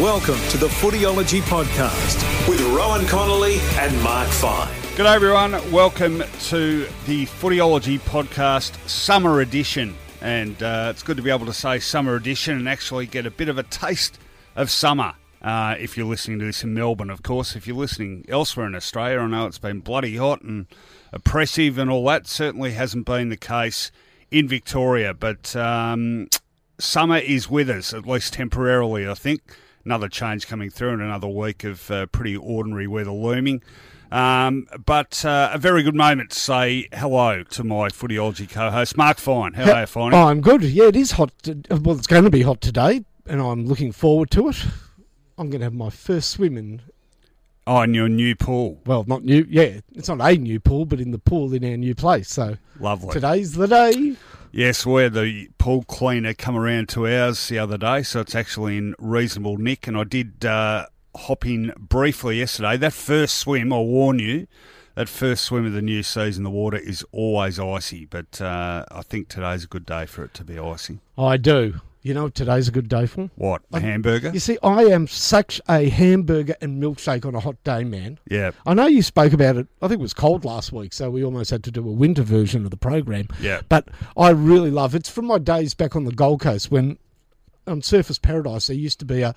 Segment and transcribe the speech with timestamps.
[0.00, 4.70] Welcome to the Footyology Podcast with Rohan Connolly and Mark Fine.
[4.94, 5.52] Good day, everyone.
[5.72, 9.96] Welcome to the Footyology Podcast Summer Edition.
[10.20, 13.30] And uh, it's good to be able to say Summer Edition and actually get a
[13.30, 14.18] bit of a taste
[14.54, 15.14] of summer.
[15.40, 17.56] Uh, if you're listening to this in Melbourne, of course.
[17.56, 20.66] If you're listening elsewhere in Australia, I know it's been bloody hot and
[21.10, 22.26] oppressive and all that.
[22.26, 23.90] Certainly hasn't been the case
[24.30, 25.14] in Victoria.
[25.14, 26.28] But um,
[26.78, 29.40] summer is with us, at least temporarily, I think
[29.86, 33.62] another change coming through and another week of uh, pretty ordinary weather looming.
[34.10, 39.18] Um, but uh, a very good moment to say hello to my footyology co-host Mark
[39.18, 39.54] Fine.
[39.54, 40.14] How, are you, Fine?
[40.14, 40.62] Oh, I'm good.
[40.62, 41.32] Yeah, it is hot.
[41.70, 44.64] Well, it's going to be hot today, and I'm looking forward to it.
[45.38, 46.82] I'm going to have my first swim in.
[47.66, 48.80] Oh, in your new pool.
[48.86, 49.44] Well, not new.
[49.48, 52.28] Yeah, it's not a new pool, but in the pool in our new place.
[52.28, 53.12] So lovely.
[53.12, 54.16] Today's the day.
[54.56, 58.34] Yes, we had the pool cleaner come around to ours the other day, so it's
[58.34, 59.86] actually in reasonable nick.
[59.86, 62.78] And I did uh, hop in briefly yesterday.
[62.78, 64.46] That first swim, I warn you,
[64.94, 68.06] that first swim of the new season, the water is always icy.
[68.06, 71.00] But uh, I think today's a good day for it to be icy.
[71.18, 71.82] I do.
[72.06, 73.30] You know today's a good day for?
[73.34, 73.62] What?
[73.72, 74.30] A hamburger?
[74.32, 78.20] You see, I am such a hamburger and milkshake on a hot day, man.
[78.30, 78.52] Yeah.
[78.64, 79.66] I know you spoke about it.
[79.82, 82.22] I think it was cold last week, so we almost had to do a winter
[82.22, 83.26] version of the program.
[83.40, 83.62] Yeah.
[83.68, 84.98] But I really love it.
[84.98, 86.96] It's from my days back on the Gold Coast when
[87.66, 89.34] on Surfers Paradise there used to be a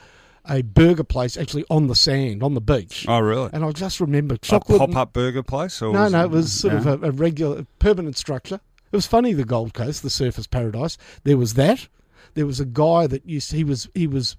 [0.47, 3.03] a burger place actually on the sand on the beach.
[3.07, 3.49] Oh, really?
[3.51, 4.79] And I just remember chocolate.
[4.79, 5.81] A pop-up burger place?
[5.81, 8.59] Or no, no, it was sort of a, a regular permanent structure.
[8.91, 9.33] It was funny.
[9.33, 10.99] The Gold Coast, the Surfers Paradise.
[11.23, 11.87] There was that
[12.33, 14.35] there was a guy that used he was he was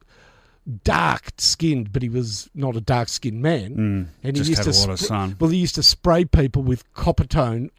[0.84, 3.76] dark skinned, but he was not a dark skinned man.
[3.76, 5.36] Mm, and he used to a lot of sun.
[5.40, 7.70] Well, he used to spray people with Coppertone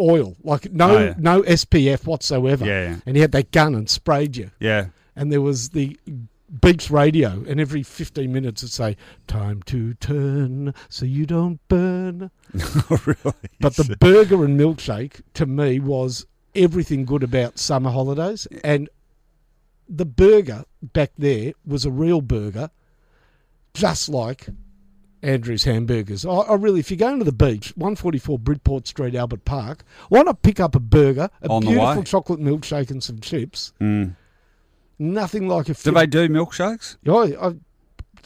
[0.00, 1.14] oil, like no oh, yeah.
[1.18, 2.64] no SPF whatsoever.
[2.64, 4.50] Yeah, And he had that gun and sprayed you.
[4.58, 4.86] Yeah.
[5.14, 5.98] And there was the
[6.60, 12.30] beach radio, and every 15 minutes it'd say, Time to turn so you don't burn.
[13.06, 13.34] really?
[13.60, 18.46] But the burger and milkshake to me was everything good about summer holidays.
[18.62, 18.88] And
[19.92, 22.70] the burger back there was a real burger,
[23.74, 24.48] just like
[25.22, 26.24] Andrew's Hamburgers.
[26.24, 30.22] I, I, really, if you're going to the beach, 144 Bridport Street, Albert Park, why
[30.22, 33.72] not pick up a burger, a On beautiful chocolate milkshake, and some chips?
[33.80, 34.16] Mm.
[34.98, 35.74] Nothing like a.
[35.74, 36.96] Do they do milkshakes?
[37.02, 37.54] Yeah, I,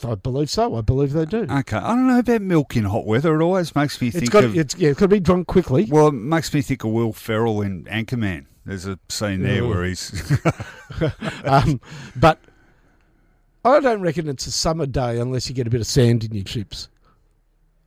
[0.08, 0.76] I believe so.
[0.76, 1.46] I believe they do.
[1.50, 3.38] Okay, I don't know about milk in hot weather.
[3.38, 4.56] It always makes me think it's got, of.
[4.56, 5.86] It's, yeah, it's got to be drunk quickly.
[5.90, 8.46] Well, it makes me think of Will Ferrell in Anchorman.
[8.66, 10.12] There's a scene there where he's.
[11.44, 11.80] um,
[12.16, 12.40] but
[13.64, 16.34] I don't reckon it's a summer day unless you get a bit of sand in
[16.34, 16.88] your chips.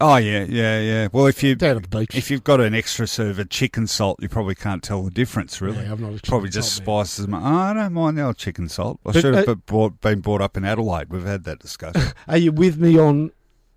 [0.01, 1.07] Oh yeah, yeah, yeah.
[1.12, 3.85] Well, if you down at the beach, if you've got an extra serve of chicken
[3.85, 5.59] salt, you probably can't tell the difference.
[5.59, 7.28] Really, yeah, I'm not probably just spices.
[7.29, 9.01] Oh, I don't mind the old chicken salt.
[9.06, 11.09] I but, should have uh, been brought up in Adelaide.
[11.09, 12.13] We've had that discussion.
[12.29, 13.31] Are you with me on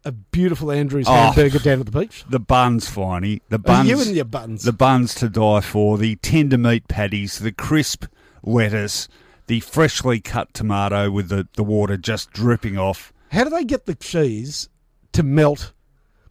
[0.04, 2.24] a beautiful Andrew's oh, hamburger down at the beach.
[2.28, 3.40] The buns, Finey.
[3.48, 3.88] The buns.
[3.88, 4.64] you and your buns.
[4.64, 5.98] The buns to die for.
[5.98, 7.38] The tender meat patties.
[7.38, 8.06] The crisp
[8.42, 9.08] lettuce.
[9.46, 13.12] The freshly cut tomato with the, the water just dripping off.
[13.30, 14.68] How do they get the cheese
[15.12, 15.72] to melt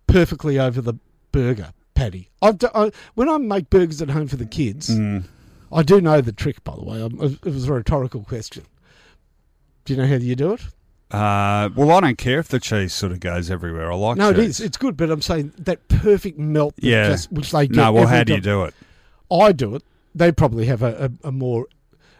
[0.07, 0.95] perfectly over the
[1.31, 2.29] burger patty?
[2.41, 5.23] I've do, I, when I make burgers at home for the kids, mm.
[5.71, 6.63] I do know the trick.
[6.63, 8.65] By the way, it was a rhetorical question.
[9.85, 10.61] Do you know how you do it?
[11.11, 13.91] Uh, well, I don't care if the cheese sort of goes everywhere.
[13.91, 14.39] I like no, cheese.
[14.39, 14.59] it is.
[14.61, 16.75] It's good, but I'm saying that perfect melt.
[16.77, 17.75] That yeah, just, which they get.
[17.75, 18.73] No, well, how do you do it?
[19.29, 19.83] I do it.
[20.15, 21.67] They probably have a, a, a more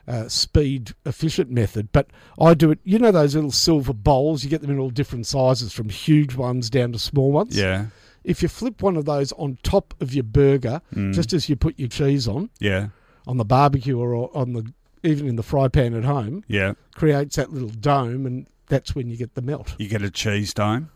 [0.07, 2.07] uh, speed efficient method, but
[2.39, 2.79] I do it.
[2.83, 4.43] You know those little silver bowls?
[4.43, 7.57] You get them in all different sizes, from huge ones down to small ones.
[7.57, 7.87] Yeah.
[8.23, 11.13] If you flip one of those on top of your burger, mm.
[11.13, 12.89] just as you put your cheese on, yeah,
[13.25, 14.73] on the barbecue or on the
[15.03, 19.09] even in the fry pan at home, yeah, creates that little dome and that's when
[19.09, 19.75] you get the melt.
[19.77, 20.89] You get a cheese dome.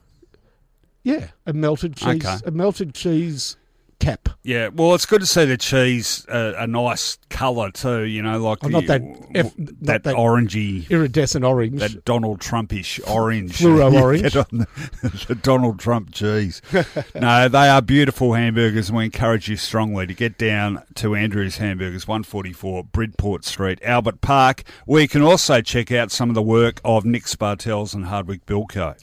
[1.03, 2.25] Yeah, a melted cheese.
[2.25, 2.37] Okay.
[2.45, 3.57] A melted cheese
[3.99, 4.29] cap.
[4.43, 8.03] Yeah, well, it's good to see the cheese uh, a nice colour too.
[8.03, 11.43] You know, like Oh, not the- that w- F- w- not that, that- orangey, Iridescent
[11.43, 11.79] orange.
[11.79, 14.33] that Donald Trumpish orange, Fluoro orange.
[14.33, 16.61] the, the Donald Trump cheese.
[17.15, 21.57] no, they are beautiful hamburgers, and we encourage you strongly to get down to Andrew's
[21.57, 26.29] Hamburgers, one forty four Bridport Street, Albert Park, where you can also check out some
[26.29, 28.95] of the work of Nick Spartels and Hardwick Bilko.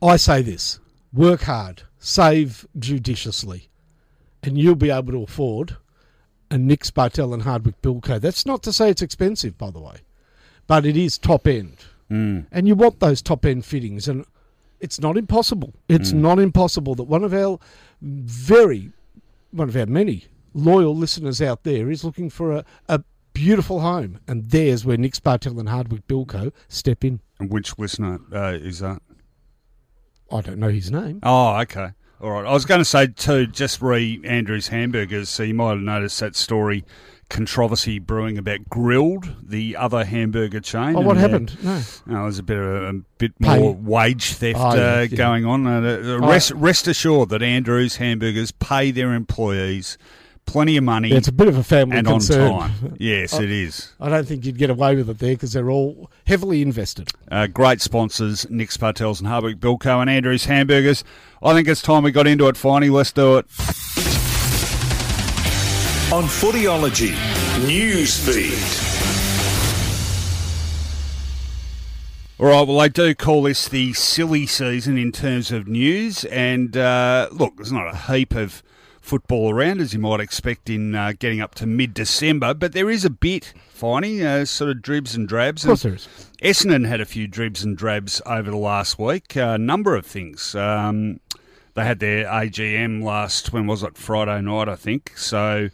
[0.00, 0.80] I say this
[1.12, 3.68] work hard, save judiciously,
[4.42, 5.76] and you'll be able to afford
[6.50, 8.20] a Nick Spartel and Hardwick Bilko.
[8.20, 9.96] That's not to say it's expensive, by the way,
[10.66, 11.78] but it is top end.
[12.10, 12.46] Mm.
[12.52, 14.26] And you want those top end fittings, and
[14.80, 15.72] it's not impossible.
[15.88, 17.58] It's not impossible that one of our
[18.02, 18.92] very,
[19.50, 23.02] one of our many loyal listeners out there is looking for a, a
[23.32, 27.20] beautiful home, and there's where Nick Spartel and Hardwick Bilko step in.
[27.38, 29.00] And which listener uh, is that?
[30.30, 31.20] I don't know his name.
[31.22, 31.92] Oh, okay.
[32.22, 32.46] All right.
[32.46, 35.28] I was going to say, too, just re Andrew's Hamburgers.
[35.28, 36.84] So you might have noticed that story
[37.28, 40.94] controversy brewing about Grilled, the other hamburger chain.
[40.94, 41.64] Oh, what and, uh, happened?
[41.64, 41.82] No.
[42.10, 45.06] Oh, there's a bit of a, bit more wage theft Oh, yeah, uh, yeah.
[45.16, 45.66] going on.
[45.66, 46.28] Uh, uh, Oh.
[46.28, 49.96] rest, rest assured that Andrew's Hamburgers pay their employees
[50.46, 52.52] plenty of money Yeah, it's a bit of a family and concern.
[52.52, 52.96] on time.
[53.00, 53.92] Yes, it is.
[54.00, 57.10] I don't think you'd get away with it there because they're all heavily invested.
[57.30, 61.04] Uh, great sponsors, Nick Spartels and Hardwick Bilko and Andrew's Hamburgers.
[61.42, 62.90] I think it's time we got into it finally.
[62.90, 63.46] Let's do it.
[66.12, 67.14] On Footyology
[67.66, 68.90] Newsfeed.
[72.38, 76.24] All right, well, they do call this the silly season in terms of news.
[76.24, 78.62] And uh, look, there's not a heap of
[79.02, 82.88] football around, as you might expect in uh, getting up to mid December, but there
[82.88, 85.64] is a bit, Finey, uh, sort of dribs and drabs.
[85.64, 86.08] Of course there is.
[86.42, 90.54] Essendon had a few dribs and drabs over the last week, a number of things.
[90.54, 91.20] Um,
[91.74, 95.16] they had their AGM last, when was it, Friday night, I think.
[95.16, 95.68] So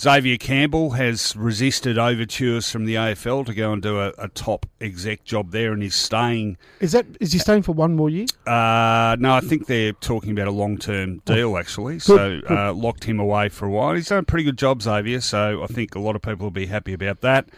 [0.00, 4.64] Xavier Campbell has resisted overtures from the AFL to go and do a, a top
[4.80, 6.56] exec job there and he's staying.
[6.80, 8.24] Is that is he staying for one more year?
[8.46, 11.98] Uh, no, I think they're talking about a long term deal, actually.
[11.98, 13.94] So uh, locked him away for a while.
[13.94, 16.50] He's done a pretty good job, Xavier, so I think a lot of people will
[16.50, 17.50] be happy about that.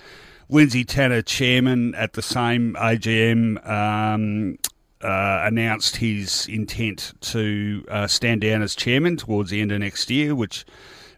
[0.48, 4.58] Lindsay Tanner, chairman at the same AGM, um,
[5.00, 10.10] uh, announced his intent to uh, stand down as chairman towards the end of next
[10.10, 10.66] year, which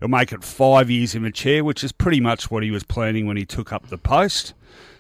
[0.05, 2.83] will make it five years in the chair, which is pretty much what he was
[2.83, 4.53] planning when he took up the post.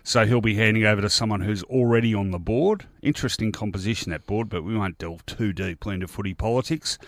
[0.03, 2.87] So he'll be handing over to someone who's already on the board.
[3.03, 6.99] Interesting composition that board, but we won't delve too deeply into footy politics.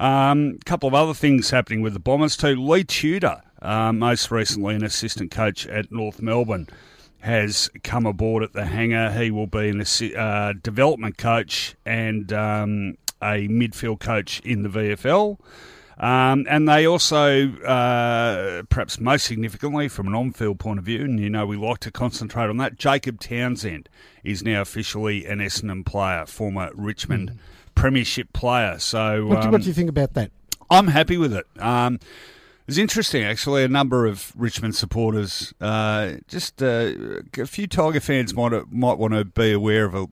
[0.00, 2.56] A um, couple of other things happening with the Bombers too.
[2.56, 6.68] Leigh Tudor, uh, most recently an assistant coach at North Melbourne,
[7.20, 9.12] has come aboard at the hangar.
[9.12, 9.84] He will be an
[10.16, 15.38] uh, development coach and um, a midfield coach in the VFL.
[16.02, 21.20] Um, and they also, uh, perhaps most significantly from an on-field point of view, and
[21.20, 23.88] you know we like to concentrate on that, Jacob Townsend
[24.24, 27.38] is now officially an Essendon player, former Richmond
[27.76, 28.80] Premiership player.
[28.80, 30.32] So What, do- um, what do you think about that?
[30.70, 31.46] I'm happy with it.
[31.60, 32.00] Um,
[32.66, 33.62] it's interesting, actually.
[33.62, 36.92] A number of Richmond supporters, uh, just uh,
[37.38, 40.06] a few Tiger fans might might want to be aware of a,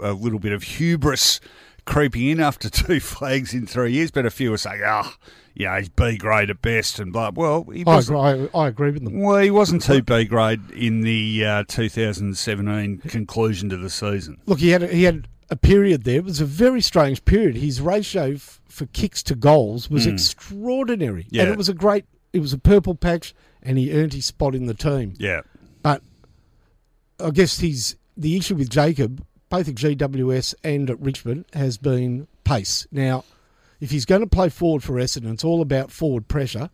[0.00, 1.40] a little bit of hubris
[1.88, 4.10] creeping in after two flags in three years.
[4.10, 5.16] But a few were saying, "Ah,
[5.54, 7.30] yeah, he's B grade at best," and blah.
[7.34, 9.20] Well, he I agree, I, I agree with them.
[9.20, 14.38] Well, he wasn't too B grade in the uh, 2017 conclusion to the season.
[14.46, 16.16] Look, he had a, he had a period there.
[16.16, 17.56] It was a very strange period.
[17.56, 21.28] His ratio f- for kicks to goals was extraordinary, Hmm.
[21.34, 21.42] Yeah.
[21.42, 22.04] and it was a great.
[22.32, 25.14] It was a purple patch, and he earned his spot in the team.
[25.18, 25.40] Yeah,
[25.82, 26.02] But
[27.18, 32.28] I guess he's the issue with Jacob, both at GWS and at Richmond, has been
[32.44, 32.86] pace.
[32.90, 33.24] Now,
[33.80, 36.70] if he's going to play forward for Essendon, it's all about forward pressure.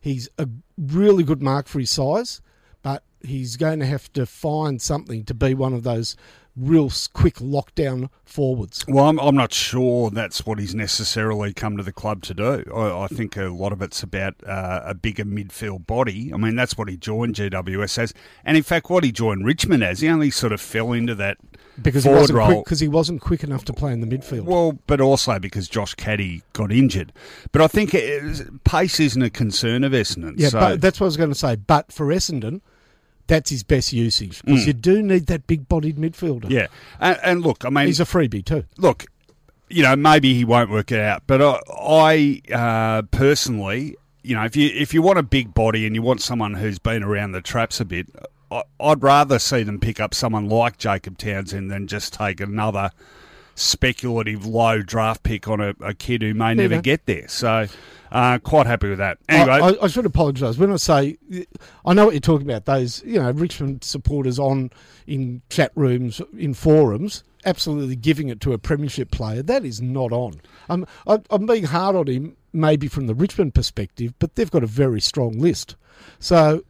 [0.00, 2.42] He's a really good mark for his size,
[2.82, 6.16] but he's going to have to find something to be one of those
[6.56, 8.84] real quick lockdown forwards.
[8.86, 12.64] Well, I'm, I'm not sure that's what he's necessarily come to the club to do.
[12.74, 16.32] I, I think a lot of it's about uh, a bigger midfield body.
[16.32, 18.14] I mean, that's what he joined GWS as.
[18.44, 21.38] And in fact, what he joined Richmond as, he only sort of fell into that
[21.80, 22.46] Because he wasn't role.
[22.46, 24.44] quick, because he wasn't quick enough to play in the midfield.
[24.44, 27.12] Well, but also because Josh Caddy got injured.
[27.52, 30.34] But I think it is, pace isn't a concern of Essendon.
[30.36, 31.56] Yeah, so, but that's what I was going to say.
[31.56, 32.60] But for Essendon,
[33.26, 36.44] that's his best usage because you do need that big-bodied midfielder.
[36.44, 36.50] Mm.
[36.50, 36.66] yeah.
[37.00, 38.64] And, and look, I mean, he's a freebie too.
[38.78, 39.06] look,
[39.68, 44.44] you know, maybe he won't work it out, but I, I uh, personally, you know,
[44.44, 47.32] if you if you want a big body and you want someone who's been around
[47.32, 48.06] the traps a bit,
[48.50, 52.90] I, I'd rather see them pick up someone like Jacob Townsend than just take another
[53.54, 56.80] speculative low draft pick on a, a kid who may never no.
[56.82, 57.28] get there.
[57.28, 57.66] So,
[58.10, 59.18] uh, quite happy with that.
[59.28, 61.18] Anyway, I, I, I should apologise when I say
[61.84, 62.64] I know what you're talking about.
[62.64, 64.70] Those you know Richmond supporters on
[65.06, 69.42] in chat rooms, in forums, absolutely giving it to a premiership player.
[69.42, 70.40] That is not on.
[70.68, 74.62] I'm I, I'm being hard on him, maybe from the Richmond perspective, but they've got
[74.62, 75.76] a very strong list.
[76.18, 76.64] So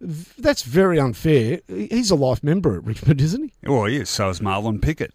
[0.00, 1.60] that's very unfair.
[1.68, 3.68] He's a life member at Richmond, isn't he?
[3.68, 5.12] well, yes, so is Marlon Pickett.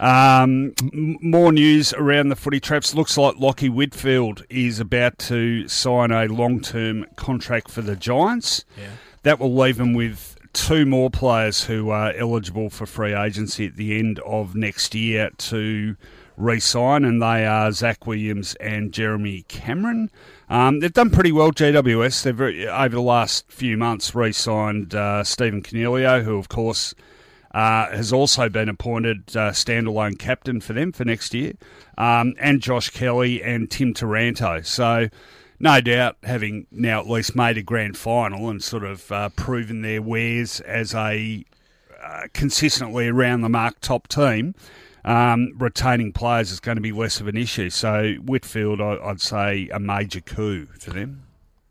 [0.00, 2.94] Um, more news around the footy traps.
[2.94, 8.64] Looks like Lachie Whitfield is about to sign a long term contract for the Giants.
[8.76, 8.90] Yeah.
[9.24, 13.76] That will leave him with two more players who are eligible for free agency at
[13.76, 15.96] the end of next year to
[16.36, 20.10] re sign, and they are Zach Williams and Jeremy Cameron.
[20.48, 22.22] Um, they've done pretty well, GWS.
[22.22, 26.94] They've over the last few months re signed uh, Stephen Coniglio, who, of course,
[27.52, 31.52] uh, has also been appointed uh, standalone captain for them for next year,
[31.96, 34.60] um, and Josh Kelly and Tim Taranto.
[34.62, 35.08] So,
[35.58, 39.82] no doubt, having now at least made a grand final and sort of uh, proven
[39.82, 41.44] their wares as a
[42.02, 44.54] uh, consistently around the mark top team,
[45.04, 47.70] um, retaining players is going to be less of an issue.
[47.70, 51.24] So, Whitfield, I, I'd say, a major coup for them.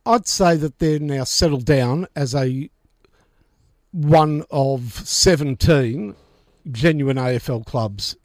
[0.05, 2.69] I'd say that they're now settled down as a
[3.97, 6.15] one of 17
[6.71, 8.15] genuine AFL clubs.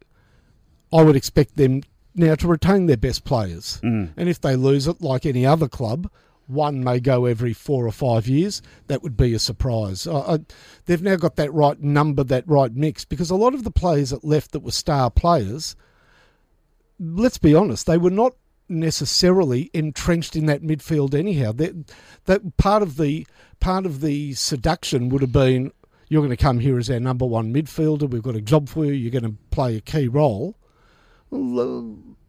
[0.93, 1.83] I would expect them
[2.14, 3.81] now to retain their best players.
[3.83, 4.11] Mm.
[4.19, 6.11] And if they lose it, like any other club,
[6.47, 8.61] one may go every four or five years.
[8.88, 10.07] That would be a surprise.
[10.07, 10.38] I, I,
[10.85, 14.11] they've now got that right number, that right mix, because a lot of the players
[14.11, 15.75] that left that were star players,
[17.00, 18.35] let's be honest, they were not
[18.69, 21.52] necessarily entrenched in that midfield anyhow.
[21.52, 23.26] That part of the
[23.62, 25.73] part of the seduction would have been
[26.09, 28.11] you're going to come here as our number one midfielder.
[28.11, 28.92] We've got a job for you.
[28.92, 30.57] You're going to play a key role.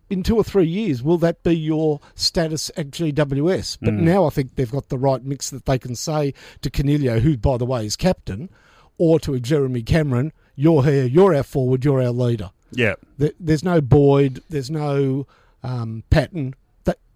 [0.10, 3.80] In two or three years, will that be your status at GWS?
[3.82, 7.20] But now I think they've got the right mix that they can say to Coniglio,
[7.20, 8.50] who, by the way, is captain,
[8.98, 12.52] or to a Jeremy Cameron, you're here, you're our forward, you're our leader.
[12.72, 12.94] Yeah.
[13.18, 15.28] There's no Boyd, there's no
[15.62, 16.56] um, Patton.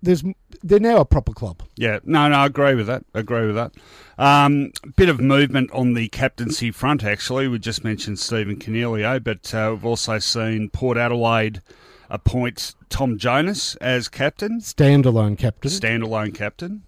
[0.02, 0.24] There's
[0.64, 1.64] they're now a proper club.
[1.76, 3.04] Yeah, no, no, I agree with that.
[3.14, 3.74] Agree with that.
[4.18, 7.48] Um, bit of movement on the captaincy front, actually.
[7.48, 11.62] We just mentioned Stephen Coniglio, but uh, we've also seen Port Adelaide
[12.10, 15.70] appoint Tom Jonas as captain, Standalone captain.
[15.70, 16.84] standalone captain,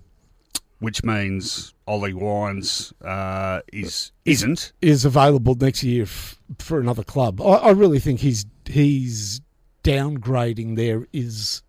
[0.79, 4.71] which means Ollie Wines uh, is isn't.
[4.81, 7.41] is available next year f- for another club.
[7.41, 9.41] I, I really think he's he's
[9.83, 11.63] downgrading there is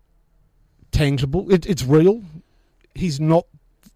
[0.91, 1.51] tangible.
[1.51, 2.23] It, it's real.
[2.95, 3.45] He's not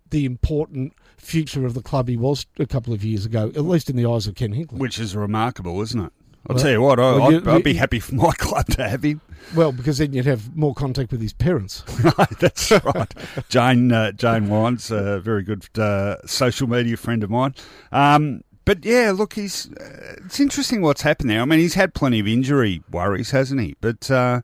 [0.10, 3.90] the important future of the club he was a couple of years ago, at least
[3.90, 4.78] in the eyes of Ken Hinkley.
[4.78, 6.14] Which is remarkable, isn't it?
[6.48, 8.68] I'll Well- tell you what, I, well, I'd, you- I'd be happy for my club
[8.68, 9.22] to have him.
[9.56, 11.84] Well, because then you'd have more contact with his parents.
[12.40, 13.14] That's right.
[13.50, 17.54] Jane uh, Jane Wines, a very good uh, social media friend of mine.
[17.92, 21.42] Um, but yeah, look, he's uh, it's interesting what's happened there.
[21.42, 23.76] I mean, he's had plenty of injury worries, hasn't he?
[23.82, 24.42] But uh,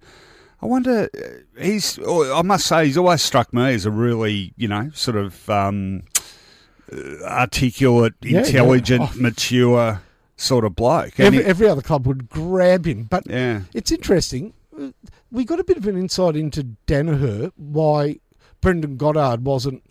[0.62, 4.54] I wonder, uh, he's oh, I must say, he's always struck me as a really,
[4.58, 6.04] you know, sort of um,
[6.92, 8.46] uh, articulate, Yeah, yeah.
[8.46, 9.12] intelligent, Oh.
[9.16, 10.02] mature
[10.38, 11.20] sort of bloke.
[11.20, 13.04] Every, he- every other club would grab him.
[13.10, 13.62] But yeah.
[13.74, 14.54] it's interesting.
[14.80, 14.92] Uh,
[15.32, 18.20] We got a bit of an insight into Daniher, why
[18.60, 19.82] Brendan Goddard wasn't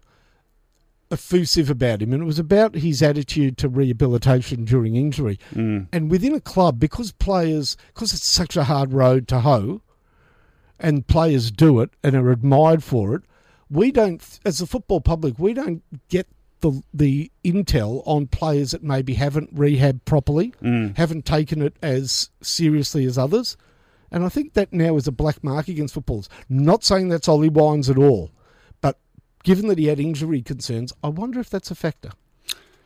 [1.11, 5.39] effusive about him, and it was about his attitude to rehabilitation during injury.
[5.55, 5.89] Mm.
[5.93, 9.81] And within a club, because players, because it's such a hard road to hoe,
[10.81, 13.23] and players do it and are admired for it,
[13.71, 16.27] we don't, as the football public, we don't get
[16.61, 20.97] the the intel on players that maybe haven't rehabbed properly, mm.
[20.97, 23.57] haven't taken it as seriously as others.
[24.11, 26.29] And I think that now is a black mark against footballers.
[26.49, 28.33] Not saying that's Ollie Wines at all,
[28.81, 28.99] but
[29.45, 32.11] given that he had injury concerns, I wonder if that's a factor.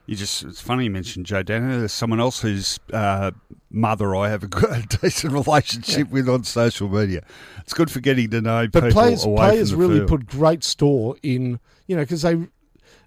[0.06, 1.78] You just, it's funny you mentioned Joe Daniher.
[1.78, 3.30] There's someone else whose uh,
[3.70, 7.22] mother I have a good, decent relationship with on social media.
[7.60, 10.08] It's good for getting to know But people players, away players from the really field.
[10.10, 12.36] put great store in, you know, because they,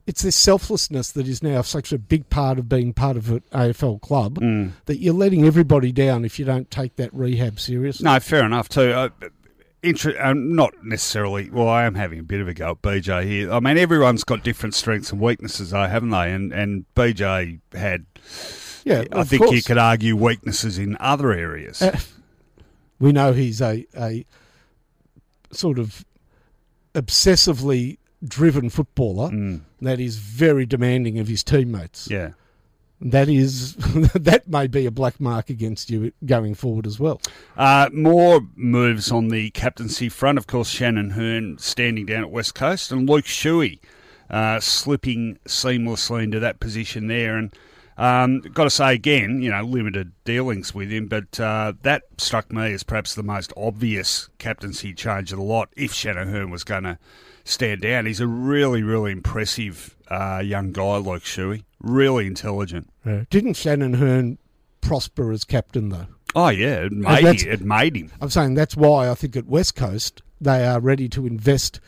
[0.08, 3.44] it's this selflessness that is now such a big part of being part of an
[3.52, 4.72] AFL club Mm.
[4.86, 8.06] that you're letting everybody down if you don't take that rehab seriously.
[8.06, 9.12] No, fair enough too.
[9.84, 11.50] Inter- um, not necessarily.
[11.50, 13.52] Well, I am having a bit of a go at BJ here.
[13.52, 16.34] I mean, everyone's got different strengths and weaknesses, though, haven't they?
[16.34, 18.06] And and BJ had,
[18.84, 21.82] Yeah, I think you could argue weaknesses in other areas.
[21.82, 21.98] Uh,
[23.00, 24.26] we know he's a, a
[25.52, 26.04] sort of
[26.96, 32.10] obsessively driven footballer Mm, that is very demanding of his teammates.
[32.10, 32.32] yeah,
[33.00, 33.76] That is,
[34.16, 37.22] that may be a black mark against you going forward as well.
[37.56, 40.38] Uh, more moves on the captaincy front.
[40.38, 43.80] Of course, Shannon Hurn standing down at West Coast and Luke Shuey
[44.30, 47.38] uh, slipping seamlessly into that position there.
[47.38, 47.54] And
[47.98, 52.52] um, got to say again, you know, limited dealings with him, but uh, that struck
[52.52, 56.64] me as perhaps the most obvious captaincy change of the lot if Shannon Hurn was
[56.64, 57.00] going to
[57.44, 58.06] stand down.
[58.06, 61.64] He's a really, really impressive uh, young guy, Luke Shuey.
[61.80, 62.90] Really intelligent.
[63.06, 63.24] Yeah.
[63.30, 64.38] Didn't Shannon Hurn
[64.82, 66.08] prosper as captain, though?
[66.36, 68.12] Oh, yeah, it made, that's- it made him.
[68.22, 71.80] I'm saying that's why I think at West Coast they are ready to invest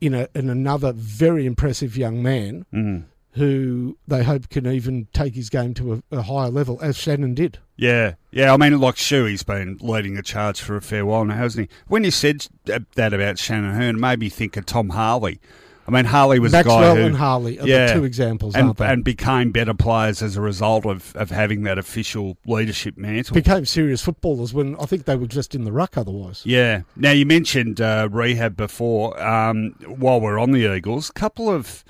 [0.00, 3.04] in, a, in another very impressive young man Mm.
[3.32, 7.34] who they hope can even take his game to a, a higher level, as Shannon
[7.34, 7.58] did.
[7.76, 8.52] Yeah, yeah.
[8.52, 11.76] I mean, like Shuey's been leading the charge for a fair while now, hasn't he?
[11.88, 15.40] When you said that about Shannon Hearn, it made me think of Tom Harley.
[15.88, 18.54] I mean, Harley was a Maxwell guy who, and Harley are yeah, the two examples,
[18.54, 18.86] and, aren't they?
[18.86, 23.32] and became better players as a result of, of having that official leadership mantle.
[23.32, 26.42] Became serious footballers when I think they were just in the ruck otherwise.
[26.44, 26.82] Yeah.
[26.94, 29.18] Now you mentioned uh, rehab before.
[29.18, 31.84] Um, while we're on the Eagles, couple of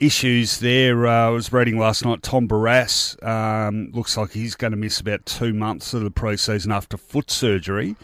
[0.00, 1.06] issues there.
[1.06, 2.22] Uh, I was reading last night.
[2.22, 6.72] Tom Barrass um, looks like he's going to miss about two months of the preseason
[6.72, 7.94] after foot surgery,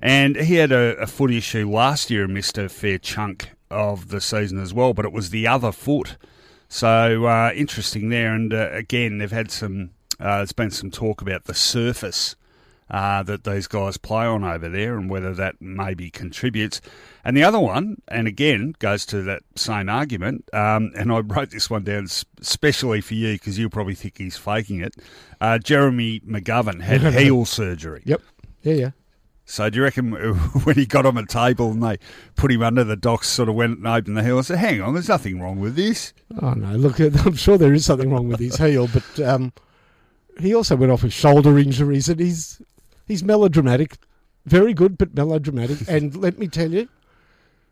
[0.00, 4.08] and he had a, a foot issue last year and missed a fair chunk of
[4.08, 4.94] the season as well.
[4.94, 6.16] But it was the other foot.
[6.68, 9.90] So uh, interesting there, and uh, again they've had some.
[10.18, 12.36] Uh, there's been some talk about the surface
[12.90, 16.80] uh, that these guys play on over there and whether that maybe contributes.
[17.24, 21.50] And the other one, and again, goes to that same argument, um, and I wrote
[21.50, 22.06] this one down
[22.40, 24.94] especially for you because you'll probably think he's faking it.
[25.40, 28.02] Uh, Jeremy McGovern had heel surgery.
[28.04, 28.22] Yep.
[28.62, 28.90] Yeah, yeah.
[29.48, 30.10] So do you reckon
[30.64, 31.98] when he got on a table and they
[32.34, 34.82] put him under the docks, sort of went and opened the heel and said, hang
[34.82, 36.12] on, there's nothing wrong with this?
[36.42, 36.72] Oh no!
[36.76, 39.52] Look, I'm sure there is something wrong with his heel, but um,
[40.40, 42.60] he also went off with shoulder injuries, and he's
[43.06, 43.96] he's melodramatic,
[44.44, 45.78] very good, but melodramatic.
[45.88, 46.88] and let me tell you,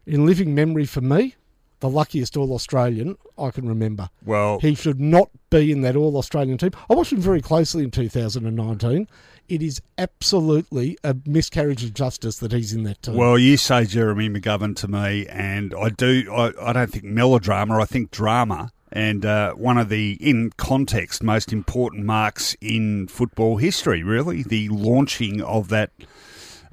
[0.06, 1.34] in living memory for me,
[1.80, 4.08] the luckiest All Australian I can remember.
[4.24, 6.70] Well, He should not be in that All Australian team.
[6.88, 9.08] I watched him very closely in 2019.
[9.48, 13.14] It is absolutely a miscarriage of justice that he's in that team.
[13.16, 16.32] Well, you say Jeremy McGovern to me, and I do.
[16.32, 17.78] I, I don't think melodrama.
[17.80, 18.70] I think drama.
[18.90, 24.68] And uh, one of the, in context, most important marks in football history, really, the
[24.68, 25.90] launching of that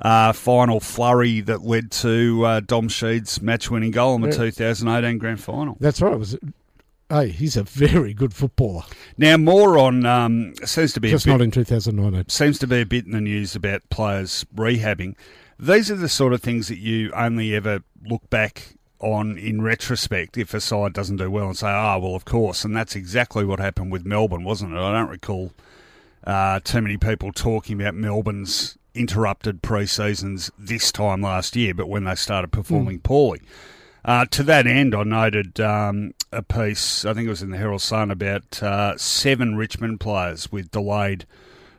[0.01, 4.51] uh, final flurry that led to uh, Dom Sheed's match-winning goal in the Yeah.
[4.51, 5.77] 2018 Grand Final.
[5.79, 6.13] That's right.
[6.13, 6.37] It was,
[7.11, 8.83] hey, he's a very good footballer.
[9.17, 12.29] Now, more on um, seems to be Just a bit, not in 2019.
[12.29, 15.15] seems to be a bit in the news about players rehabbing.
[15.59, 20.37] These are the sort of things that you only ever look back on in retrospect
[20.37, 23.43] if a side doesn't do well and say, "Ah, well, of course." And that's exactly
[23.43, 24.77] what happened with Melbourne, wasn't it?
[24.77, 25.51] I don't recall
[26.23, 32.03] uh, too many people talking about Melbourne's interrupted pre-seasons this time last year, but when
[32.03, 33.41] they started performing poorly.
[34.03, 37.57] Uh, to that end, I noted um, a piece, I think it was in the
[37.57, 41.25] Herald Sun, about uh, seven Richmond players with delayed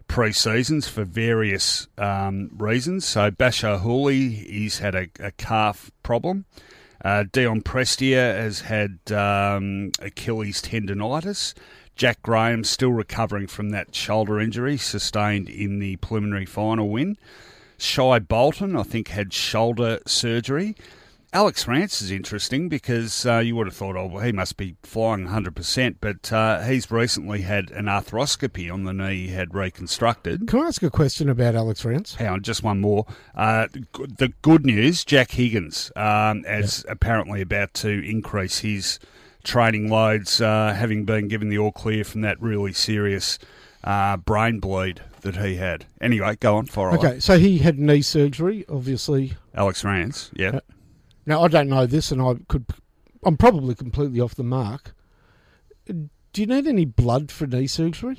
[0.09, 3.07] pre-seasons for various um, reasons.
[3.07, 6.45] So Bachar Houli, he's had a, a calf problem.
[7.05, 11.55] Uh, Dion Prestia has had um, Achilles tendonitis.
[11.97, 17.17] Jack Graham still recovering from that shoulder injury sustained in the preliminary final win.
[17.79, 20.77] Shai Bolton, I think, had shoulder surgery.
[21.35, 24.77] Alex Rance is interesting because uh, you would have thought, oh, well, he must be
[24.83, 30.47] flying 100%, but uh, he's recently had an arthroscopy on the knee he had reconstructed.
[30.47, 32.17] Can I ask a question about Alex Rance?
[32.17, 33.07] Hang on, just one more.
[33.35, 38.99] Uh, the good news Jack Higgins um, is apparently about to increase his
[39.43, 43.39] training loads, uh, having been given the all clear from that really serious
[43.85, 45.87] uh, brain bleed that he had.
[45.99, 46.99] Anyway, go on, away.
[46.99, 49.33] Okay, so he had knee surgery, obviously.
[49.55, 50.61] Alex Rance, yeah.
[51.27, 52.67] Now, I don't know this, and I could.
[53.25, 54.95] I'm probably completely off the mark.
[55.87, 58.19] Do you need any blood for knee surgery?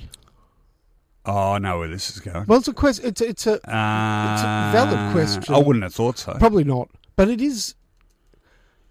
[1.26, 2.44] Oh, I know where this is going.
[2.46, 3.06] Well, it's a question.
[3.06, 5.54] It's it's a Uh, valid question.
[5.54, 6.34] I wouldn't have thought so.
[6.34, 7.74] probably not, but it is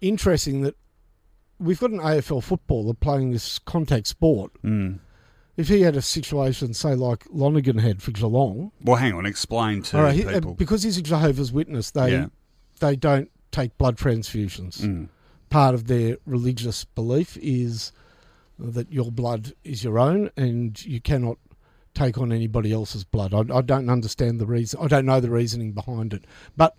[0.00, 0.76] interesting that
[1.58, 4.52] we've got an AFL footballer playing this contact sport.
[4.62, 4.98] Mm.
[5.56, 9.24] If he had a situation, say like Lonergan had for Geelong, Well, hang on.
[9.26, 10.54] Explain to all right, he- uh, people.
[10.54, 12.26] because he's a Jehovah's Witness, they Yeah.
[12.80, 14.80] they don't take blood transfusions.
[14.80, 15.08] Mm.
[15.48, 17.92] Part of their religious belief is
[18.58, 21.38] that your blood is your own, and you cannot
[21.94, 23.32] take on anybody else's blood.
[23.32, 24.80] I, I don't understand the reason.
[24.82, 26.24] I don't know the reasoning behind it.
[26.56, 26.76] But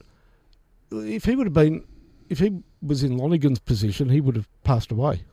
[0.91, 1.85] if he would have been,
[2.29, 5.23] if he was in Lonergan's position, he would have passed away.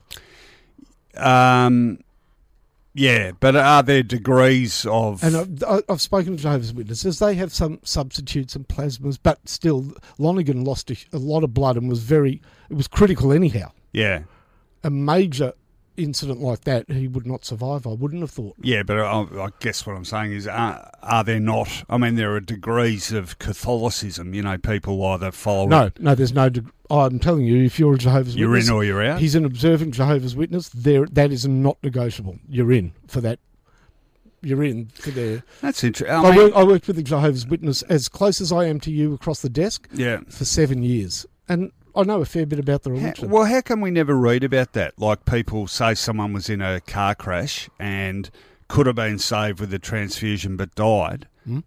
[1.16, 1.98] Um,
[2.94, 5.22] Yeah, but are there degrees of.
[5.24, 7.18] And I've, I- I've spoken to Jehovah's Witnesses.
[7.18, 11.76] They have some substitutes and plasmas, but still, Lonergan lost a, a lot of blood
[11.76, 12.42] and was very.
[12.68, 13.72] It was critical anyhow.
[13.92, 14.24] yeah.
[14.84, 15.52] A major
[15.96, 17.86] incident like that, he would not survive.
[17.86, 18.56] I wouldn't have thought.
[18.60, 21.84] Yeah, but uh, I, I guess what I'm saying is, are, are there not?
[21.88, 24.34] I mean, there are degrees of Catholicism.
[24.34, 26.48] You know, people either follow No, it, no, there's no.
[26.48, 29.18] deg- I'm telling you, if you're a Jehovah's you're Witness, in or you're out.
[29.20, 30.68] he's an observant Jehovah's Witness.
[30.68, 32.38] There, that is not negotiable.
[32.48, 33.38] You're in for that.
[34.42, 35.44] You're in for their.
[35.60, 36.14] That's interesting.
[36.14, 38.90] I, I work, I worked with the Jehovah's Witness as close as I am to
[38.90, 40.20] you across the desk yeah.
[40.28, 43.30] for seven years, and I know a fair bit about the How, religion.
[43.30, 44.98] well, how come we never read about that?
[44.98, 48.30] Like people say someone was in a car crash and
[48.68, 51.26] could have been saved with a transfusion but died.
[51.44, 51.60] Hmm?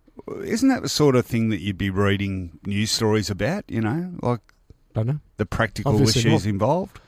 [0.44, 3.66] Isn't that the sort of thing that you'd be reading news stories about?
[3.68, 4.40] You know, like
[4.94, 5.20] Don't know.
[5.38, 6.50] the practical Obviously issues not.
[6.50, 7.00] involved.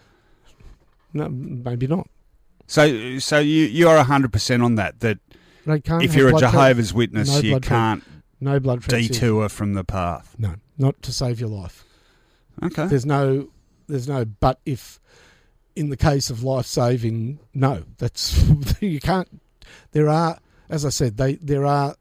[1.13, 2.07] No, maybe not.
[2.67, 4.99] So, so you you're hundred percent on that.
[4.99, 5.19] That
[5.65, 8.03] if you're a Jehovah's Witness, no you can't
[8.39, 10.35] no blood detour from the path.
[10.37, 11.85] No, not to save your life.
[12.63, 12.87] Okay.
[12.87, 13.49] There's no,
[13.87, 14.25] there's no.
[14.25, 14.99] But if,
[15.75, 18.43] in the case of life saving, no, that's
[18.81, 19.41] you can't.
[19.91, 20.39] There are,
[20.69, 21.95] as I said, they there are.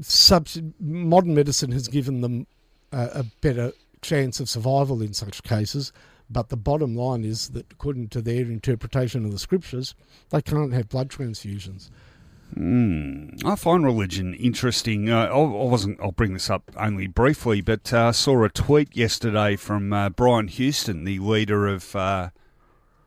[0.00, 2.48] Subs- modern medicine has given them
[2.90, 3.72] a, a better
[4.02, 5.92] chance of survival in such cases,
[6.28, 9.94] but the bottom line is that according to their interpretation of the scriptures,
[10.30, 11.90] they can't have blood transfusions.
[12.56, 15.10] Mm, I find religion interesting.
[15.10, 16.00] Uh, I, wasn't.
[16.00, 20.48] I'll bring this up only briefly, but uh, saw a tweet yesterday from uh, Brian
[20.48, 22.30] Houston, the leader of uh,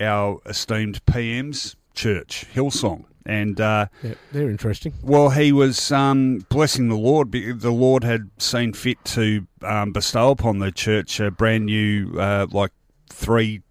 [0.01, 4.93] our esteemed PM's church, Hillsong, and uh, Yeah, they're interesting.
[5.01, 7.31] well, he was um, blessing the Lord.
[7.31, 12.47] The Lord had seen fit to um, bestow upon the church a brand new, uh,
[12.51, 12.71] like
[13.09, 13.61] three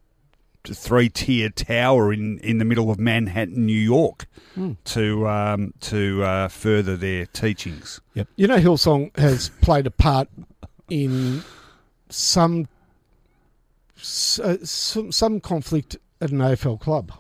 [0.74, 4.26] three tier tower in, in the middle of Manhattan, New York,
[4.84, 8.00] to um, to uh, further their teachings.
[8.14, 8.28] Yep.
[8.36, 10.28] You know, Hillsong has played a part
[10.88, 11.42] in
[12.08, 12.68] some
[13.98, 17.12] uh, some, some conflict at an AFL club.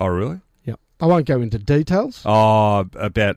[0.00, 0.40] Oh, really?
[0.64, 0.80] Yep.
[1.00, 2.22] I won't go into details.
[2.24, 3.36] Oh, about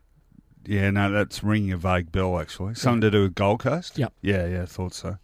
[0.67, 2.73] yeah, no, that's ringing a vague bell actually.
[2.73, 3.99] Something to do with Gold Coast.
[3.99, 4.13] Yep.
[4.21, 5.17] Yeah, yeah, I thought so.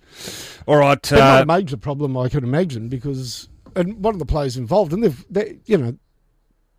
[0.67, 1.01] All right.
[1.01, 4.57] But not Uh, a major problem, I can imagine, because and one of the players
[4.57, 5.97] involved, and they've, they, you know,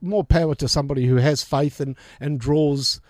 [0.01, 3.01] more power to somebody who has faith and and draws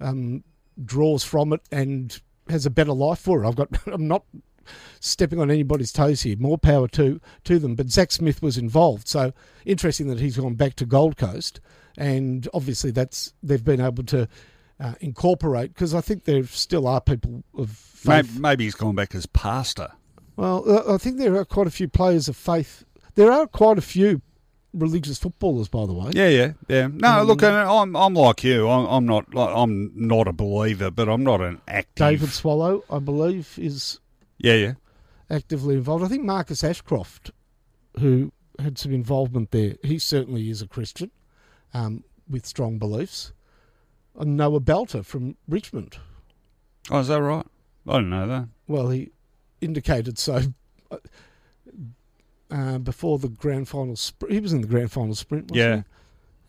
[0.00, 0.42] um,
[0.84, 3.48] draws from it and has a better life for it.
[3.48, 4.24] I've got, I'm not
[5.00, 6.36] stepping on anybody's toes here.
[6.38, 7.74] More power to to them.
[7.74, 9.32] But Zach Smith was involved, so
[9.64, 11.60] interesting that he's gone back to Gold Coast,
[11.96, 14.28] and obviously that's they've been able to.
[14.82, 18.94] Uh, incorporate because I think there still are people of faith maybe, maybe he's gone
[18.94, 19.90] back as pastor.
[20.36, 22.86] well, uh, I think there are quite a few players of faith.
[23.14, 24.22] There are quite a few
[24.72, 26.10] religious footballers, by the way.
[26.14, 26.88] Yeah, yeah, yeah.
[26.92, 28.68] No, Um, look, I'm I'm like you.
[28.68, 32.06] I'm, I'm not like, I'm not a believer, but I'm not an active.
[32.06, 33.98] David Swallow, I believe, is
[34.38, 34.72] Yeah, yeah.
[35.28, 36.04] actively involved.
[36.04, 37.32] I think Marcus Ashcroft,
[37.98, 41.10] who had some involvement there, he certainly is a Christian
[41.74, 43.32] um, with strong beliefs.
[44.18, 45.96] And Noah Balta from Richmond.
[46.90, 47.46] Oh, is that right?
[47.88, 48.48] I didn't know that.
[48.68, 49.10] Well, he
[49.60, 50.42] indicated so
[52.50, 53.96] uh, before the grand final.
[53.96, 54.32] sprint.
[54.34, 55.50] he was in the grand final sprint.
[55.50, 55.86] Wasn't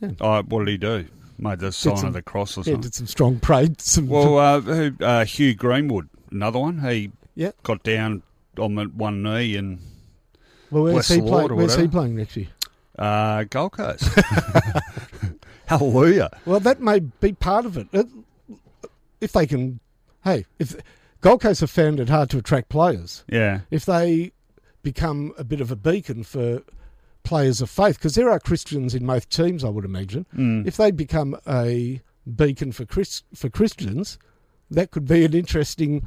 [0.01, 0.07] Yeah.
[0.09, 0.15] he?
[0.21, 1.05] Oh, what did he do?
[1.37, 2.71] Made the sign some- of the cross or something.
[2.71, 2.81] Yeah, something.
[2.89, 3.81] did some strong parade.
[3.81, 6.79] Some well, uh, uh, Hugh Greenwood, another one.
[6.79, 7.51] He Yeah.
[7.63, 8.23] got down
[8.57, 9.79] on the one knee and
[10.69, 11.51] Well, where's he the Lord playing?
[11.51, 12.47] or Where's he playing next year?
[12.99, 14.03] uh, Gold Coast.
[15.67, 16.29] Hallelujah.
[16.45, 17.87] Well, that may be part of it.
[17.93, 18.03] Uh,
[19.21, 19.79] If they can,
[20.23, 20.75] hey, if
[21.21, 23.61] Gold Coast have found it hard to attract players, Yeah.
[23.69, 24.31] if they
[24.83, 26.61] become a bit of a beacon for
[27.23, 30.25] players of faith, because there are Christians in most teams, I would imagine.
[30.35, 30.65] Mm.
[30.65, 32.01] If they become a
[32.35, 34.17] beacon for Chris, for Christians,
[34.69, 36.05] that could be an interesting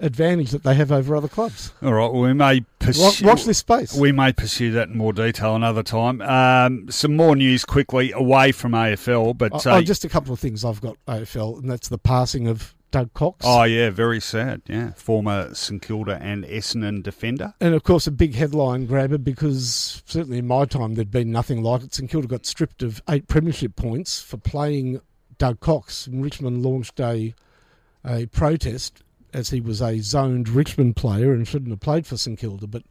[0.00, 1.72] advantage that they have over other clubs.
[1.82, 2.10] All right.
[2.12, 3.26] Well, we may Watch, pursue.
[3.26, 3.94] watch this space.
[3.94, 6.20] We may pursue that in more detail another time.
[6.22, 10.32] Um, some more news quickly away from AFL, but Oh, uh, oh, just a couple
[10.32, 13.44] of things I've got AFL, and that's the passing of Doug Cox.
[13.44, 14.62] oh yeah, very sad.
[14.68, 17.54] Yeah, former St Kilda and Essendon defender.
[17.60, 21.62] And of course, a big headline grabber because certainly in my time there'd been nothing
[21.62, 21.92] like it.
[21.94, 25.00] St Kilda got stripped of eight premiership points for playing
[25.38, 26.06] Doug Cox.
[26.06, 27.34] And Richmond launched a
[28.04, 29.02] a protest
[29.32, 32.66] as he was a zoned Richmond player and shouldn't have played for St Kilda.
[32.66, 32.82] But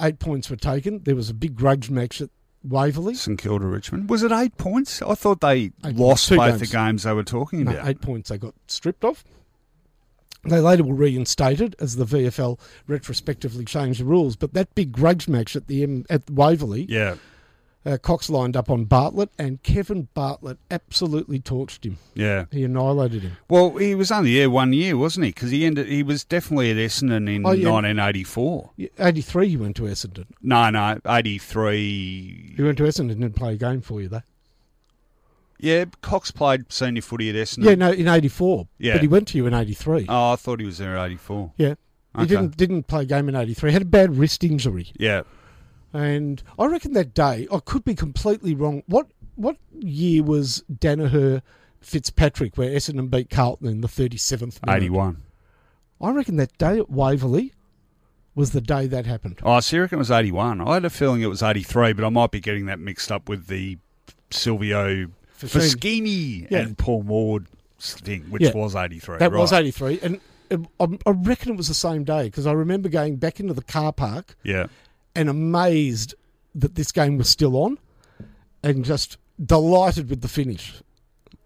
[0.00, 1.02] eight points were taken.
[1.02, 2.30] There was a big grudge match at
[2.62, 3.14] Waverley.
[3.14, 4.08] St Kilda Richmond.
[4.10, 5.00] Was it eight points?
[5.02, 6.60] I thought they Eight lost both games.
[6.60, 7.88] the games they were talking No, about.
[7.88, 9.24] eight points they got stripped of.
[10.44, 14.36] They later were reinstated as the VFL retrospectively changed the rules.
[14.36, 17.16] But that big grudge match at the M- at Waverley Yeah,
[17.84, 21.96] Uh, Cox lined up on Bartlett, and Kevin Bartlett absolutely torched him.
[22.14, 22.44] Yeah.
[22.50, 23.32] He annihilated him.
[23.48, 25.30] Well, he was only there one year, wasn't he?
[25.32, 25.86] Because he ended.
[25.88, 27.70] He was definitely at Essendon in Oh, yeah.
[27.70, 28.70] 1984.
[28.98, 30.26] 83, he went to Essendon.
[30.42, 32.54] No, no, 83.
[32.56, 34.22] He went to Essendon and didn't play a game for you, though.
[35.62, 37.64] Yeah, Cox played senior footy at Essendon.
[37.64, 38.68] Yeah, no, in 84.
[38.78, 38.94] Yeah.
[38.94, 40.06] But he went to you in 83.
[40.08, 41.52] Oh, I thought he was there at 84.
[41.56, 41.74] yeah.
[42.18, 43.70] He didn't didn't play a game in 83.
[43.70, 44.88] Had a bad wrist injury.
[44.98, 45.22] Yeah.
[45.92, 48.82] And I reckon that day, I could be completely wrong.
[48.86, 51.40] What what year was Daniher
[51.80, 54.76] Fitzpatrick where Essendon beat Carlton in the 37th minute?
[54.76, 55.22] 81.
[56.00, 57.52] I reckon that day at Waverley
[58.34, 59.38] was the day that happened.
[59.42, 60.60] Oh, so you reckon it was 81?
[60.62, 63.28] I had a feeling it was 83, but I might be getting that mixed up
[63.28, 63.78] with the
[64.30, 65.08] Silvio
[65.46, 66.50] Foschini.
[66.50, 66.58] Yeah.
[66.60, 67.46] and Paul Morwood
[67.78, 68.52] thing, which Yeah.
[68.54, 69.18] was 83.
[69.18, 70.00] That was 83.
[70.02, 73.62] And I reckon it was the same day because I remember going back into the
[73.62, 74.66] car park Yeah.
[75.14, 76.14] and amazed
[76.54, 77.78] that this game was still on
[78.62, 80.74] and just delighted with the finish.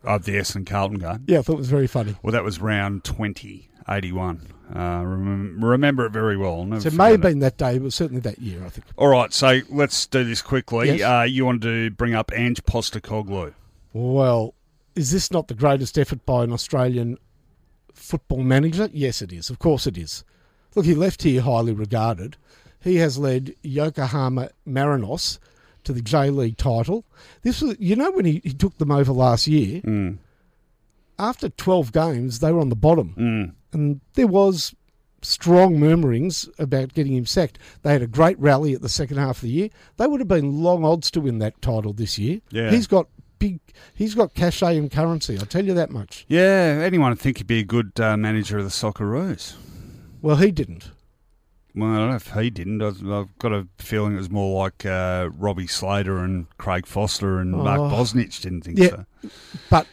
[0.02, 1.24] Of the Essendon Carlton game.
[1.26, 2.14] Yeah, I thought it was very funny.
[2.22, 4.48] Well, that was round 20, 81.
[4.74, 6.66] Uh, remember, remember it very well.
[6.80, 7.20] So it may have forget it.
[7.22, 8.86] been that day, but certainly that year, I think.
[8.96, 10.98] All right, so let's do this quickly.
[10.98, 11.02] Yes.
[11.02, 13.52] Uh, you want to bring up Ange Postecoglou.
[13.94, 14.54] Well,
[14.94, 17.16] is this not the greatest effort by an Australian
[17.94, 18.90] football manager?
[18.92, 19.48] Yes, it is.
[19.48, 20.24] Of course, it is.
[20.74, 22.36] Look, he left here highly regarded.
[22.80, 25.38] He has led Yokohama Marinos
[25.84, 27.04] to the J League title.
[27.42, 29.80] This was, you know, when he, he took them over last year.
[29.82, 30.18] Mm.
[31.18, 33.52] After twelve games, they were on the bottom, Mm.
[33.72, 34.74] and there was
[35.22, 37.58] strong murmurings about getting him sacked.
[37.82, 39.68] They had a great rally at the second half of the year.
[39.96, 42.40] They would have been long odds to win that title this year.
[42.50, 42.70] Yeah.
[42.70, 43.06] He's got
[43.48, 43.60] big.
[43.94, 45.38] He's got cachet and currency.
[45.38, 46.24] I'll tell you that much.
[46.28, 49.54] Yeah, anyone would think he'd be a good uh, manager of the Socceroos.
[50.22, 50.90] Well, he didn't.
[51.74, 52.80] Well, I don't know if he didn't.
[52.82, 57.50] I've, got a feeling it was more like uh, Robbie Slater and Craig Foster and
[57.52, 57.90] Mark Oh.
[57.90, 58.88] Bosnich didn't think Yeah.
[59.22, 59.30] so.
[59.70, 59.86] But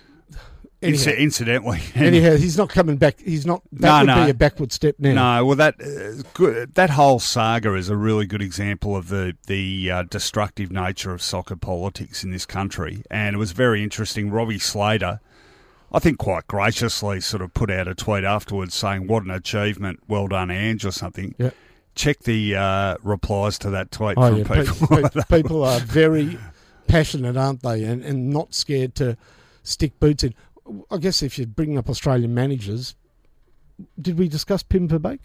[0.82, 1.80] anyhow, incidentally.
[1.96, 3.20] anyhow, he's not coming back.
[3.20, 3.62] He's not.
[3.74, 4.26] That No, would no.
[4.26, 5.38] be a backward step now.
[5.40, 9.36] No, well, that uh, good, that whole saga is a really good example of the
[9.48, 14.30] the uh, destructive nature of soccer politics in this country, and it was very interesting.
[14.32, 15.20] Robbie Slater,
[15.92, 20.00] I think, quite graciously, sort of put out a tweet afterwards saying, "What an achievement!
[20.08, 21.36] Well done, Ange," or something.
[21.38, 21.52] Yeah.
[21.94, 25.10] Check the uh, replies to that tweet Oh from yeah, pe- people.
[25.10, 26.38] pe- people are very
[26.88, 27.84] passionate, aren't they?
[27.84, 29.18] And and not scared to
[29.64, 30.34] stick boots in.
[30.90, 32.96] I guess if you're bringing up Australian managers,
[34.00, 35.20] did we discuss Pim Verbeek?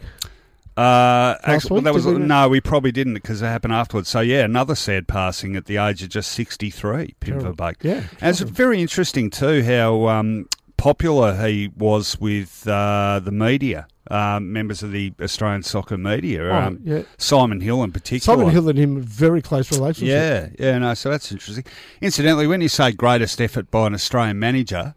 [0.75, 4.09] Uh, actually, week, that was we- no, we probably didn't because it happened afterwards.
[4.09, 7.15] So yeah, another sad passing at the age of just sixty three.
[7.19, 7.39] Pim.
[7.41, 7.77] Verbeek.
[7.81, 13.87] Yeah, And it's very interesting too how um, popular he was with uh, the media,
[14.11, 16.43] um, members of the Australian soccer media.
[16.47, 17.01] Oh, Um, yeah.
[17.17, 18.37] Simon Hill in particular.
[18.37, 20.13] Simon Hill and him, very close relationship.
[20.59, 21.63] Yeah, yeah, no, so that's interesting.
[22.01, 24.93] Incidentally, when you say greatest effort by an Australian manager,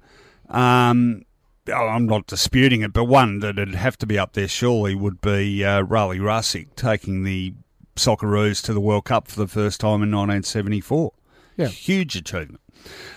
[0.51, 1.23] um,
[1.69, 4.95] oh, I'm not disputing it, but one that would have to be up there surely
[4.95, 7.55] would be uh, Rale Rasic taking the
[7.97, 11.13] Socceroos to the World Cup for the first time in 1974.
[11.57, 11.67] Yeah.
[11.69, 12.61] Huge achievement.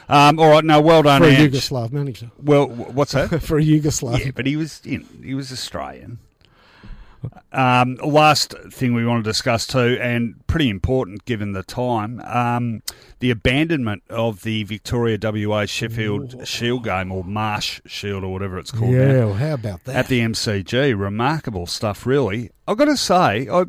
[0.09, 1.53] Um, all right, no, well done, for a Ange.
[1.53, 2.31] Yugoslav manager.
[2.37, 3.29] Well, what's that?
[3.43, 4.25] for a Yugoslav.
[4.25, 6.19] yeah, but he was you know, he was Australian.
[7.51, 12.81] Um, last thing we want to discuss too, and pretty important given the time, um,
[13.19, 18.71] the abandonment of the Victoria WA Sheffield Shield game or Marsh Shield or whatever it's
[18.71, 19.95] called now, Yeah, well, how about that?
[19.95, 20.99] at the MCG.
[20.99, 22.49] Remarkable stuff, really.
[22.67, 23.65] I've got to say, I.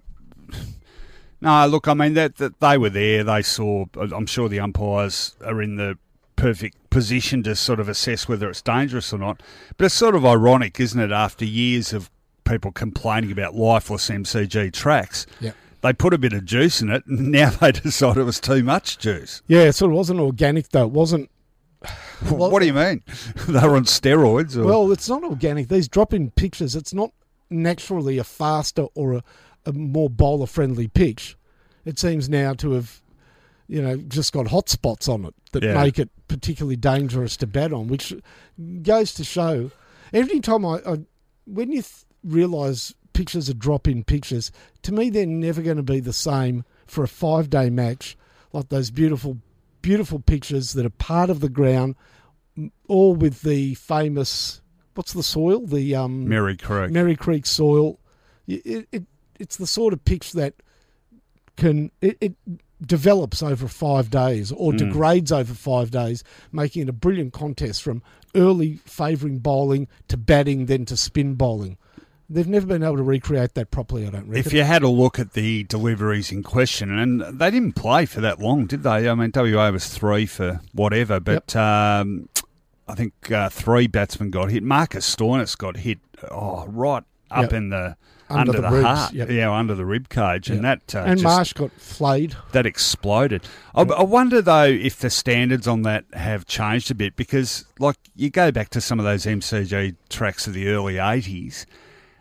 [1.40, 3.22] No, look, I mean that, that they were there.
[3.22, 3.84] They saw.
[3.96, 5.98] I'm sure the umpires are in the
[6.36, 9.42] perfect position to sort of assess whether it's dangerous or not.
[9.76, 11.12] But it's sort of ironic, isn't it?
[11.12, 12.10] After years of
[12.44, 15.52] people complaining about lifeless MCG tracks, yeah.
[15.82, 18.62] they put a bit of juice in it, and now they decided it was too
[18.62, 19.42] much juice.
[19.46, 20.84] Yeah, so it wasn't organic though.
[20.84, 21.30] It wasn't.
[22.30, 23.02] Well- what do you mean?
[23.48, 24.56] they were on steroids?
[24.56, 24.64] Or?
[24.64, 25.68] Well, it's not organic.
[25.68, 26.74] These drop-in pictures.
[26.76, 27.10] it's not
[27.50, 29.22] naturally a faster or a,
[29.66, 31.36] a more bowler-friendly pitch.
[31.84, 33.02] It seems now to have,
[33.68, 35.74] you know, just got hot spots on it that Yeah.
[35.82, 38.14] make it particularly dangerous to bat on, which
[38.82, 39.70] goes to show.
[40.12, 40.98] Every time I, I
[41.46, 44.50] when you th- realise pictures are drop-in pictures.
[44.82, 48.16] to me they're never going to be the same for a five-day match
[48.52, 49.38] like those beautiful,
[49.82, 51.94] beautiful pitches that are part of the ground,
[52.88, 54.60] all with the famous
[54.94, 55.66] what's the soil?
[55.66, 56.90] The um, Merri Creek.
[56.92, 57.98] Merri Creek soil.
[58.46, 59.02] It, it,
[59.40, 60.54] it's the sort of pitch that
[61.56, 62.34] can it, it
[62.84, 64.78] develops over five days or Mm.
[64.78, 68.02] degrades over five days, making it a brilliant contest from
[68.36, 71.76] early favouring bowling to batting, then to spin bowling.
[72.34, 74.06] They've never been able to recreate that properly.
[74.06, 74.36] I don't reckon.
[74.36, 78.20] If you had a look at the deliveries in question, and they didn't play for
[78.20, 79.08] that long, did they?
[79.08, 82.28] I mean, WA was three for whatever, but um,
[82.88, 84.62] I think uh, three batsmen got hit.
[84.62, 85.98] Marcus Stoinis got hit,
[86.30, 87.52] oh, right up Yep.
[87.54, 87.96] in the
[88.28, 89.30] Under under, the the, ribs, heart, yep.
[89.30, 92.34] yeah, under the rib cage, and that uh, and just, Marsh got flayed.
[92.52, 93.42] that exploded.
[93.74, 97.96] I, I wonder though if the standards on that have changed a bit because, like,
[98.16, 101.66] you go back to some of those MCG tracks of the early '80s,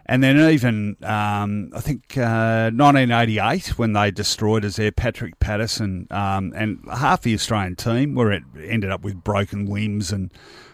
[0.05, 6.07] and then even um, I think uh, 1988 when they destroyed us there, Patrick Patterson
[6.11, 10.31] um, and half the Australian team, where it ended up with broken limbs and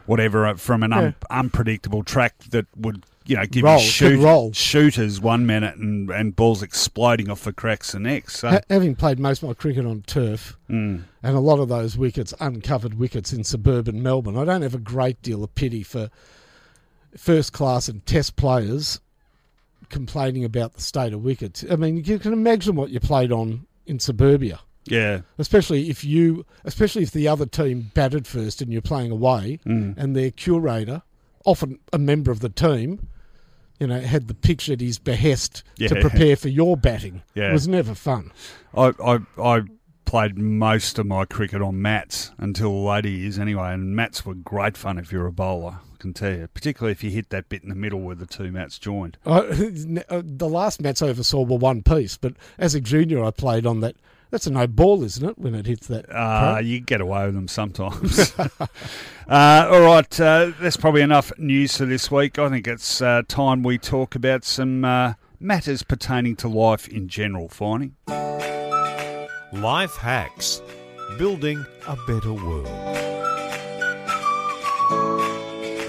[0.08, 3.06] whatever uh, from an un- unpredictable track that would.
[3.26, 7.54] You know, give Roll, you shoot, shooters one minute and, and balls exploding off the
[7.54, 8.38] cracks the next.
[8.40, 11.04] So, Ha- having played most of my cricket on turf, mm.
[11.22, 14.80] and a lot of those wickets, uncovered wickets in suburban Melbourne, I don't have a
[14.80, 16.10] great deal of pity for
[17.16, 19.00] first class and test players
[19.90, 21.64] complaining about the state of wickets.
[21.70, 24.60] I mean, you can imagine what you played on in suburbia.
[24.86, 29.60] yeah, Especially if you, especially if the other team batted first and you're playing away,
[29.66, 29.96] Mm.
[29.98, 31.02] and their curator,
[31.46, 33.08] often a member of the team,
[33.80, 37.22] you know, had the pitch at his behest to prepare for your batting.
[37.36, 37.50] Yeah.
[37.50, 38.32] It was never fun.
[38.76, 39.62] I, I I
[40.06, 44.76] played most of my cricket on mats until later years anyway, and mats were great
[44.76, 45.80] fun if you're a bowler.
[46.00, 48.26] I can tell you, particularly if you hit that bit in the middle where the
[48.26, 49.18] two mats joined.
[49.26, 49.32] I,
[50.10, 53.32] uh, the last mats I ever saw were one piece, but as a junior, I
[53.32, 53.98] played on that.
[54.32, 55.38] That's a no ball, isn't it?
[55.38, 56.06] When it hits that.
[56.10, 56.60] Uh, pro?
[56.60, 58.34] you get away with them sometimes.
[58.40, 62.40] uh, all right, uh, that's probably enough news for this week.
[62.40, 67.10] I think it's uh, time we talk about some uh, matters pertaining to life in
[67.10, 67.50] general.
[67.50, 67.96] Finding.
[69.52, 70.62] Life hacks.
[71.18, 73.09] Building a better world.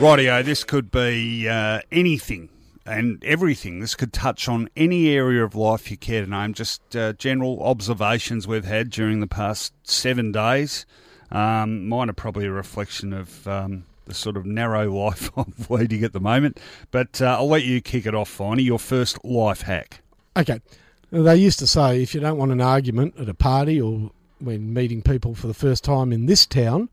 [0.01, 2.49] Rightio, this could be uh, anything
[2.87, 3.81] and everything.
[3.81, 6.55] This could touch on any area of life you care to name.
[6.55, 10.87] Just uh, general observations we've had during the past seven days.
[11.31, 16.03] Um, mine are probably a reflection of um, the sort of narrow life I'm leading
[16.03, 16.59] at the moment.
[16.91, 18.65] But uh, I'll let you kick it off, Finey.
[18.65, 20.01] Your first life hack.
[20.35, 20.63] Okay.
[21.11, 24.73] They used to say if you don't want an argument at a party or when
[24.73, 26.89] meeting people for the first time in this town,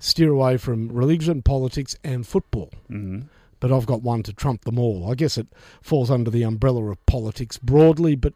[0.00, 2.70] steer away from religion, politics, and football.
[2.90, 3.20] Mm-hmm.
[3.60, 5.08] But I've got one to trump them all.
[5.08, 5.46] I guess it
[5.82, 8.32] falls under the umbrella of politics broadly, but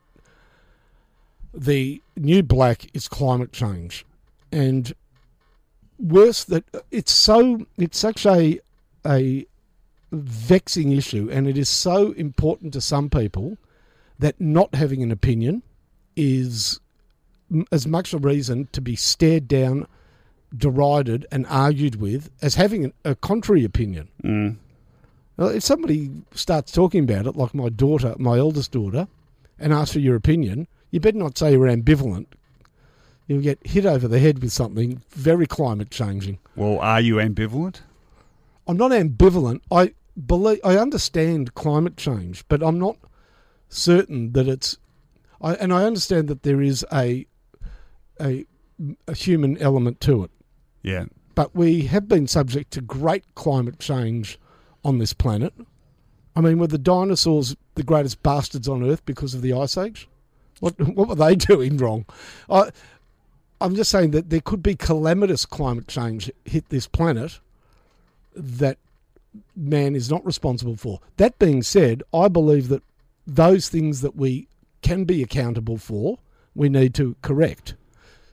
[1.52, 4.04] the new black is climate change.
[4.52, 4.92] And
[5.98, 8.60] worse that it's so it's such a
[9.06, 9.46] a
[10.12, 13.56] vexing issue and it is so important to some people
[14.18, 15.62] that not having an opinion
[16.16, 16.80] is
[17.72, 19.86] as much a reason to be stared down,
[20.56, 24.08] derided, and argued with as having a contrary opinion.
[24.22, 24.56] Mm.
[25.36, 29.08] Well, if somebody starts talking about it, like my daughter, my eldest daughter,
[29.58, 32.26] and asks for your opinion, you better not say you're ambivalent.
[33.26, 36.38] You'll get hit over the head with something very climate changing.
[36.54, 37.80] Well, are you ambivalent?
[38.66, 39.60] I'm not ambivalent.
[39.72, 39.94] I
[40.26, 42.96] believe I understand climate change, but I'm not
[43.68, 44.76] certain that it's.
[45.40, 47.26] I, and I understand that there is a,
[48.20, 48.46] a
[49.08, 50.30] a human element to it,
[50.84, 51.06] Yeah.
[51.34, 54.38] but we have been subject to great climate change
[54.84, 55.52] on this planet.
[56.36, 60.08] I mean, were the dinosaurs the greatest bastards on Earth because of the ice age?
[60.60, 62.04] What what were they doing wrong?
[62.48, 62.70] I
[63.60, 67.40] I'm just saying that there could be calamitous climate change hit this planet
[68.36, 68.78] that
[69.56, 71.00] man is not responsible for.
[71.16, 72.82] That being said, I believe that
[73.26, 74.48] those things that we
[74.82, 76.18] can be accountable for,
[76.54, 77.74] we need to correct.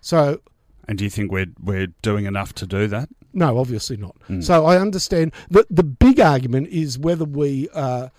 [0.01, 0.41] So
[0.87, 3.09] And do you think we're we're doing enough to do that?
[3.33, 4.15] no, obviously not.
[4.41, 8.11] So I understand that the big argument is whether we are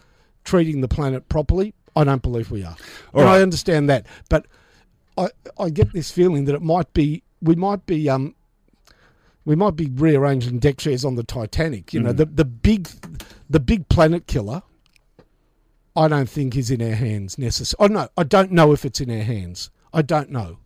[0.44, 1.74] treating the planet properly.
[1.94, 2.76] I don't believe we are.
[3.12, 4.46] All I understand that, but
[5.18, 8.34] I I get this feeling that it might be we might be um
[9.44, 11.92] we might be rearranging deck chairs on the Titanic.
[11.92, 12.88] You know, the the big
[13.50, 14.62] the big planet killer.
[15.94, 17.94] I don't think is in our hands necessarily.
[17.94, 19.70] Oh no, I don't know if it's in our hands.
[19.92, 20.56] I don't know.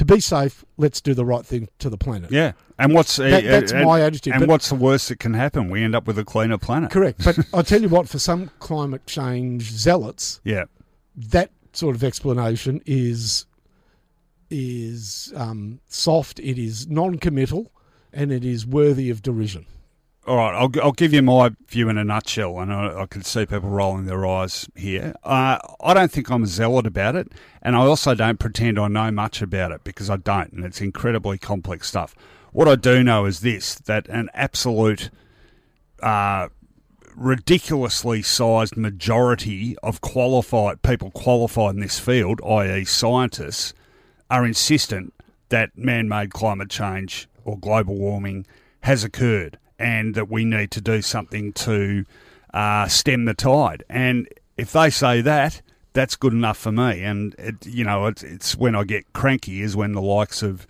[0.00, 2.32] To be safe, let's do the right thing to the planet.
[2.32, 2.52] Yeah.
[2.78, 5.68] And what's That- that's and- my attitude, And but- what's the worst that can happen?
[5.68, 6.90] We end up with a cleaner planet.
[6.90, 7.22] Correct.
[7.22, 10.64] But I'll tell you what, for some climate change zealots, Yeah.
[11.14, 13.44] that sort of explanation is
[14.50, 17.70] is um, soft, it is non committal,
[18.10, 19.66] and it is worthy of derision.
[20.30, 23.24] All right, I'll, I'll give you my view in a nutshell, and I, I can
[23.24, 25.12] see people rolling their eyes here.
[25.24, 28.86] Uh, I don't think I'm a zealot about it, and I also don't pretend I
[28.86, 32.14] know much about it because I don't, and it's incredibly complex stuff.
[32.52, 35.10] What I do know is this that an absolute
[36.00, 36.46] uh,
[37.16, 43.74] ridiculously sized majority of qualified people qualified in this field, i.e., scientists,
[44.30, 45.12] are insistent
[45.48, 48.46] that man made climate change or global warming
[48.82, 52.04] has occurred and that we need to do something to
[52.54, 53.82] uh, stem the tide.
[53.88, 55.62] And if they say that,
[55.92, 57.02] that's good enough for me.
[57.02, 60.66] And, it, you know, it's, it's when I get cranky is when the likes of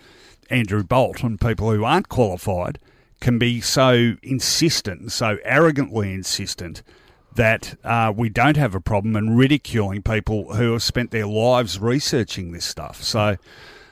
[0.48, 2.78] Andrew Bolt and people who aren't qualified
[3.20, 6.82] can be so insistent, so arrogantly insistent
[7.34, 11.78] that uh, we don't have a problem and ridiculing people who have spent their lives
[11.78, 13.02] researching this stuff.
[13.02, 13.36] So,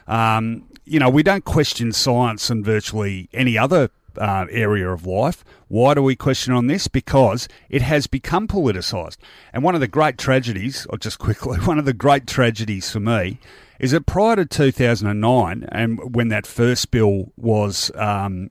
[0.06, 5.44] um, you know, we don't question science and virtually any other uh, area of life.
[5.68, 6.88] Why do we question on this?
[6.88, 9.16] Because it has become politicised.
[9.52, 13.00] And one of the great tragedies, or just quickly, one of the great tragedies for
[13.00, 13.38] me
[13.78, 18.50] is that prior to 2009, and when that first bill was um,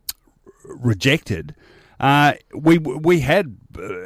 [0.63, 1.53] rejected,
[1.99, 3.57] uh, we we had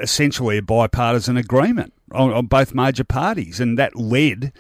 [0.02, 4.52] essentially a bipartisan agreement on, on, both major parties, and that led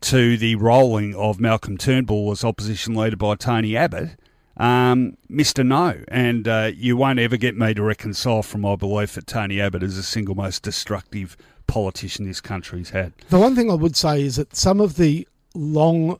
[0.00, 4.16] to the rolling of Malcolm Turnbull as opposition leader by Tony Abbott.
[4.60, 5.66] Um, Mr.
[5.66, 9.58] No, and uh, you won't ever get me to reconcile from my belief that Tony
[9.58, 11.34] Abbott is the single most destructive
[11.66, 13.14] politician this country's had.
[13.30, 16.18] The one thing I would say is that some of the long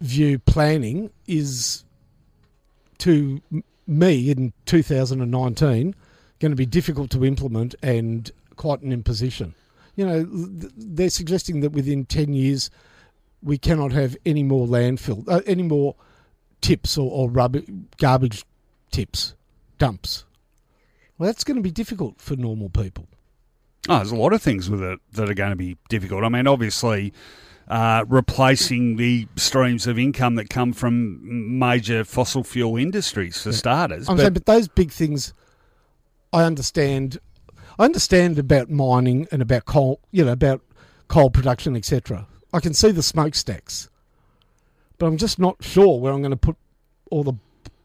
[0.00, 1.84] view planning is
[2.98, 3.40] to
[3.86, 5.94] me in 2019
[6.40, 9.54] going to be difficult to implement and quite an imposition.
[9.94, 12.68] You know, they're suggesting that within 10 years
[13.44, 15.94] we cannot have any more landfill, uh, any more
[16.60, 17.64] tips or, or rubbish,
[17.98, 18.44] garbage
[18.90, 19.34] tips,
[19.78, 20.24] dumps.
[21.18, 23.06] Well, that's going to be difficult for normal people.
[23.88, 26.24] Oh, there's a lot of things with it that are going to be difficult.
[26.24, 27.12] I mean, obviously,
[27.68, 33.56] uh, replacing the streams of income that come from major fossil fuel industries for yeah.
[33.56, 34.08] starters.
[34.08, 35.34] I'm but, saying, but those big things,
[36.32, 37.18] I understand.
[37.78, 40.62] I understand about mining and about coal, you know, about
[41.08, 42.26] coal production, etc.
[42.52, 43.89] I can see the smokestacks,
[45.00, 46.56] but I'm just not sure where I'm going to put
[47.10, 47.32] all the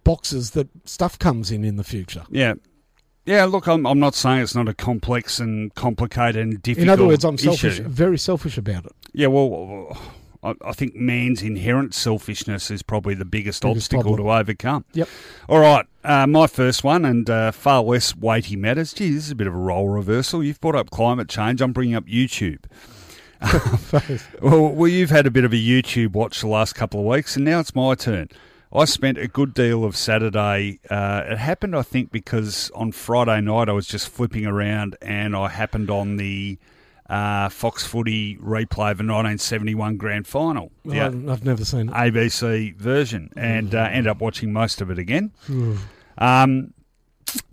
[0.04, 2.26] boxes that stuff comes in in the future.
[2.30, 2.56] Yeah.
[3.26, 6.84] Yeah, look, I'm, I'm not saying it's not a complex and complicated and difficult.
[6.84, 7.84] In other words, I'm selfish, issue.
[7.88, 8.92] very selfish about it.
[9.14, 9.98] Yeah, well,
[10.44, 14.28] I, I think man's inherent selfishness is probably the biggest, biggest obstacle problem.
[14.28, 14.86] to overcome.
[14.94, 15.10] Yep.
[15.50, 18.94] All right, uh, my first one, and uh, far less weighty matters.
[18.94, 20.44] Gee, this is a bit of a role reversal.
[20.44, 21.62] You've brought up climate change.
[21.62, 22.66] I'm bringing up YouTube.
[24.42, 27.36] well, well, you've had a bit of a YouTube watch the last couple of weeks,
[27.36, 28.30] and now it's my turn.
[28.74, 30.80] I spent a good deal of Saturday.
[30.90, 35.36] Uh, it happened, I think, because on Friday night I was just flipping around and
[35.36, 36.58] I happened on the
[37.10, 40.72] uh, Fox Footy replay of the 1971 Grand Final.
[40.84, 41.94] Well, I've never seen it.
[41.94, 45.32] ABC version, and uh, ended up watching most of it again.
[46.18, 46.74] um,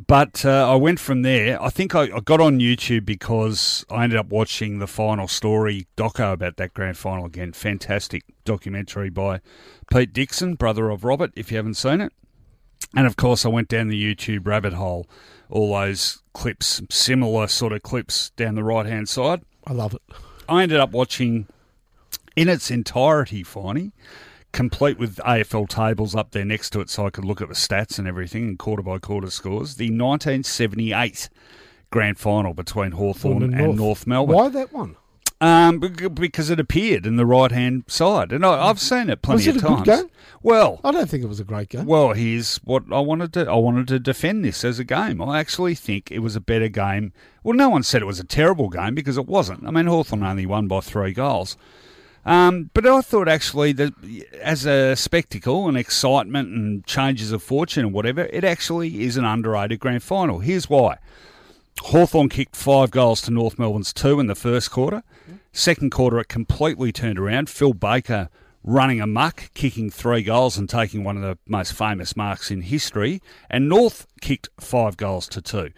[0.07, 1.61] but uh, I went from there.
[1.63, 5.87] I think I, I, got on YouTube because I ended up watching the final story
[5.97, 7.53] doco about that grand final again.
[7.53, 9.41] Fantastic documentary by
[9.91, 12.13] Pete Dixon, brother of Robert, if you haven't seen it.
[12.95, 15.09] And of course, I went down the YouTube rabbit hole,
[15.49, 19.43] all those clips, similar sort of clips down the right hand side.
[19.67, 20.03] I love it.
[20.49, 21.47] I ended up watching
[22.37, 23.93] in its entirety, Finey,
[24.53, 27.55] complete with AFL tables up there next to it so I could look at the
[27.55, 29.77] stats and everything and quarter by quarter scores.
[29.77, 31.29] The 1978
[31.91, 34.07] grand final between Hawthorn and, and North.
[34.07, 34.37] Melbourne.
[34.37, 34.97] Why that one?
[35.41, 39.39] Um, because it appeared in the right hand side, and I, have seen it plenty
[39.39, 39.83] Was it of times.
[39.83, 40.11] Good game?
[40.41, 41.85] Well, I don't think it was a great game.
[41.85, 43.51] Well, here's what I wanted to.
[43.51, 45.21] I wanted to defend this as a game.
[45.21, 47.13] I actually think it was a better game.
[47.43, 49.67] Well, no one said it was a terrible game because it wasn't.
[49.67, 51.57] I mean, Hawthorn only won by three goals.
[52.25, 53.95] Um, but I thought actually that
[54.41, 59.25] as a spectacle and excitement and changes of fortune and whatever, it actually is an
[59.25, 60.39] underrated grand final.
[60.39, 60.99] Here's why.
[61.81, 65.03] Hawthorn kicked five goals to North Melbourne's two in the first quarter.
[65.53, 67.51] Second quarter, it completely turned around.
[67.51, 68.29] Phil Baker
[68.65, 73.21] running amuck, kicking three goals and taking one of the most famous marks in history.
[73.51, 75.71] And North kicked five goals to two.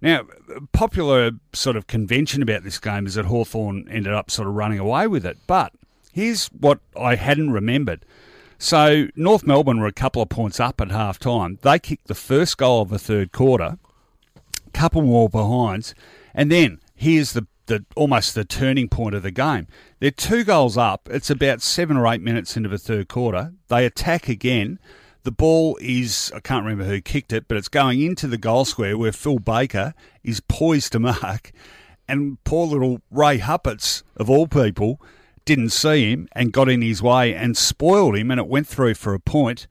[0.00, 0.26] Now,
[0.72, 4.78] popular sort of convention about this game is that Hawthorn ended up sort of running
[4.78, 5.38] away with it.
[5.46, 5.72] But
[6.14, 8.06] here's what I hadn't remembered.
[8.56, 11.58] So North Melbourne were a couple of points up at half time.
[11.62, 13.78] They kicked the first goal of the third quarter,
[14.72, 15.92] couple more behinds,
[16.32, 19.66] and then here's the, the almost the turning point of the game.
[19.98, 21.08] They're two goals up.
[21.10, 23.52] It's about seven or eight minutes into the third quarter.
[23.66, 24.78] They attack again.
[25.24, 28.64] The ball is, I can't remember who kicked it, but it's going into the goal
[28.64, 31.50] square where Phil Baker is poised to mark.
[32.06, 35.00] And poor little Ray Huppatz, of all people,
[35.44, 38.94] didn't see him and got in his way and spoiled him, and it went through
[38.94, 39.66] for a point.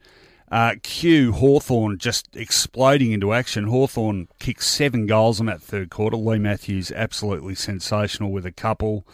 [0.50, 3.64] Uh, Q Hawthorn just exploding into action.
[3.64, 6.16] Hawthorn kicked seven goals in that third quarter.
[6.16, 9.06] Leigh Matthews absolutely sensational with a couple.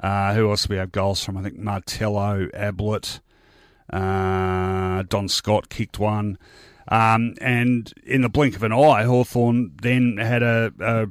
[0.00, 1.36] Uh, who else do we have goals from?
[1.36, 3.20] I think Martello, Ablett,
[3.92, 6.38] uh, Don Scott kicked one.
[6.88, 11.06] Um, and in the blink of an eye, Hawthorn then had a, a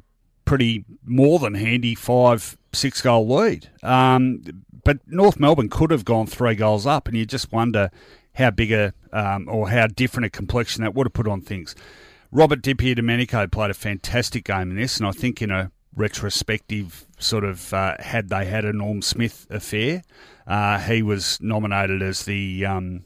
[0.46, 3.70] pretty more than handy five, six goal lead.
[3.84, 4.42] Um,
[4.86, 7.92] but North Melbourne could have gone three goals up, and you just wonder
[8.36, 11.76] how big a um, or how different a complexion that would have put on things.
[12.32, 17.44] Robert DiPierdomenico played a fantastic game in this, and I think in a retrospective sort
[17.44, 20.04] of uh, had they had a Norm Smith affair,
[20.46, 23.04] uh, he was nominated as the um,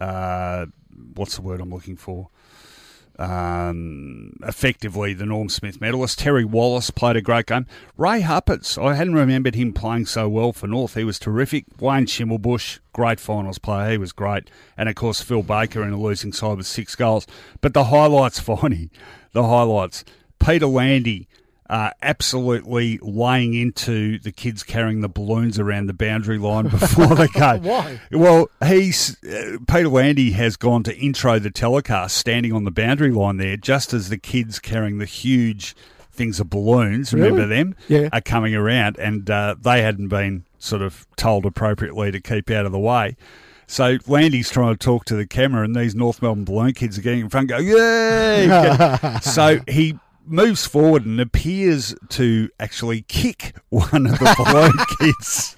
[0.00, 0.66] uh,
[1.14, 2.28] what's the word I'm looking for?
[3.20, 6.18] Um, effectively the Norm Smith medalist.
[6.18, 7.66] Terry Wallace played a great game.
[7.98, 10.94] Ray Huppatz, I hadn't remembered him playing so well for North.
[10.94, 11.66] He was terrific.
[11.78, 13.90] Wayne Schimmelbusch, great finals player.
[13.90, 14.48] He was great.
[14.74, 17.26] And of course, Phil Baker in a losing side with six goals.
[17.60, 18.88] But the highlights, Finey,
[19.32, 20.02] the highlights.
[20.38, 21.28] Peter Landy
[21.70, 27.28] uh, absolutely laying into the kids carrying the balloons around the boundary line before they
[27.28, 27.58] go.
[27.58, 28.00] Why?
[28.10, 33.12] Well, he's uh, Peter Landy has gone to intro the telecast, standing on the boundary
[33.12, 35.76] line there, just as the kids carrying the huge
[36.10, 37.14] things of balloons.
[37.14, 37.30] Really?
[37.30, 37.76] Remember them?
[37.86, 38.08] Yeah.
[38.12, 42.66] Are coming around, and uh, they hadn't been sort of told appropriately to keep out
[42.66, 43.16] of the way.
[43.68, 47.02] So Landy's trying to talk to the camera, and these North Melbourne balloon kids are
[47.02, 49.18] getting in front, and go yay!
[49.22, 49.96] so he
[50.30, 55.56] moves forward and appears to actually kick one of the balloon kids.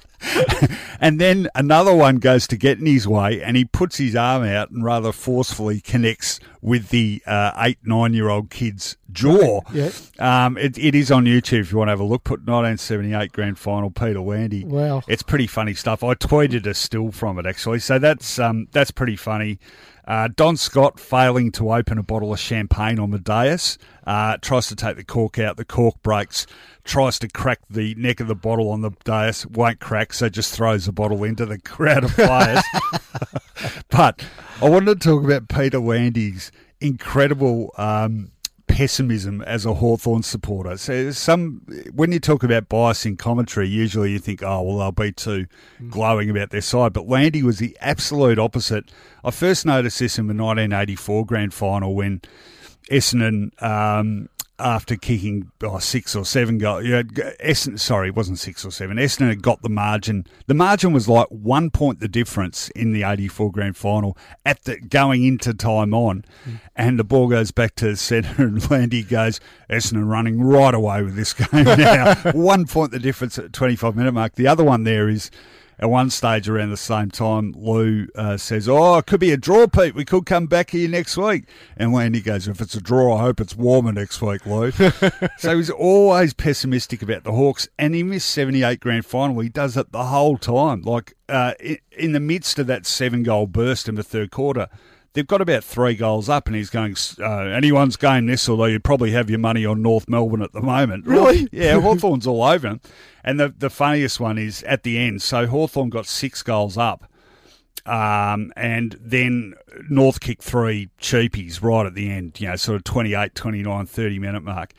[1.01, 4.45] and then another one goes to get in his way, and he puts his arm
[4.45, 9.61] out and rather forcefully connects with the uh, eight, nine year old kid's jaw.
[9.73, 9.91] Yeah.
[10.21, 12.23] Um, it, it is on YouTube if you want to have a look.
[12.23, 14.65] Put 1978 grand final, Peter Landy.
[14.65, 15.03] Wow.
[15.09, 16.05] It's pretty funny stuff.
[16.05, 19.59] I tweeted a still from it actually, so that's um, that's pretty funny.
[20.05, 24.67] Uh, Don Scott failing to open a bottle of champagne on the dais, uh, tries
[24.67, 26.47] to take the cork out, the cork breaks,
[26.83, 30.55] tries to crack the neck of the bottle on the dais, won't crack, so just
[30.55, 32.65] throws the bottle into the crowd of players.
[33.91, 34.25] but
[34.61, 36.51] I wanted to talk about Peter Landy's
[36.81, 38.32] incredible um,
[38.73, 40.79] pessimism as a Hawthorn supporter.
[40.79, 41.61] So some
[41.93, 45.47] when you talk about bias in commentary, usually you think, oh well, they'll be too
[45.91, 46.95] glowing about their side.
[46.95, 48.91] But Landy was the absolute opposite.
[49.23, 52.23] I first noticed this in the 1984 grand final when
[52.91, 53.63] Essendon.
[53.63, 54.31] Um,
[54.63, 58.97] after kicking oh, six or seven goals, yeah, Essendon, sorry, it wasn't six or seven.
[58.97, 60.27] Essendon had got the margin.
[60.47, 64.79] The margin was like one point the difference in the 84 grand final at the
[64.81, 66.25] going into time on.
[66.47, 66.61] Mm.
[66.77, 71.03] And the ball goes back to the centre and Landy goes, Essendon running right away
[71.03, 72.15] with this game now.
[72.33, 74.35] one point the difference at the 25 minute mark.
[74.35, 75.31] The other one there is
[75.79, 79.37] at one stage around the same time, Lou uh, says, "Oh, it could be a
[79.37, 79.95] draw, Pete.
[79.95, 81.45] We could come back here next week."
[81.77, 84.71] And Landy goes, "If it's a draw, I hope it's warmer next week, Lou."
[85.39, 89.77] so he's always pessimistic about the Hawks, and he missed seventy-eight grand final, he does
[89.77, 90.83] it the whole time.
[90.83, 94.69] Like uh, in, in the midst of that seven-goal burst in the third quarter.
[95.15, 96.97] They've got about three goals up, and he's going.
[97.21, 100.63] Uh, anyone's game this, although you'd probably have your money on North Melbourne at the
[100.63, 101.07] moment.
[101.07, 101.49] Really?
[101.53, 102.81] Yeah, Hawthorn's all over him.
[103.23, 105.21] And the, the funniest one is at the end.
[105.21, 107.05] So Hawthorn got six goals up.
[107.85, 109.55] Um, and then
[109.89, 114.19] North kicked three cheapies right at the end, you know, sort of 28, 29, 30
[114.19, 114.73] minute mark.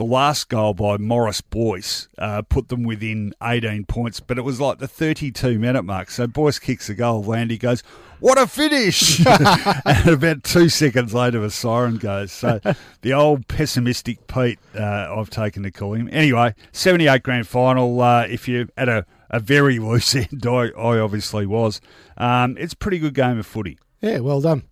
[0.00, 4.58] The last goal by Morris Boyce uh, put them within 18 points, but it was
[4.58, 6.10] like the 32 minute mark.
[6.10, 7.82] So Boyce kicks a goal, Landy goes,
[8.18, 9.20] What a finish!
[9.84, 12.32] and about two seconds later, a siren goes.
[12.32, 12.60] So
[13.02, 16.08] the old pessimistic Pete, uh, I've taken to call him.
[16.10, 18.00] Anyway, 78 grand final.
[18.00, 21.78] Uh, if you're at a, a very loose end, I, I obviously was.
[22.16, 23.78] Um, it's a pretty good game of footy.
[24.00, 24.62] Yeah, well done.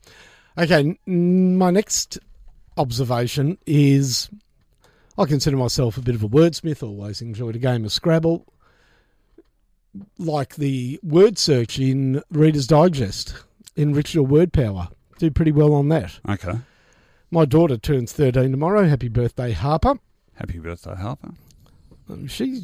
[0.57, 2.19] Okay, n- my next
[2.79, 4.31] observation is
[5.19, 8.47] I consider myself a bit of a wordsmith, always enjoyed a game of Scrabble.
[10.17, 13.35] Like the word search in Reader's Digest,
[13.77, 14.89] enriched your word power.
[15.19, 16.21] Do pretty well on that.
[16.29, 16.59] Okay.
[17.33, 18.87] My daughter turns 13 tomorrow.
[18.87, 19.99] Happy birthday, Harper.
[20.35, 21.31] Happy birthday, Harper.
[22.09, 22.63] Um, she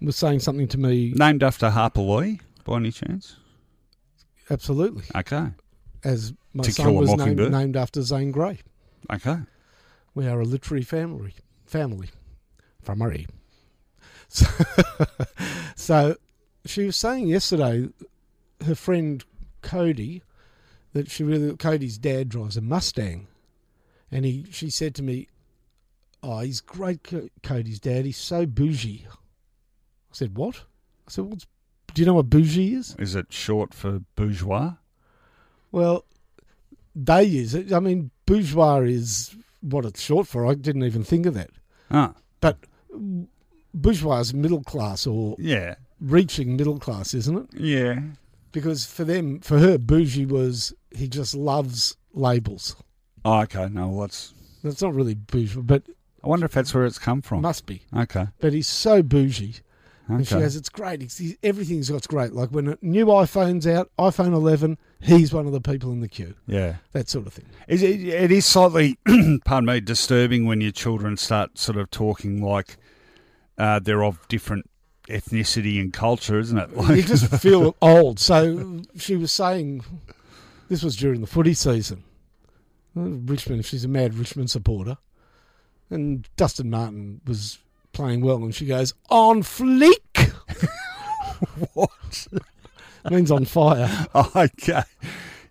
[0.00, 1.12] was saying something to me.
[1.16, 3.36] Named after Harper Lee, by any chance?
[4.50, 5.04] Absolutely.
[5.16, 5.48] Okay.
[6.04, 8.60] As my To son was named, named after Zane Grey.
[9.12, 9.38] Okay.
[10.14, 11.34] We are a literary family.
[11.66, 12.10] Family.
[12.82, 13.26] Family.
[14.28, 14.46] So,
[15.76, 16.16] so
[16.64, 17.88] she was saying yesterday,
[18.64, 19.24] her friend
[19.62, 20.22] Cody,
[20.92, 23.26] that she really Cody's dad drives a Mustang,
[24.10, 25.28] and he she said to me,
[26.22, 27.00] "Oh, he's great,
[27.42, 28.04] Cody's dad.
[28.04, 29.14] He's so bougie." I
[30.12, 30.56] said, "What?"
[31.06, 31.46] I said, "What's?
[31.94, 34.74] Do you know what bougie is?" Is it short for bourgeois?
[35.72, 36.04] Well,
[36.94, 37.72] they use it.
[37.72, 40.46] I mean, bourgeois is what it's short for.
[40.46, 41.50] I didn't even think of that.
[41.90, 42.58] Ah, But
[43.74, 47.60] bourgeois is middle class or yeah, reaching middle class, isn't it?
[47.60, 48.00] yeah.
[48.52, 52.74] Because for them, for her, bougie was he just loves labels.
[53.24, 53.68] Oh, okay.
[53.70, 54.32] No, well, that's.
[54.64, 55.82] That's not really bourgeois, but
[56.24, 57.42] I wonder if that's where it's come from.
[57.42, 57.82] must be.
[57.94, 58.28] Okay.
[58.40, 59.56] But he's so bougie.
[60.08, 60.44] And she Okay.
[60.44, 61.02] goes, it's great.
[61.02, 62.32] It's, everything's got great.
[62.32, 66.08] Like when a new iPhone's out, iPhone 11, he's one of the people in the
[66.08, 66.34] queue.
[66.46, 66.76] Yeah.
[66.92, 67.46] That sort of thing.
[67.66, 68.98] Is it, it is slightly,
[69.44, 72.76] pardon me, disturbing when your children start sort of talking like
[73.58, 74.70] uh, they're of different
[75.08, 76.70] ethnicity and culture, isn't it?
[76.96, 78.20] you just feel old.
[78.20, 79.84] So she was saying,
[80.68, 82.04] this was during the footy season.
[82.96, 84.98] Uh, Richmond, she's a mad Richmond supporter.
[85.90, 87.58] And Dustin Martin was
[87.96, 90.30] playing well, and she goes, on fleek.
[91.74, 92.26] what?
[93.10, 94.06] Means on fire.
[94.36, 94.82] okay.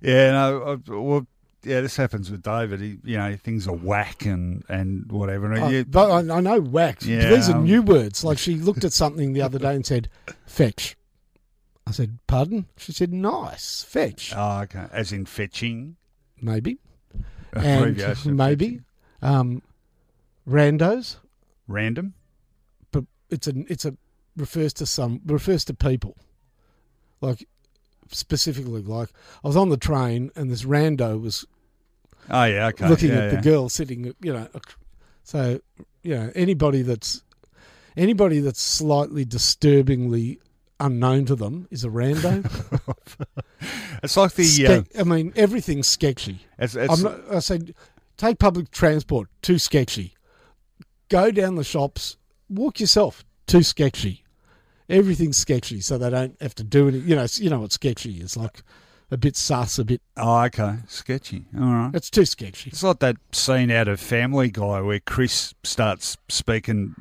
[0.01, 1.27] Yeah, no, I- well,
[1.63, 2.79] yeah, this happens with David.
[2.79, 5.51] He, you know, things are whack and, and whatever.
[5.51, 6.99] And you- but I, I know whack.
[7.03, 8.23] Yeah, These are um, new words.
[8.23, 10.09] Like she looked at something the other day and said,
[10.45, 10.95] fetch.
[11.87, 12.65] I said, pardon?
[12.77, 14.33] She said, nice, fetch.
[14.35, 14.85] oh, okay.
[14.91, 15.95] As in fetching.
[16.41, 16.77] maybe.
[17.53, 18.81] And maybe.
[19.21, 19.61] Um,
[20.45, 21.15] randos.
[21.69, 22.13] Random.
[23.29, 23.95] It's a it's a
[24.37, 26.15] refers to some refers to people
[27.21, 27.47] like
[28.11, 29.09] specifically like
[29.43, 31.45] i was on the train and this rando was
[32.27, 32.89] Oh, yeah, okay.
[32.89, 34.47] looking yeah, at the girl sitting you know
[35.23, 35.59] so
[36.03, 37.23] you know anybody that's
[37.95, 40.39] anybody that's slightly disturbingly
[40.79, 42.43] unknown to them is a rando
[44.03, 44.43] It's like the.
[44.43, 47.73] Ske- Uh, i mean everything's sketchy it's, it's, I'm not, i said
[48.17, 50.15] take public transport too sketchy
[51.09, 52.17] go down the shops
[52.49, 54.23] walk yourself too sketchy
[54.89, 58.19] everything's sketchy so they don't have to do any you know you know what sketchy
[58.21, 58.61] is like
[59.11, 60.77] a bit sus a bit oh, okay.
[60.87, 61.45] Sketchy.
[61.55, 61.91] All right.
[61.93, 66.95] it's too sketchy It's like that scene out of Family Guy where Chris starts speaking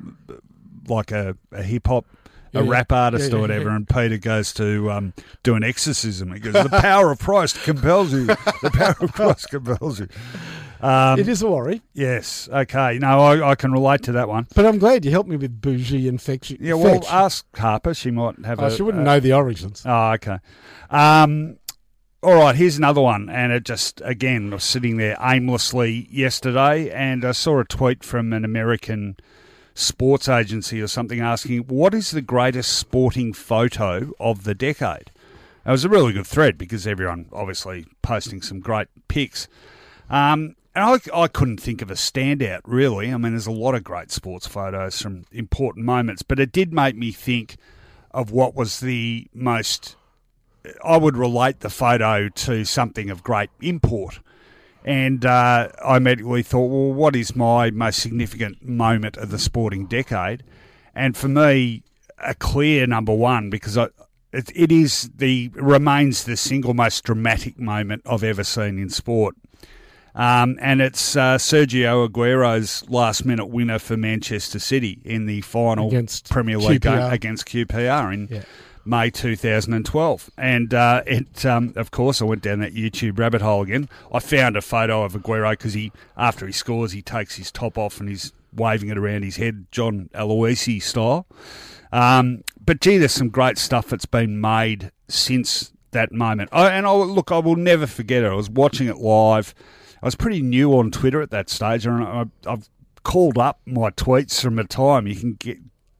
[0.87, 2.05] like a, a hip hop,
[2.51, 2.69] Yeah, a yeah.
[2.71, 3.75] rap artist Yeah, or whatever, yeah.
[3.77, 6.31] and Peter goes to um, do an exorcism.
[6.31, 8.25] He goes, "The power of Christ compels you.
[8.27, 10.07] The power of Christ compels you."
[10.81, 12.49] Um, it is a worry Yes.
[12.51, 12.99] Okay.
[12.99, 14.47] No, I, I can relate to that one.
[14.55, 16.73] but i'm glad you helped me with bougie and fetch Yeah.
[16.73, 17.93] Well, ask Harper.
[17.93, 18.59] She might have.
[18.59, 20.37] Oh, a, she wouldn't a- know the origins Oh, okay.
[20.89, 21.57] Um,
[22.21, 23.29] all right, here's another one.
[23.29, 28.03] And it just, again, I was sitting there aimlessly yesterday and I saw a tweet
[28.03, 29.17] from an American
[29.75, 35.11] sports agency or something asking, What is the greatest sporting photo of the decade?
[35.65, 39.47] It was a really good thread because everyone obviously posting some great pics.
[40.09, 43.11] Um, and I, I couldn't think of a standout, really.
[43.11, 46.73] I mean, there's a lot of great sports photos from important moments, but it did
[46.73, 47.55] make me think
[48.11, 49.95] of what was the most.
[50.83, 54.19] I would relate the photo to something of great import.
[54.83, 59.85] And uh, I immediately thought, well, what is my most significant moment of the sporting
[59.85, 60.43] decade?
[60.93, 61.83] And for me,
[62.19, 63.87] a clear number one because I,
[64.31, 69.35] it, it is the remains the single most dramatic moment I've ever seen in sport.
[70.15, 75.89] Um, and it's uh, Sergio Aguero's last minute winner for Manchester City in the final
[75.89, 77.11] Against Premier League game QPR.
[77.11, 78.43] against QPR in Yeah.
[78.85, 80.29] May 2012.
[80.37, 83.89] And uh, it, um, of course, I went down that YouTube rabbit hole again.
[84.13, 87.77] I found a photo of Aguero because he, after he scores, he takes his top
[87.77, 91.25] off and he's waving it around his head, John Aloisi style.
[91.91, 96.49] Um, but gee, there's some great stuff that's been made since that moment.
[96.51, 98.27] I, and I, look, I will never forget it.
[98.27, 99.53] I was watching it live.
[100.01, 102.69] I was pretty new on Twitter at that stage, and I, I've
[103.03, 105.07] called up my tweets from the time.
[105.07, 105.59] You can get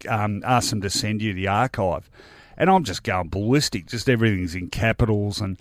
[0.10, 2.10] um, ask them to send you the archive,
[2.58, 3.88] and I'm just going ballistic.
[3.88, 5.58] Just everything's in capitals, and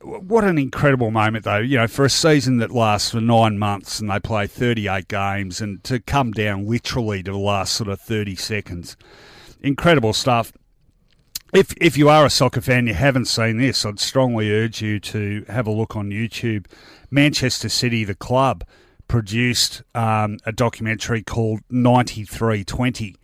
[0.00, 1.58] what an incredible moment, though.
[1.58, 5.60] You know, for a season that lasts for nine months and they play 38 games,
[5.60, 8.96] and to come down literally to the last sort of 30 seconds,
[9.60, 10.52] incredible stuff.
[11.52, 14.98] If if you are a soccer fan, you haven't seen this, I'd strongly urge you
[15.00, 16.64] to have a look on YouTube.
[17.12, 18.64] Manchester City, the club,
[19.06, 23.16] produced um, a documentary called 9320,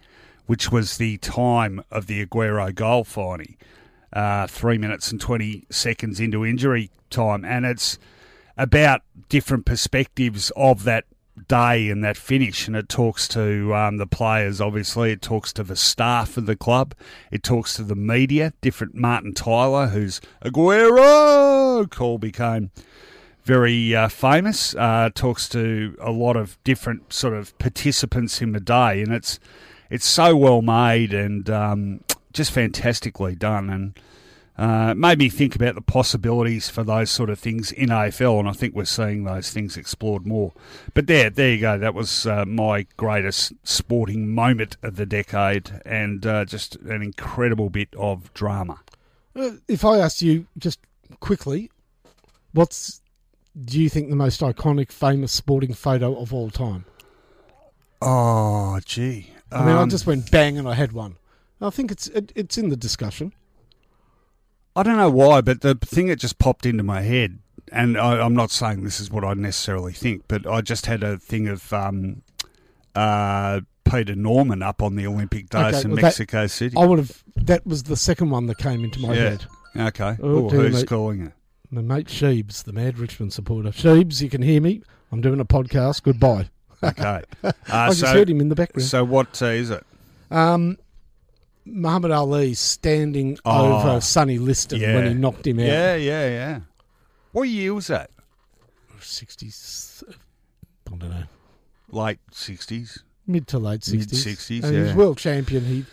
[0.45, 3.57] which was the time of the Aguero goal finding,
[4.13, 7.47] uh, three minutes and 20 seconds into injury time.
[7.47, 7.99] And it's
[8.59, 11.07] about different perspectives of that
[11.47, 12.67] day and that finish.
[12.67, 15.13] And it talks to um, the players, obviously.
[15.13, 16.95] It talks to the staff of the club.
[17.31, 18.53] It talks to the media.
[18.61, 22.71] Different Martin Tyler, whose Aguero call became
[23.49, 24.75] very uh, famous.
[24.75, 29.41] Uh, talks to a lot of different sort of participants in the day, and it's
[29.89, 33.71] it's so well made and um, just fantastically done.
[33.71, 33.99] And
[34.59, 38.49] uh, made me think about the possibilities for those sort of things in AFL, and
[38.51, 40.53] I think we're seeing those things explored more.
[40.93, 41.79] But there, there you go.
[41.79, 47.71] That was uh, my greatest sporting moment of the decade, and uh, just an incredible
[47.71, 48.81] bit of drama.
[49.35, 50.81] Uh, If I asked you just
[51.21, 51.71] quickly,
[52.53, 53.01] what's
[53.65, 56.85] do you think the most iconic, famous sporting photo of all time?
[58.01, 59.33] Oh, gee.
[59.51, 61.17] I mean, I Um, just went bang and I had one.
[61.61, 63.33] I think it's it, it's in the discussion.
[64.77, 67.41] I don't know why, but the thing that just popped into my head,
[67.73, 71.03] and I, I'm not saying this is what I necessarily think, but I just had
[71.03, 72.23] a thing of um,
[72.95, 76.77] uh, Peter Norman up on the Olympic dais Okay, in well, that- Mexico City.
[76.77, 77.25] I would have.
[77.35, 79.31] That was the second one that came into my yeah.
[79.31, 79.47] head.
[79.77, 80.17] Okay.
[80.23, 81.33] Oh, Oh, who's calling it?
[81.71, 83.71] My mate Sheebs, the Mad Richmond supporter.
[83.71, 84.83] Sheebs, you can hear me.
[85.13, 86.03] I'm doing a podcast.
[86.03, 86.49] Goodbye.
[86.83, 87.23] Okay.
[87.43, 88.89] Uh, I just so, heard him in the background.
[88.89, 89.85] so what uh, is it?
[90.31, 90.79] Um,
[91.67, 94.95] Muhammad Ali standing Oh, over Sonny Liston yeah.
[94.95, 95.67] when he knocked him out.
[95.67, 96.61] Yeah, yeah, yeah.
[97.33, 98.11] What year was that?
[99.01, 101.23] 60s, I don't know,
[101.91, 103.01] Late 60s?
[103.27, 103.93] mid to late 60s.
[103.99, 105.65] Mid-sixties, And He was world champion.
[105.65, 105.85] He,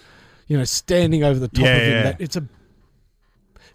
[0.48, 1.92] you know, standing over the top Yeah, of him.
[1.92, 2.04] yeah.
[2.04, 2.48] That, it's a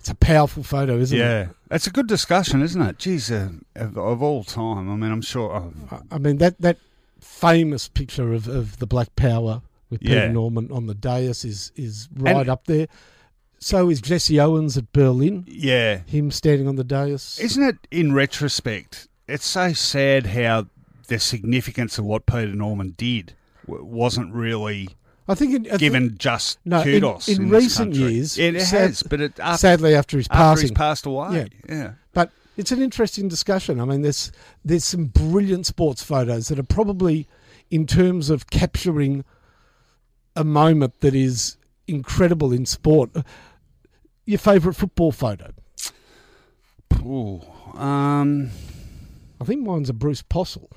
[0.00, 1.20] it's a powerful photo, isn't it?
[1.20, 1.48] yeah.
[1.70, 2.98] It's a good discussion, isn't it?
[2.98, 4.90] Geez, uh, of, of all time.
[4.90, 5.52] I mean, I'm sure.
[5.54, 6.78] Oh, I- I mean, that, that
[7.20, 10.32] famous picture of, of the Black Power with Peter Yeah.
[10.32, 12.88] Norman on the dais is, is right And- up there.
[13.62, 15.98] So is Jesse Owens at Berlin, yeah.
[16.06, 17.38] him standing on the dais.
[17.42, 20.66] Isn't it, in retrospect, it's so sad how
[21.08, 23.34] the significance of what Peter Norman did
[23.66, 24.88] wasn't really
[25.30, 27.28] I think in, I think- given just No, in- kudos.
[27.28, 30.62] in recent years, it, it sad- has, but it, after, sadly after his after passing.
[30.62, 31.48] he's passed away.
[31.68, 31.74] Yeah.
[31.74, 31.92] yeah.
[32.12, 33.80] But it's an interesting discussion.
[33.80, 34.32] I mean, there's
[34.64, 37.28] there's some brilliant sports photos that are probably,
[37.70, 39.24] in terms of capturing
[40.36, 41.56] a moment that is
[41.86, 43.10] incredible in sport.
[44.26, 45.52] Your favourite football photo?
[47.02, 47.40] Ooh,
[47.78, 48.50] um,
[49.40, 50.70] I think mine's a Bruce Postle.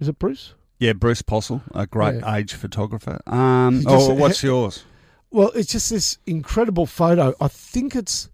[0.00, 0.54] Is it Bruce?
[0.82, 2.34] Yeah, Bruce Postle, a great Yeah.
[2.36, 3.20] age photographer.
[3.26, 4.84] Um, just- oh, what's yours?
[5.30, 7.34] Well, it's just this incredible photo.
[7.40, 8.28] I think it's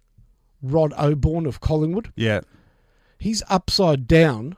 [0.62, 2.12] Rod Oborne of Collingwood.
[2.16, 2.40] Yeah,
[3.20, 4.56] He's upside down,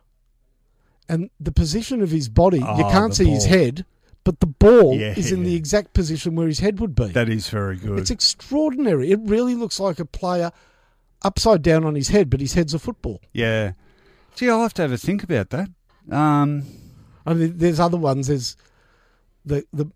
[1.09, 3.85] and the position of his body, you Oh, can't see his head,
[4.23, 5.15] but the ball Yeah.
[5.17, 7.09] is in the exact position where his head would be.
[7.09, 7.99] that is very good.
[7.99, 9.11] It's extraordinary.
[9.11, 10.53] It really looks like a player
[11.23, 13.21] upside down on his head, but his head's a football.
[13.33, 13.73] yeah.
[14.37, 15.69] Gee, I'll have to have a think about that.
[16.11, 16.65] Um,
[17.27, 18.27] I mean, there's other ones.
[18.29, 18.57] There's
[19.45, 19.87] the the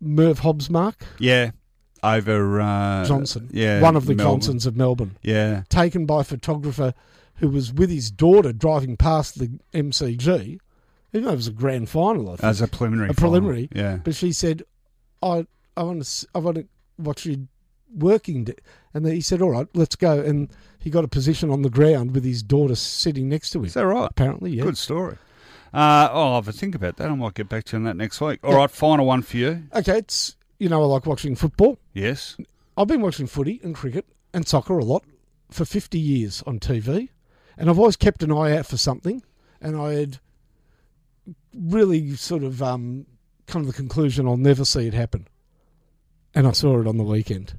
[0.00, 1.50] Merv Hobbs mark yeah,
[2.02, 4.40] over uh, Johnson, Yeah, one of the Melbourne.
[4.40, 6.94] Johnsons of Melbourne, Yeah, taken by a photographer
[7.36, 10.58] who was with his daughter driving past the MCG.
[11.14, 12.44] Even though it was a grand final, I think.
[12.44, 13.10] as a preliminary.
[13.10, 13.68] A preliminary.
[13.72, 13.84] final.
[13.92, 13.96] Yeah.
[13.96, 14.62] But she said,
[15.22, 16.66] "I, I want to, I want to
[16.98, 17.48] watch you
[17.96, 18.54] working." d-"
[18.92, 21.70] And then he said, "All right, let's go." And he got a position on the
[21.70, 23.64] ground with his daughter sitting next to him.
[23.64, 24.08] Is that right?
[24.10, 24.64] Apparently, yeah.
[24.64, 25.16] Good story.
[25.72, 27.10] Uh, oh, I'll have a think about that.
[27.10, 28.40] I might get back to you on that next week.
[28.42, 28.56] All Yeah.
[28.58, 29.64] right, final one for you.
[29.74, 31.78] Okay, it's you know I like watching football.
[31.92, 32.36] Yes.
[32.76, 35.04] I've been watching footy and cricket and soccer a lot
[35.50, 37.08] for 50 years on TV,
[37.56, 39.22] and I've always kept an eye out for something.
[39.60, 40.18] And I had
[41.54, 43.06] really sort of um,
[43.46, 45.26] come to the conclusion I'll never see it happen.
[46.34, 47.54] And I saw it on the weekend.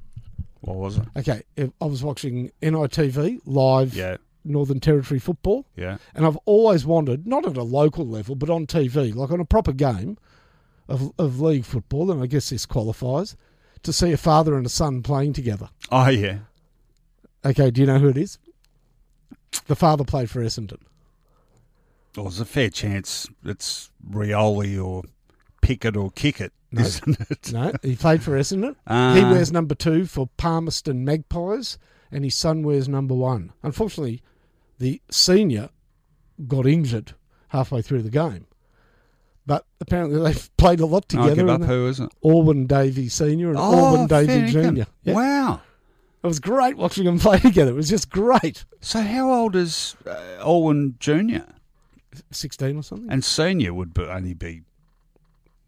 [0.60, 1.04] What was it?
[1.16, 4.16] Okay, I was watching NITV live Yeah.
[4.44, 5.98] Northern Territory football, Yeah.
[6.14, 9.44] and I've always wanted, not at a local level, but on TV, like on a
[9.44, 10.16] proper game
[10.88, 13.36] of, of league football, and I guess this qualifies,
[13.82, 15.68] to see a father and a son playing together.
[15.90, 16.38] Oh, yeah.
[17.44, 18.38] Okay, do you know who it is?
[19.66, 20.80] The father played for Essendon.
[22.16, 25.04] Well, there's a fair chance it's Rioli or
[25.62, 26.82] Pickett or Kickett, No.
[26.82, 27.52] isn't it?
[27.52, 28.74] No, he played for Essendon.
[28.86, 31.78] Uh, he wears number two for Palmerston Magpies,
[32.10, 33.52] and his son wears number one.
[33.62, 34.22] Unfortunately,
[34.80, 35.70] the senior
[36.48, 37.14] got injured
[37.48, 38.46] halfway through the game.
[39.46, 41.34] But apparently they've played a lot I'll together.
[41.36, 41.62] give up.
[41.62, 42.10] Who is it?
[42.24, 44.46] Alwyn Davey Senior and Oh, Alwyn income.
[44.48, 44.86] Junior.
[45.04, 45.14] Yeah.
[45.14, 45.60] Wow.
[46.22, 47.70] It was great watching them play together.
[47.70, 48.64] It was just great.
[48.80, 51.44] So how old is uh, Owen Junior?
[52.32, 53.10] Sixteen or something.
[53.10, 54.62] And senior would be, only be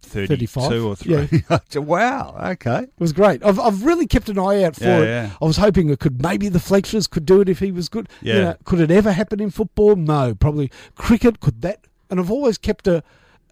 [0.02, 1.80] 32 35, or 3.
[1.80, 2.36] wow.
[2.52, 2.80] Okay.
[2.82, 3.44] It was great.
[3.44, 5.04] I've I've really kept an eye out for Yeah, it.
[5.06, 5.30] yeah.
[5.40, 8.08] I was hoping it could maybe the Fletchers could do it if he was good.
[8.20, 8.40] You Yeah.
[8.42, 9.96] know, could it ever happen in football?
[9.96, 11.86] No, probably cricket could that.
[12.10, 13.02] And I've always kept a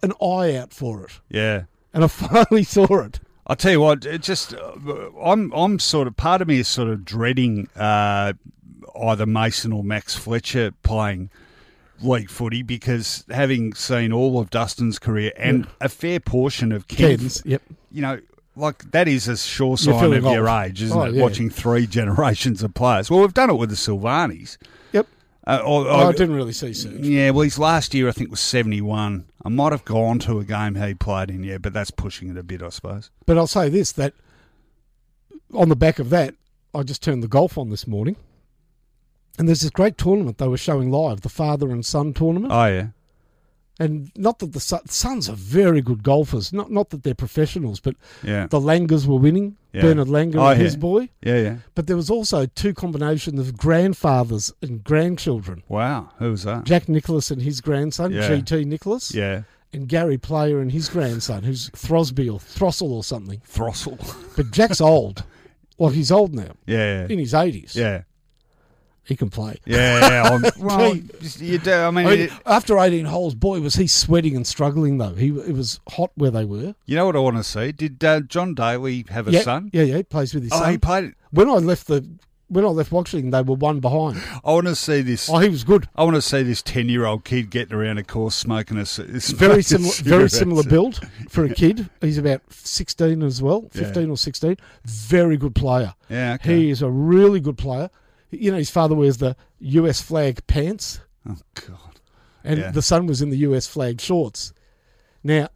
[0.03, 1.19] an eye out for it.
[1.29, 1.63] Yeah.
[1.93, 3.19] And I finally saw it.
[3.47, 4.71] I'll tell you what, it just uh,
[5.23, 8.33] I'm I'm sort of part of me is sort of dreading uh,
[8.99, 11.29] either Mason or Max Fletcher playing
[12.03, 17.17] league footy because having seen all of Dustin's career and a fair portion of Ken,
[17.17, 17.61] Ken's, yep.
[17.91, 18.19] you know,
[18.55, 21.13] like that is a sure sign of your age, isn't Oh, it?
[21.15, 21.21] yeah.
[21.23, 23.09] Watching three generations of players.
[23.09, 24.57] Well, we've done it with the Silvagnis.
[24.91, 25.07] Yep.
[25.47, 26.99] Uh, or, Oh, I didn't really see Serge.
[26.99, 29.25] yeah, well, his last year I think was seventy-one.
[29.43, 32.37] I might have gone to a game he played in, yeah, but that's pushing it
[32.37, 33.09] a bit, I suppose.
[33.25, 34.13] But I'll say this: that
[35.53, 36.35] on the back of that,
[36.75, 38.15] I just turned the golf on this morning,
[39.37, 42.51] and there's this great tournament they were showing live, the father and son tournament.
[42.53, 42.87] Oh yeah,
[43.79, 47.79] And not that the son, sons are very good golfers, not not that they're professionals,
[47.79, 49.57] but yeah, the Langers were winning.
[49.73, 49.83] Yeah.
[49.83, 51.07] Bernard Langer Oh, and his boy.
[51.23, 51.55] yeah, yeah.
[51.75, 55.63] But there was also two combinations of grandfathers and grandchildren.
[55.69, 56.65] Wow, who was that?
[56.65, 58.27] Jack Nicklaus and his grandson, Yeah.
[58.27, 63.41] GT Nicklaus, Yeah, and Gary Player and his grandson, who's Throsby or Throstle or something.
[63.47, 63.97] Throstle.
[64.35, 65.23] But Jack's old.
[65.77, 67.73] Well, he's old now, yeah, in his 80s.
[67.75, 68.03] yeah,
[69.03, 69.57] He can play.
[69.65, 69.99] yeah.
[70.39, 70.49] yeah.
[70.59, 70.95] Well,
[71.39, 71.71] you do.
[71.73, 75.15] I mean, I mean, it- after 18 holes, boy, was he sweating and struggling, though.
[75.15, 76.75] He It was hot where they were.
[76.85, 77.71] you know what I want to see?
[77.71, 79.69] Did uh, John Daly have a yeah, son?
[79.73, 80.71] Yeah, yeah, he plays with his Oh, son.
[80.71, 81.15] he played.
[81.31, 82.07] when I left the
[82.47, 84.21] when I left Washington, they were one behind.
[84.43, 85.29] I want to see this.
[85.29, 85.87] Oh, he was good.
[85.95, 88.85] I want to see this ten-year-old kid getting around a course smoking a.
[88.85, 90.99] smoking Very similar, very similar build
[91.29, 91.89] for a kid.
[92.01, 93.83] He's about 16 as well, Yeah.
[93.83, 94.57] 15 or 16.
[94.83, 95.93] Very good player.
[96.09, 96.57] Yeah, okay.
[96.57, 97.89] He is a really good player.
[98.31, 101.99] You know, his father wears the US flag pants, Oh God.
[102.43, 102.71] and Yeah.
[102.71, 104.53] the son was in the US flag shorts.
[105.23, 105.49] Now,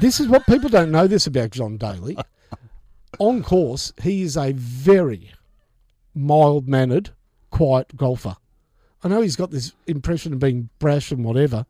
[0.00, 2.18] this is what people don't know this about John Daly.
[3.18, 5.32] On course, he is a very
[6.14, 7.10] mild mannered,
[7.50, 8.36] quiet golfer.
[9.02, 11.64] I know he's got this impression of being brash and whatever,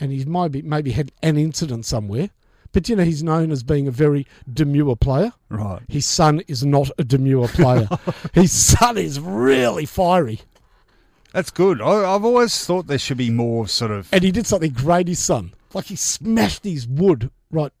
[0.00, 2.30] and he's maybe maybe had an incident somewhere.
[2.72, 5.32] But you know, he's known as being a very demure player.
[5.48, 5.80] Right.
[5.88, 7.88] His son is not a demure player.
[8.32, 10.40] His son is really fiery.
[11.32, 11.80] That's good.
[11.80, 14.08] I, I've always thought there should be more sort of.
[14.12, 15.54] And he did something great, his son.
[15.72, 17.72] Like he smashed his wood right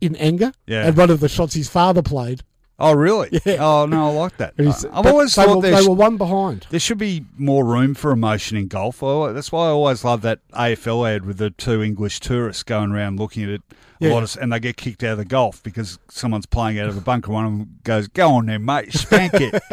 [0.00, 0.52] in anger.
[0.66, 0.86] Yeah.
[0.86, 2.42] And one of the shots his father played.
[2.78, 3.30] Oh, really?
[3.46, 3.56] Yeah.
[3.60, 4.54] Oh no, I like that.
[4.58, 6.66] I've always they thought were, they sh- were one behind.
[6.70, 9.02] there should be more room for emotion in golf.
[9.02, 12.92] I- That's why I always love that AFL ad with the two English tourists going
[12.92, 13.62] around looking at it.
[14.02, 16.88] A lot of, and they get kicked out of the golf because someone's playing out
[16.88, 17.32] of the bunker.
[17.32, 19.62] One of them goes, "Go on there, mate, spank it."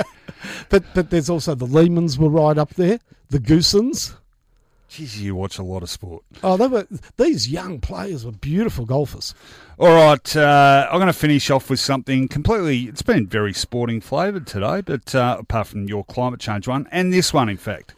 [0.70, 3.00] But but there's also the Lehmans were right up there.
[3.30, 4.14] The Goosens.
[4.94, 6.24] Jeez, you watch a lot of sport.
[6.44, 6.88] Oh, they were
[7.18, 9.34] these young players were beautiful golfers.
[9.80, 12.84] All right, uh, I'm going to finish off with something completely.
[12.84, 17.12] It's been very sporting flavoured today, but uh, apart from your climate change one and
[17.12, 17.96] this one, in fact,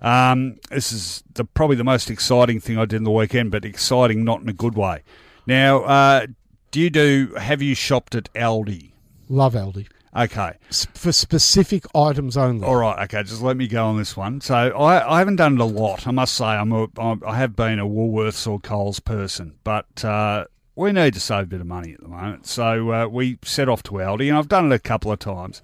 [0.00, 3.64] um, this is the probably the most exciting thing I did in the weekend, but
[3.64, 5.02] exciting not in a good way.
[5.44, 6.26] Now, uh,
[6.70, 7.34] do you do?
[7.36, 8.92] Have you shopped at Aldi?
[9.28, 9.88] Love Aldi.
[10.16, 10.52] Okay.
[10.70, 12.66] S- for specific items only.
[12.66, 14.40] All right, okay, just let me go on this one.
[14.40, 16.06] So I, I haven't done it a lot.
[16.06, 20.46] I must say I'm a, I have been a Woolworths or Coles person, but uh,
[20.74, 22.46] we need to save a bit of money at the moment.
[22.46, 25.62] So uh, we set off to Aldi, and I've done it a couple of times.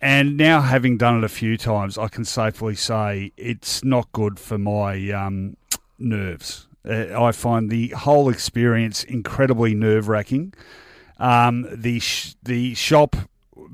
[0.00, 4.38] And now, having done it a few times, I can safely say it's not good
[4.38, 5.56] for my um,
[5.98, 6.66] nerves.
[6.86, 10.52] Uh, I find the whole experience incredibly nerve wracking.
[11.18, 13.16] Um, the sh- the shop,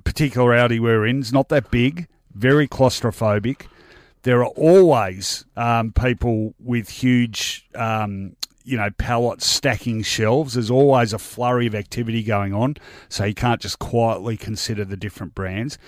[0.05, 3.67] particular Aldi we're in, is not that big, very claustrophobic.
[4.23, 10.55] There are always um, people with huge, um, you know, pallets stacking shelves.
[10.55, 12.77] There's always a flurry of activity going on,
[13.09, 15.79] so you can't just quietly consider the different brands.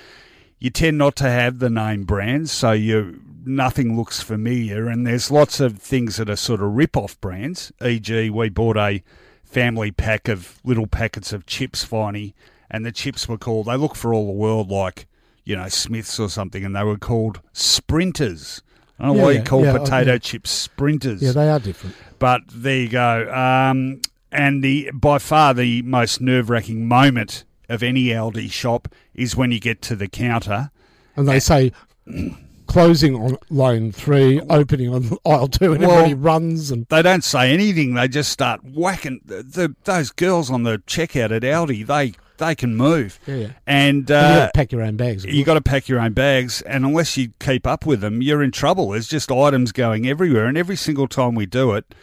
[0.59, 5.31] You tend not to have the name brands, so you nothing looks familiar, and there's
[5.31, 7.73] lots of things that are sort of rip-off brands.
[7.85, 9.03] E.g., we bought a
[9.45, 12.35] family pack of little packets of chips, finally,
[12.73, 13.67] and the chips were called.
[13.67, 15.07] They look for all the world like
[15.45, 18.63] you know Smiths or something, and they were called Sprinters.
[18.99, 20.19] I don't know Yeah, why you call yeah, potato yeah.
[20.19, 21.21] chips Sprinters.
[21.23, 21.97] Yeah, they are different.
[22.19, 23.33] But there you go.
[23.33, 24.01] Um,
[24.31, 29.51] and the by far the most nerve wracking moment of any Aldi shop is when
[29.51, 30.71] you get to the counter.
[31.17, 31.73] And they say
[32.67, 37.25] closing on lane three, opening on aisle two, and Well- everybody runs and They don't
[37.25, 37.95] say anything.
[37.95, 41.87] They just start whacking the, the those girls on the checkout at Aldi.
[41.87, 43.19] They they can move.
[43.27, 43.49] Yeah, yeah.
[43.67, 45.25] And you uh, got to pack your own bags.
[45.25, 48.43] you got to pack your own bags, and unless you keep up with them, you're
[48.43, 48.91] in trouble.
[48.91, 51.95] There's just items going everywhere, and every single time we do it,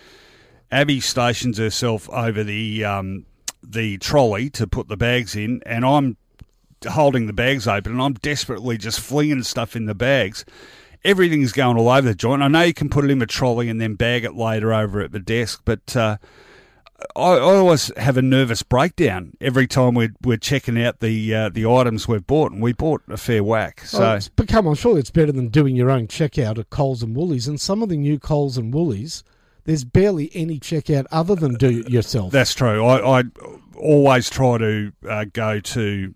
[0.71, 3.25] Abby stations herself over the um,
[3.63, 6.17] the trolley to put the bags in, and I'm
[6.87, 10.45] holding the bags open, and I'm desperately just flinging stuff in the bags.
[11.03, 12.41] Everything's going all over the joint.
[12.41, 14.99] I know you can put it in the trolley and then bag it later over
[15.01, 16.17] at the desk, but uh,
[17.15, 21.49] I, I always have a nervous breakdown every time we're, we're checking out the uh,
[21.49, 23.81] the items we've bought, and we bought a fair whack.
[23.85, 27.03] So Oh, it's become, I'm sure it's better than doing your own checkout at Coles
[27.03, 27.47] and Woolies.
[27.47, 29.23] And some of the new Coles and Woolies,
[29.65, 32.31] there's barely any checkout other than do it yourself.
[32.31, 32.85] That's true.
[32.85, 33.23] I, I
[33.77, 36.13] always try to uh, go to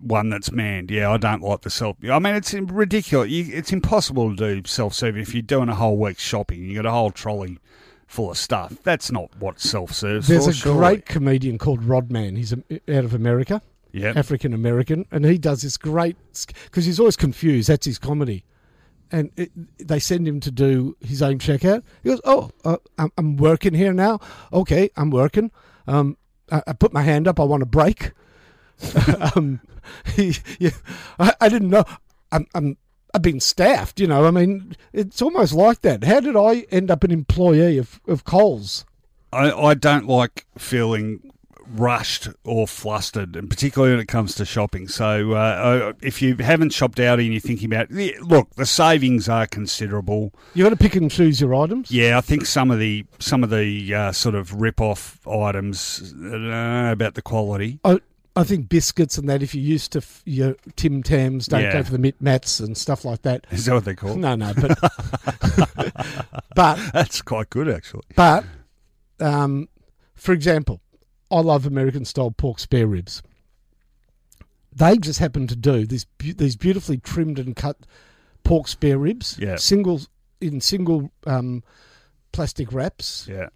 [0.00, 0.90] one that's manned.
[0.90, 1.96] Yeah, I don't like the self.
[2.10, 3.30] I mean, it's ridiculous.
[3.30, 6.64] You, it's impossible to do self serve if you're doing a whole week's shopping.
[6.64, 7.58] You got a whole trolley
[8.12, 8.76] full of stuff.
[8.82, 10.28] That's not what self serves.
[10.28, 10.78] There's for, a surely.
[10.78, 12.36] great comedian called Rodman.
[12.36, 14.12] He's out of America, yeah.
[14.14, 16.16] African American, and he does this great
[16.64, 17.68] because he's always confused.
[17.68, 18.44] That's his comedy.
[19.10, 21.82] And it, they send him to do his own checkout.
[22.02, 24.20] He goes, "Oh, uh, I'm, I'm working here now.
[24.52, 25.50] Okay, I'm working.
[25.86, 26.16] Um,
[26.50, 27.40] I, I put my hand up.
[27.40, 28.12] I want a break.
[29.36, 29.60] um,
[30.16, 30.70] he, yeah,
[31.18, 31.84] I, I didn't know.
[32.30, 32.76] I'm, I'm
[33.14, 34.00] I've been staffed.
[34.00, 36.04] You know, I mean, it's almost like that.
[36.04, 38.84] How did I end up an employee of of Coles?
[39.32, 41.32] I, I don't like feeling
[41.74, 44.88] rushed or flustered, and particularly when it comes to shopping.
[44.88, 49.46] So, uh, if you haven't shopped out and you're thinking about, look, the savings are
[49.46, 50.32] considerable.
[50.54, 51.90] You got to pick and choose your items.
[51.90, 56.14] Yeah, I think some of the some of the uh, sort of rip off items
[56.16, 57.78] I don't know about the quality.
[57.84, 58.00] I,
[58.34, 59.42] I think biscuits and that.
[59.42, 61.72] If you're used to f- your Tim Tams, don't Yeah.
[61.74, 63.46] go for the Mit Mats and stuff like that.
[63.50, 64.16] Is that what they call?
[64.16, 64.78] No, no, but
[66.54, 68.04] but That's quite good, actually.
[68.16, 68.44] but
[69.20, 69.68] um,
[70.14, 70.80] for example,
[71.30, 73.22] I love American style pork spare ribs.
[74.74, 77.76] They just happen to do these these beautifully trimmed and cut
[78.44, 79.56] pork spare ribs, Yeah.
[79.56, 80.00] single
[80.40, 81.62] in single um,
[82.32, 83.48] plastic wraps, Yeah,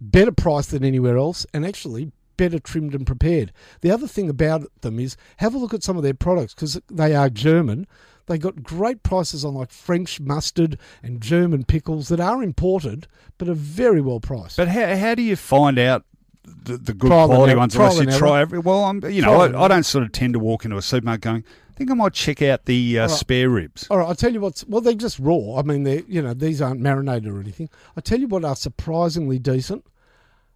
[0.00, 3.52] better price than anywhere else, and actually better trimmed and prepared.
[3.82, 6.80] The other thing about them is have a look at some of their products because
[6.90, 7.86] they are German.
[8.28, 13.50] They got great prices on like French mustard and German pickles that are imported but
[13.50, 14.56] are very well priced.
[14.56, 16.04] but how how do you find out?
[16.42, 18.58] The, the good Trial quality ones, unless you try every.
[18.58, 21.22] Well, I'm, you know, I, I don't sort of tend to walk into a supermarket
[21.22, 23.10] going, I think I might check out the uh, right.
[23.10, 23.86] spare ribs.
[23.88, 25.58] All right, I'll tell you what's well, they're just raw.
[25.58, 27.68] I mean, they you know these aren't marinated or anything.
[27.96, 29.84] I tell you what are surprisingly decent.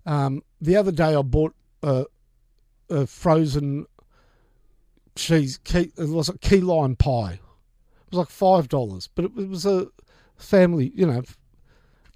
[0.07, 1.55] Um, the other day I bought
[1.85, 2.07] a,
[2.91, 3.87] a frozen
[5.16, 5.59] cheese.
[5.64, 7.35] Key, it was a key lime pie.
[7.35, 9.89] It was like five dollars, but it was a
[10.37, 10.93] family.
[10.95, 11.22] You know,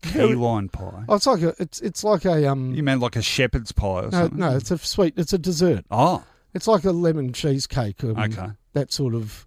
[0.03, 1.05] Key lime pie.
[1.09, 2.73] oh, it's like a it's it's like a um.
[2.75, 4.39] You meant like a shepherd's pie or no, something?
[4.39, 5.15] no, it's a sweet.
[5.17, 5.85] It's a dessert.
[5.91, 8.03] Oh, It's like a lemon cheesecake.
[8.05, 8.49] Um, okay.
[8.75, 9.45] That sort of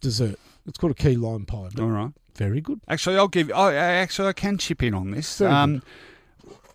[0.00, 0.38] dessert.
[0.66, 1.70] It's called a key lime pie.
[1.78, 2.12] All right.
[2.36, 2.80] very good.
[2.88, 3.50] Actually, I'll give.
[3.52, 5.40] I actually I can chip in on this.
[5.40, 5.82] Um,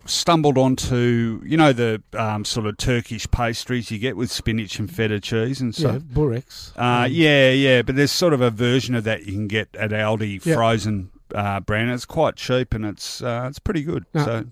[0.06, 4.90] stumbled onto you know the um, sort of Turkish pastries you get with spinach and
[4.92, 6.00] feta cheese and so Yeah.
[6.00, 6.72] Burex.
[6.78, 9.76] Uh, Um, yeah, yeah, but there's sort of a version of that you can get
[9.76, 10.56] at Aldi, Yeah.
[10.56, 11.90] frozen uh, brand.
[11.92, 14.06] It's quite cheap and it's uh, it's pretty good.
[14.14, 14.26] No.
[14.26, 14.46] So,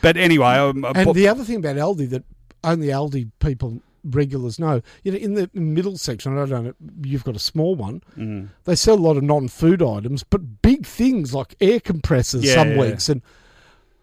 [0.00, 2.24] but anyway, um, I, I And the other thing about Aldi that
[2.64, 7.24] only Aldi people regulars know, you know, in the middle section, I don't know, you've
[7.24, 8.02] got a small one.
[8.16, 8.50] Mm.
[8.64, 12.70] They sell a lot of non-food items, but big things like air compressors Yeah, some
[12.72, 12.80] yeah.
[12.82, 13.08] weeks.
[13.08, 13.20] And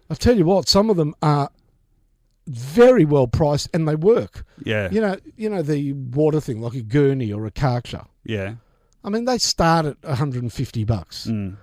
[0.09, 1.49] I tell you what, some of them are
[2.47, 4.45] very well priced and they work.
[4.65, 8.05] yeah, You know, you know the water thing like a gurney or a karcher.
[8.23, 8.55] yeah,
[9.03, 11.27] I mean, they start at 150 bucks.
[11.27, 11.55] mm.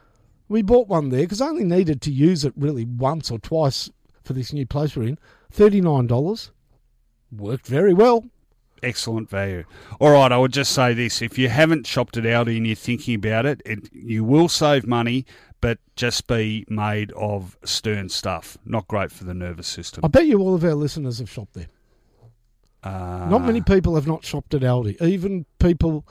[0.49, 3.88] We bought one there because I only needed to use it really once or twice
[4.24, 5.18] for this new place we're in.
[5.53, 6.51] Thirty-nine dollars.
[7.30, 8.24] Worked very well.
[8.82, 9.64] Excellent value.
[10.00, 12.76] All right, I would just say this: if you haven't shopped at Aldi and you're
[12.76, 15.26] thinking about it, it you will save money,
[15.60, 18.56] but just be made of stern stuff.
[18.64, 20.04] Not great for the nervous system.
[20.04, 21.68] I bet you all of our listeners have shopped there.
[22.82, 25.00] Uh, Not many people have not shopped at Aldi.
[25.02, 26.06] Even people,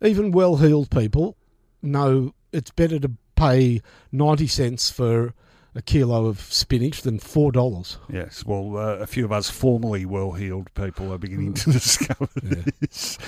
[0.00, 1.36] even well-heeled people,
[1.82, 5.34] know it's better to pay ninety cents for
[5.74, 7.98] a kilo of spinach than four dollars.
[8.08, 13.18] Yes, well, uh, a few of us formerly well-heeled people are beginning to discover this.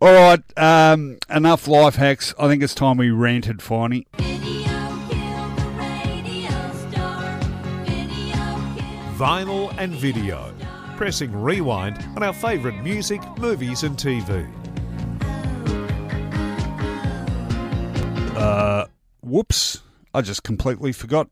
[0.00, 2.34] All right, um, enough life hacks.
[2.38, 4.06] I think it's time we ranted, Finey.
[4.16, 4.68] Video
[5.08, 7.40] killed the radio star.
[7.84, 8.36] Video
[8.76, 9.16] killed.
[9.16, 10.54] Vinyl and video.
[10.96, 14.48] Pressing rewind on our favourite music, movies, and TV.
[18.36, 18.86] Uh,
[19.20, 19.82] Whoops,
[20.14, 21.28] I just completely forgot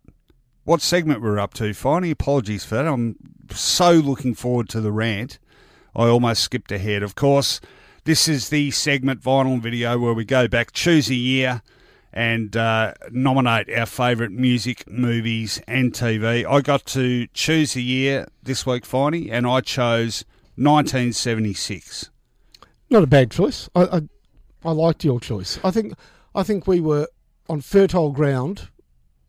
[0.67, 2.11] what segment we're up to, Finey.
[2.11, 2.87] Apologies for that.
[2.87, 3.17] I'm
[3.51, 5.39] so looking forward to the rant.
[5.95, 7.03] I almost skipped ahead.
[7.05, 7.61] Of course,
[8.05, 11.63] this is the segment Vinyl and Video where we go back, choose a year,
[12.13, 16.45] and uh, nominate our favourite music, movies, and TV.
[16.45, 20.25] I got to choose a year this week, Finey, and I chose
[20.57, 22.11] 1976.
[22.91, 23.69] Not a bad choice.
[23.75, 24.01] I, I
[24.65, 25.61] I liked your choice.
[25.63, 25.95] I think
[26.35, 27.07] I think we were
[27.49, 28.69] on fertile ground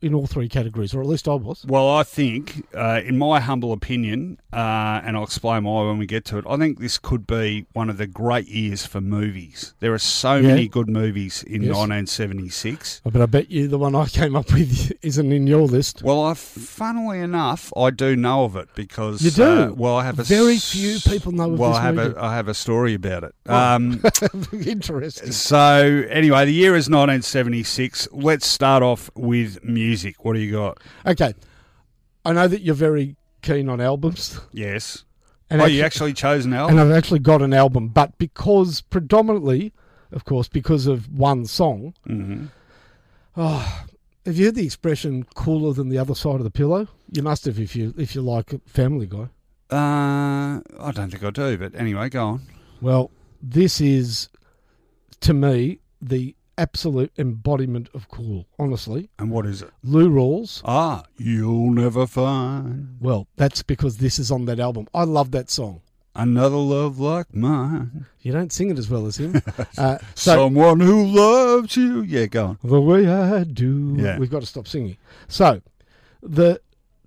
[0.02, 1.66] in all three categories, or at least I was.
[1.68, 6.06] Well, I think, uh, in my humble opinion, uh, and I'll explain why when we
[6.06, 9.74] get to it, I think this could be one of the great years for movies.
[9.80, 10.50] There are so Yeah.
[10.50, 11.76] many good movies in Yes.
[11.76, 13.02] 1976.
[13.12, 16.04] But I bet you the one I came up with isn't in your list.
[16.04, 19.44] Well, I, funnily enough, I do know of it because You do?
[19.44, 22.16] Uh, well, I have a Very few people know of well, I have movie.
[22.16, 23.34] a I have a story about it.
[23.48, 23.56] Oh.
[23.56, 24.02] Um,
[24.66, 25.32] Interesting.
[25.32, 28.08] so anyway, the year is 1976.
[28.12, 29.87] Let's start off with music.
[30.20, 30.80] What do you got?
[31.06, 31.34] Okay,
[32.26, 35.06] I know that you're very keen on albums, Yes.
[35.50, 36.78] and oh, actually, you actually chose an album?
[36.80, 36.90] and.
[36.92, 39.72] I've actually got an album, but because predominantly,
[40.12, 41.94] of course, because of one song.
[42.06, 42.46] hmm
[43.40, 43.86] Oh,
[44.26, 46.88] have you heard the expression "cooler than the other side of the pillow"?
[47.12, 49.30] You must have if you if you like Family Guy.
[49.70, 52.42] Uh, I don't think I do, but anyway, go on.
[52.82, 53.12] Well,
[53.42, 54.30] this is
[55.22, 58.48] to me the absolute embodiment of cool.
[58.60, 59.70] Honestly, And what is it?
[59.84, 60.62] Lou Rawls.
[60.66, 64.88] Ah, you'll never find Well, that's because this is on that album.
[64.94, 65.82] I love that song.
[66.16, 68.06] another love like mine.
[68.22, 69.40] You don't sing it as well as him.
[69.78, 72.02] uh, so Someone who loves you.
[72.02, 72.60] Yeah, go on.
[72.64, 74.18] the way I do, Yeah.
[74.18, 74.98] we've got to stop singing.
[75.28, 75.62] So
[76.24, 76.60] the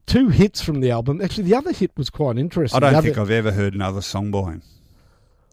[0.06, 1.20] two hits from the album.
[1.20, 2.76] Actually, the other hit was quite interesting.
[2.76, 4.62] I don't other- think I've ever heard another song by him.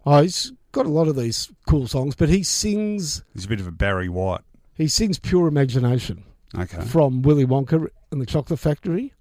[0.06, 3.24] Oh, he's got a lot of these cool songs, but he sings.
[3.34, 4.42] He's a bit of a Barry White.
[4.76, 6.24] He sings "Pure Imagination"
[6.56, 6.82] Okay.
[6.86, 9.14] from Willy Wonka and the Chocolate Factory.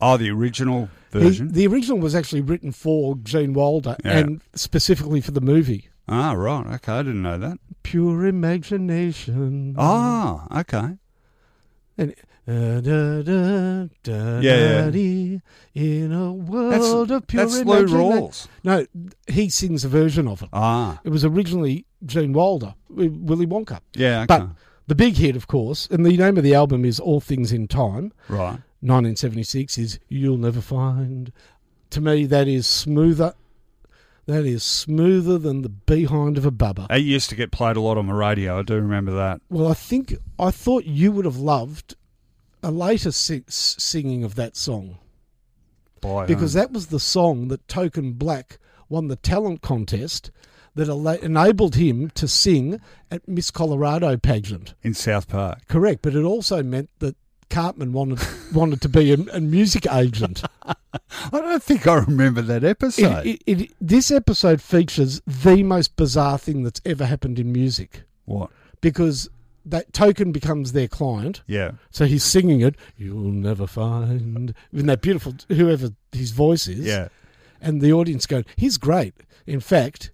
[0.00, 1.52] Oh, the original He- version.
[1.52, 4.18] the original was actually written for Gene Wilder Yeah.
[4.18, 5.88] and specifically for the movie.
[6.08, 6.66] ah, right.
[6.76, 7.58] Okay, I didn't know that.
[7.82, 9.74] Pure imagination.
[9.76, 10.96] Ah, okay.
[11.98, 12.14] And,
[12.48, 15.40] uh, da, da, da, Yeah, da, dee,
[15.74, 17.98] in a world of pure that's Lou imagination.
[17.98, 18.48] Rawls.
[18.64, 18.86] No,
[19.26, 20.48] he sings a version of it.
[20.52, 23.80] Ah, It was originally Gene Wilder, with Willy Wonka.
[23.94, 24.26] yeah, okay.
[24.26, 24.48] But
[24.86, 27.68] the big hit, of course, and the name of the album is All Things in
[27.68, 28.12] Time.
[28.28, 28.58] right.
[28.80, 31.32] 1976 is You'll Never Find.
[31.90, 33.34] To me, that is smoother.
[34.26, 36.86] That is smoother than the behind of a bubba.
[36.90, 38.58] It used to get played a lot on the radio.
[38.58, 39.40] I do remember that.
[39.50, 41.96] Well, I think I thought you would have loved
[42.62, 44.98] a later si- singing of that song
[46.00, 50.30] By because that was the song that Token Black won the talent contest
[50.74, 50.88] that
[51.22, 52.80] enabled him to sing
[53.10, 54.74] at Miss Colorado pageant.
[54.82, 55.66] in South Park.
[55.66, 57.16] Correct, but it also meant that
[57.50, 58.20] Cartman wanted
[58.52, 60.42] wanted to be a, a music agent.
[60.62, 63.26] I don't think I remember that episode.
[63.26, 68.02] It, it, it, this episode features the most bizarre thing that's ever happened in music
[68.24, 68.50] what?
[68.80, 69.28] because
[69.70, 71.42] that token becomes their client.
[71.46, 71.72] Yeah.
[71.90, 72.74] So he's singing it.
[72.96, 76.84] You'll never find in that beautiful whoever his voice is.
[76.84, 77.08] Yeah.
[77.60, 79.14] And the audience going, he's great.
[79.46, 80.10] In fact,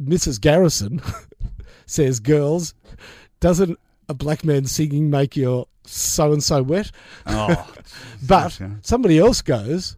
[0.00, 0.40] Mrs.
[0.40, 1.00] Garrison
[1.86, 2.74] says, "Girls,
[3.40, 3.78] doesn't
[4.08, 6.90] a black man singing make your so and so wet?"
[7.26, 7.72] Oh,
[8.26, 9.96] But somebody else goes,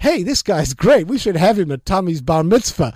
[0.00, 1.06] "Hey, this guy's great.
[1.06, 2.94] We should have him at Tommy's bar mitzvah."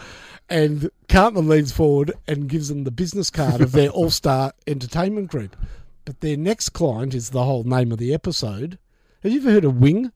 [0.51, 5.57] And Cartman leans forward and gives them the business card of their all-star entertainment group.
[6.05, 8.79] But their next client is the whole name of the episode.
[9.23, 10.13] Have you ever heard of Wing?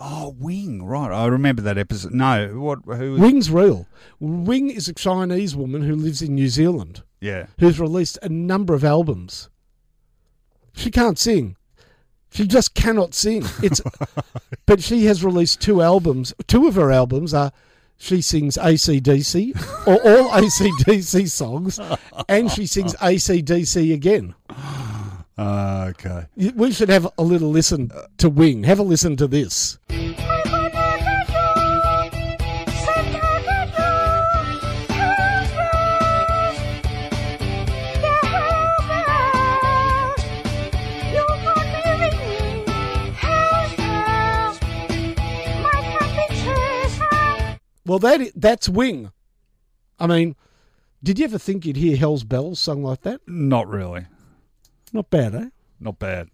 [0.00, 0.84] oh, Wing.
[0.84, 1.10] Right.
[1.10, 2.12] I remember that episode.
[2.12, 2.60] No.
[2.60, 2.80] What?
[2.84, 3.12] Who?
[3.12, 3.86] Was, Wing's real.
[4.20, 7.46] Wing is a Chinese woman who lives in New Zealand yeah.
[7.58, 9.48] who's released a number of albums.
[10.72, 11.56] She can't sing.
[12.30, 13.44] She just cannot sing.
[13.62, 13.80] It's
[14.66, 16.34] but she has released two albums.
[16.46, 17.52] Two of her albums are
[17.98, 21.78] she sings ACDC or all ACDC songs
[22.28, 24.34] and she sings ACDC again.
[25.36, 26.26] Ah, okay.
[26.36, 28.64] We should have a little listen to Wing.
[28.64, 29.78] Have a listen to this.
[47.88, 49.10] Well, that that's Wing.
[49.98, 50.36] I mean,
[51.02, 53.20] did you ever think you'd hear Hell's Bells sung like that?
[53.26, 54.06] Not really.
[54.92, 55.46] Not bad, eh?
[55.80, 56.28] Not bad.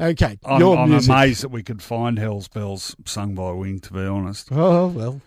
[0.00, 1.08] Okay, I'm, your I'm music.
[1.10, 4.48] amazed that we could find Hell's Bells sung by Wing, to be honest.
[4.50, 5.20] Oh well,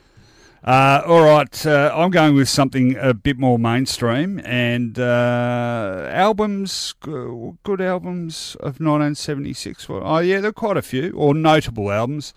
[0.61, 6.93] Uh, all right, uh, I'm going with something a bit more mainstream and uh, albums,
[6.99, 9.87] good albums of 1976.
[9.87, 12.33] Well, Oh yeah, there are quite a few, or notable albums.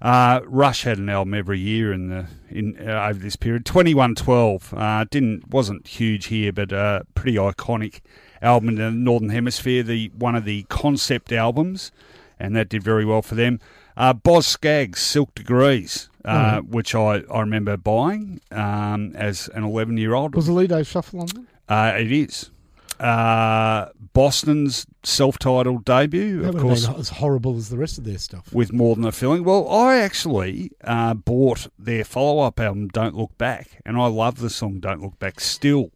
[0.00, 3.66] Uh, Rush had an album every year in the in uh, over this period.
[3.66, 8.00] 2112 uh, didn't wasn't huge here, but uh, pretty iconic
[8.40, 9.82] album in the Northern Hemisphere.
[9.82, 11.92] The one of the concept albums,
[12.38, 13.60] and that did very well for them.
[13.96, 19.98] Uh, Boz Scaggs, Silk Degrees, uh, which I, I remember buying um, as an 11
[19.98, 20.34] year old.
[20.34, 21.44] was the Lido Shuffle on that?
[21.68, 22.50] Uh, it is.
[23.00, 28.52] Uh, Boston's self-titled debut, That of course, as horrible as the rest of their stuff.
[28.52, 29.44] with more than a feeling.
[29.44, 34.50] Well, I actually uh, bought their follow-up album, "Don't Look Back," and I love the
[34.50, 35.90] song "Don't Look Back" still.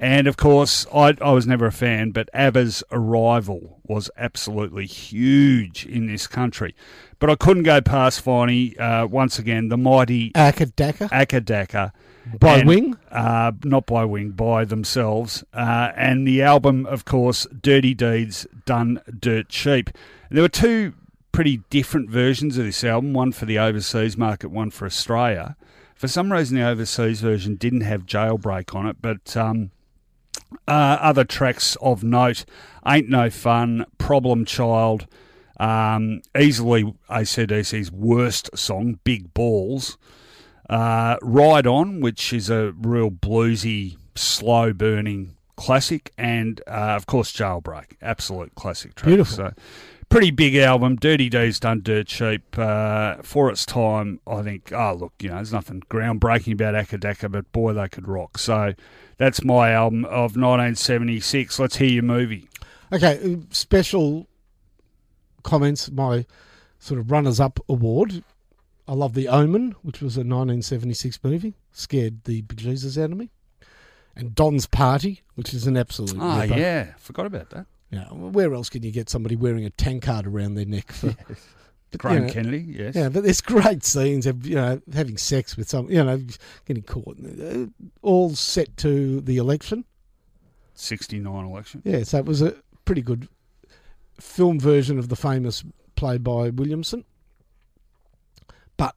[0.00, 5.84] And of course, I, I was never a fan, but ABBA's arrival was absolutely huge
[5.86, 6.74] in this country.
[7.18, 11.90] But I couldn't go past finding uh, once again the mighty Acca Dacca Akadaka.
[12.38, 12.96] by and- Wing.
[13.10, 15.42] Uh, not by Wing, by themselves.
[15.52, 19.90] Uh, and the album, of course, Dirty Deeds Done Dirt Cheap.
[20.28, 20.92] And there were two
[21.32, 25.56] pretty different versions of this album one for the overseas market, one for Australia.
[25.96, 29.72] For some reason, the overseas version didn't have Jailbreak on it, but um,
[30.66, 32.44] uh, other tracks of note
[32.86, 35.06] Ain't No Fun, Problem Child,
[35.58, 39.98] um, easily ACDC's worst song, Big Balls.
[40.70, 47.32] Uh, Ride On, which is a real bluesy, slow burning classic, and uh, of course
[47.32, 49.08] Jailbreak, absolute classic track.
[49.08, 49.36] Beautiful.
[49.36, 49.52] So,
[50.08, 50.96] pretty big album.
[50.96, 54.20] Dirty Deeds done dirt cheap uh, for its time.
[54.26, 54.72] I think.
[54.72, 58.38] Oh look, you know, there's nothing groundbreaking about Acca Dacca, but boy, they could rock.
[58.38, 58.74] So
[59.18, 61.58] that's my album of 1976.
[61.58, 62.48] Let's hear your movie.
[62.92, 64.28] Okay, uh, special
[65.42, 65.90] comments.
[65.90, 66.24] My
[66.78, 68.22] sort of runners-up award.
[68.86, 71.54] I love The Omen, which was a 1976 movie.
[71.72, 73.30] Scared the bejesus out of me.
[74.16, 76.16] And Don's Party, which is an absolute.
[76.18, 76.58] Oh ripper.
[76.58, 77.66] yeah, forgot about that.
[77.90, 80.92] Know, where else can you get somebody wearing a tankard around their neck?
[80.92, 81.14] For,
[81.96, 82.94] Graham you know, Kennedy, yes.
[82.94, 86.20] Yeah, but there's great scenes of you know having sex with some, you know,
[86.66, 87.16] getting caught.
[87.18, 87.66] Uh,
[88.02, 89.84] All set to the election.
[90.74, 91.82] 69 election.
[91.84, 92.54] Yeah, so it was a
[92.84, 93.28] pretty good
[94.20, 95.64] film version of the famous
[95.96, 97.04] play by Williamson.
[98.76, 98.94] But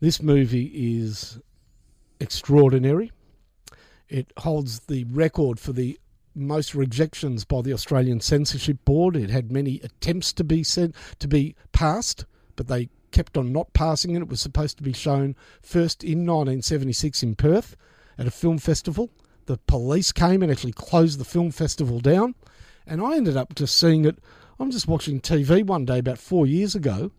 [0.00, 1.38] this movie is
[2.20, 3.10] extraordinary.
[4.08, 5.98] It holds the record for the
[6.34, 9.16] most rejections by the Australian Censorship Board.
[9.16, 12.24] It had many attempts to be sent to be passed,
[12.56, 14.22] but they kept on not passing it.
[14.22, 17.76] It was supposed to be shown first in 1976 in Perth
[18.18, 19.10] at a film festival.
[19.46, 22.34] The police came and actually closed the film festival down,
[22.86, 24.18] and I ended up just seeing it.
[24.58, 27.10] I'm just watching TV one day about four years ago,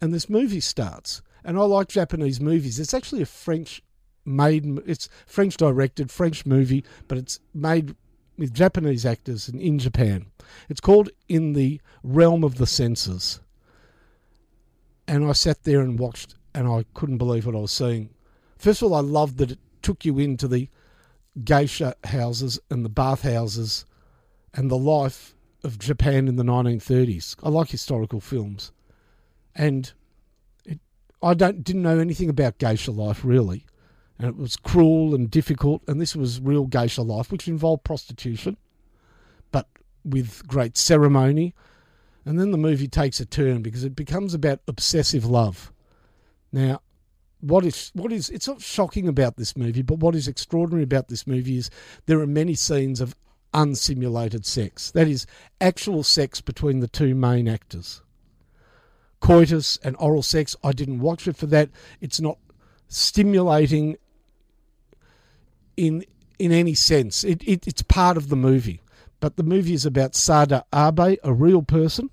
[0.00, 1.22] and this movie starts.
[1.44, 2.80] And I like Japanese movies.
[2.80, 3.82] It's actually a French
[4.24, 7.94] made, it's French directed, French movie, but it's made
[8.36, 10.26] with Japanese actors and in Japan.
[10.68, 13.40] It's called In the Realm of the Senses.
[15.06, 18.10] And I sat there and watched, and I couldn't believe what I was seeing.
[18.56, 20.68] First of all, I loved that it took you into the
[21.44, 23.84] geisha houses and the bath houses
[24.54, 27.36] and the life of Japan in the 1930s.
[27.42, 28.72] I like historical films.
[29.54, 29.92] And
[30.64, 30.80] it,
[31.22, 33.66] I don't didn't know anything about geisha life really.
[34.18, 38.56] And it was cruel and difficult and this was real geisha life which involved prostitution
[39.50, 39.68] but
[40.04, 41.54] with great ceremony.
[42.24, 45.72] And then the movie takes a turn because it becomes about obsessive love.
[46.52, 46.80] Now,
[47.40, 51.08] what is what is it's not shocking about this movie, but what is extraordinary about
[51.08, 51.70] this movie is
[52.06, 53.14] there are many scenes of
[53.52, 54.90] unsimulated sex.
[54.90, 55.26] That is
[55.60, 58.02] actual sex between the two main actors.
[59.20, 60.56] Coitus and oral sex.
[60.64, 61.70] I didn't watch it for that.
[62.00, 62.38] It's not
[62.88, 63.96] stimulating
[65.76, 66.04] in
[66.38, 67.24] in any sense.
[67.24, 68.80] It, it it's part of the movie.
[69.20, 72.10] But the movie is about Sada Abe, a real person.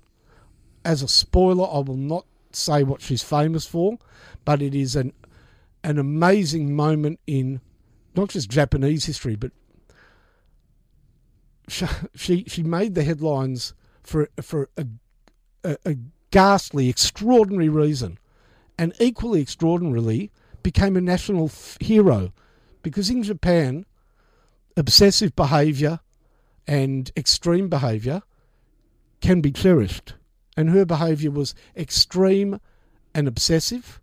[0.84, 3.98] As a spoiler, I will not say what she's famous for,
[4.44, 5.12] but it is an
[5.84, 7.60] an amazing moment in
[8.14, 9.52] not just Japanese history, but
[11.68, 14.86] she she, made the headlines for for a,
[15.64, 15.96] a, a
[16.30, 18.18] ghastly, extraordinary reason,
[18.76, 20.30] and equally extraordinarily
[20.62, 22.32] became a national f- hero,
[22.82, 23.86] because in Japan,
[24.76, 26.00] obsessive behaviour
[26.66, 28.22] and extreme behaviour
[29.20, 30.14] can be cherished,
[30.56, 32.60] and her behaviour was extreme
[33.14, 34.00] and obsessive,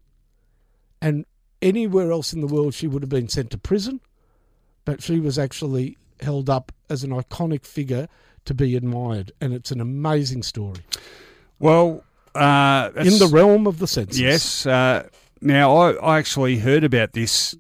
[1.01, 1.25] and
[1.61, 3.99] anywhere else in the world she would have been sent to prison,
[4.85, 8.07] but she was actually held up as an iconic figure
[8.45, 10.79] to be admired, and it's an amazing story
[11.59, 12.03] Well,
[12.35, 14.19] uh, in the realm of the senses.
[14.19, 14.65] Yes.
[14.65, 15.07] Uh,
[15.41, 17.55] now, I, I actually heard about this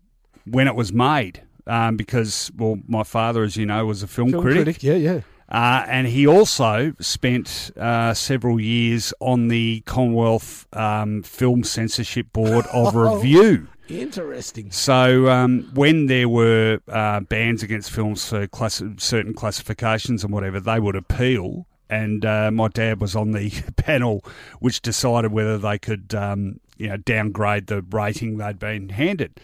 [0.51, 4.31] when it was made um, because, well, my father, as you know, was a film,
[4.31, 4.63] Film critic.
[4.63, 4.83] critic.
[4.83, 5.21] Yeah, yeah.
[5.49, 12.65] Uh, and he also spent uh, several years on the Commonwealth um, Film Censorship Board
[12.71, 13.15] of Oh.
[13.15, 13.67] Review.
[13.87, 14.69] Interesting.
[14.71, 20.59] So um, when there were uh, bans against films for class- certain classifications and whatever,
[20.59, 21.65] they would appeal.
[21.89, 24.23] And uh, my dad was on the panel
[24.59, 29.39] which decided whether they could, um, you know, downgrade the rating they'd been handed.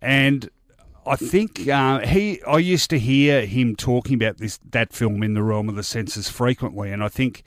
[0.00, 0.48] And
[1.06, 2.42] I think uh, he.
[2.42, 5.82] I used to hear him talking about this that film in the realm of the
[5.82, 7.42] senses frequently, and I think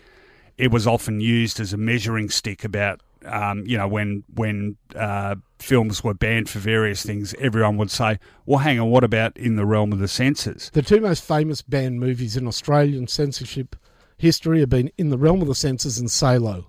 [0.57, 5.35] it was often used as a measuring stick about um, you know when when uh,
[5.59, 7.33] films were banned for various things.
[7.39, 10.81] Everyone would say, "Well, hang on, what about in the realm of the senses?" The
[10.81, 13.75] two most famous banned movies in Australian censorship
[14.17, 16.67] history have been In the Realm of the Senses and Salo.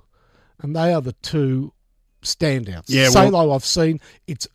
[0.60, 1.72] And they are the two
[2.22, 2.84] standouts.
[2.88, 4.48] Yeah, well- Salo I've seen, it's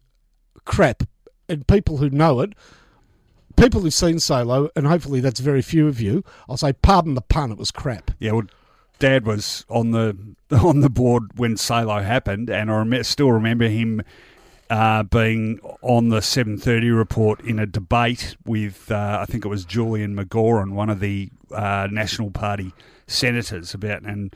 [0.65, 1.03] crap.
[1.49, 2.53] And people who know it,
[3.55, 7.21] people who've seen Salo, and hopefully that's very few of you, I'll say, pardon the
[7.21, 8.11] pun, it was crap.
[8.19, 8.43] Yeah, well,
[8.99, 10.17] Dad was on the
[10.51, 14.01] on the board when Salo happened, and I rem- still remember him
[14.69, 19.49] uh, being on the seven thirty report in a debate with uh, I think it
[19.49, 22.73] was Julian McGauran, one of the uh, National Party
[23.07, 24.35] senators, about and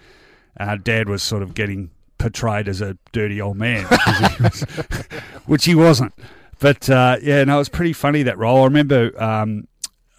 [0.60, 4.62] uh, Dad was sort of getting portrayed as a dirty old man, he was-
[5.48, 6.14] which he wasn't.
[6.62, 8.62] But uh, yeah, no, it was pretty funny that role.
[8.62, 9.22] I remember.
[9.22, 9.68] Um,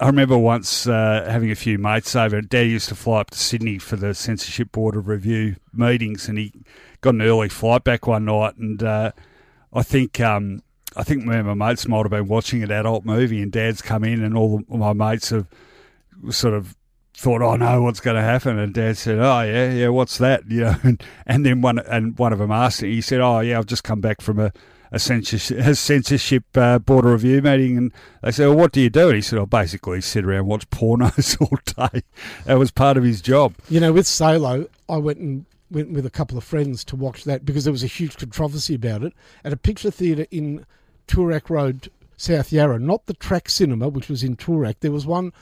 [0.01, 2.40] I remember once uh, having a few mates over.
[2.40, 6.36] Dad used to fly up to Sydney for the censorship board of review meetings, and
[6.36, 6.52] he
[7.01, 8.56] got an early flight back one night.
[8.56, 9.12] And uh,
[9.73, 10.64] I think um,
[10.97, 13.81] I think me and my mates might have been watching an adult movie, and Dad's
[13.81, 15.47] come in, and all of my mates have
[16.31, 16.74] sort of
[17.16, 20.43] thought, "Oh no, what's going to happen?" And Dad said, "Oh yeah, yeah, what's that?"
[20.48, 23.39] You know, and, and then one and one of them asked, him, he said, "Oh
[23.39, 24.52] yeah, I've just come back from a."
[24.94, 27.93] A censorship, a censorship uh, board review meeting, and
[28.23, 30.48] they said, "Well, what do you do?" And he said, "I basically sit around and
[30.48, 32.02] watch pornos all day."
[32.44, 33.55] That was part of his job.
[33.70, 37.24] You know, with Salo, I went and went with a couple of friends to watch
[37.24, 39.14] that because there was a huge controversy about it
[39.44, 40.66] at a picture theatre in
[41.09, 42.78] Toorak Road, South Yarra.
[42.78, 44.77] Not the Trak Cinema, which was in Toorak.
[44.81, 45.32] There was one,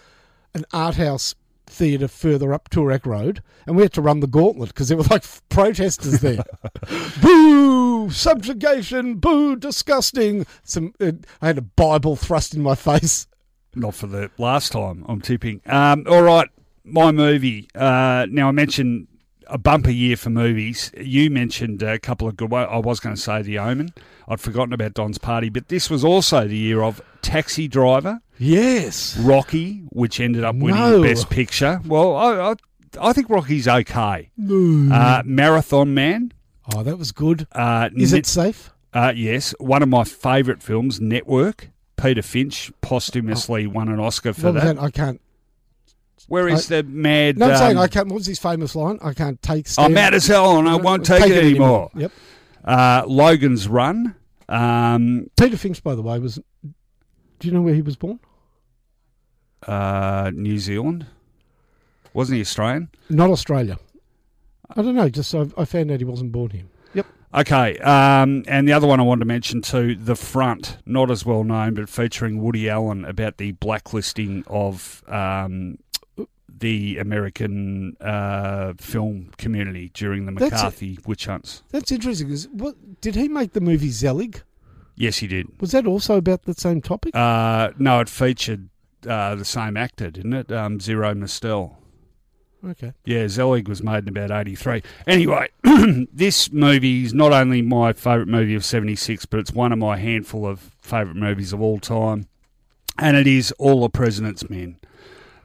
[0.55, 1.35] an art house
[1.71, 5.05] theatre further up Toorak Road, and we had to run the gauntlet because there were
[5.05, 6.45] like protesters there.
[7.23, 8.11] boo!
[8.11, 9.15] Subjugation!
[9.17, 9.57] Boo!
[9.57, 10.47] Disgusting!
[10.63, 13.27] Some, uh, I had a Bible thrust in my face.
[13.75, 15.05] not for the last time.
[15.09, 15.61] I'm tipping.
[15.67, 16.49] Um, all right,
[16.85, 17.69] my movie.
[17.75, 19.07] Uh, now I mentioned
[19.51, 20.91] a bumper year for movies.
[20.97, 22.69] You mentioned a couple of good ones.
[22.71, 23.93] I was going to say The Omen.
[24.29, 29.17] I'd forgotten about Don's Party, but this was also the year of Taxi Driver, Yes.
[29.19, 31.03] Rocky, which ended up winning No.
[31.03, 31.81] Best Picture.
[31.85, 32.55] Well, I, I,
[33.09, 34.31] I think Rocky's okay.
[34.41, 36.33] Uh, Marathon Man.
[36.75, 37.47] Oh, that was good.
[37.53, 38.71] Uh, Is Net- it safe?
[38.95, 41.71] uh, yes, one of my favourite films, Network.
[41.97, 44.77] Peter Finch posthumously won an Oscar for that.
[44.77, 44.79] that?
[44.83, 45.21] I can't.
[46.29, 47.39] Where is the mad?
[47.39, 48.09] No, I'm saying um, I can't.
[48.09, 48.99] What was his famous line?
[49.03, 49.67] I can't take.
[49.79, 51.91] I'm mad as hell and I won't take, it anymore.
[51.95, 52.13] Yep.
[52.65, 54.15] Uh, Logan's Run.
[54.49, 56.39] Um, Peter Finch, by the way, was.
[56.63, 58.21] Do you know where he was born?
[59.67, 61.07] uh, New Zealand.
[62.13, 62.89] Wasn't he Australian?
[63.09, 63.79] Not Australia.
[64.77, 65.09] I don't know.
[65.09, 66.65] Just I, I found out he wasn't born here.
[66.95, 67.07] Yep.
[67.35, 67.79] Okay.
[67.79, 71.45] Um, and the other one I wanted to mention too, The Front, not as well
[71.45, 75.79] known, but featuring Woody Allen about the blacklisting of um,
[76.61, 80.55] the American uh, film community during the That's it.
[80.55, 81.63] McCarthy witch hunts.
[81.71, 82.29] That's interesting.
[82.29, 84.43] 'cause what did he make the movie Zelig?
[84.97, 85.49] Yes, he did.
[85.61, 87.15] Was that also about the same topic?
[87.17, 88.69] Uh, no, it featured
[89.09, 90.53] uh, the same actor, didn't it?
[90.53, 91.79] Um, Zero Mostel.
[92.69, 92.93] okay.
[93.07, 94.83] Yeah, Zelig was made in about 83.
[95.07, 95.49] Anyway,
[96.13, 99.97] this movie is not only my favourite movie of 76, but it's one of my
[99.97, 102.27] handful of favourite movies of all time.
[102.99, 104.77] And it is All the President's Men.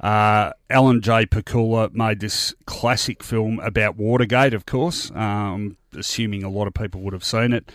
[0.05, 1.25] Uh, Alan J.
[1.25, 7.01] Pakula made this classic film about Watergate, of course, um, assuming a lot of people
[7.01, 7.71] would have seen it.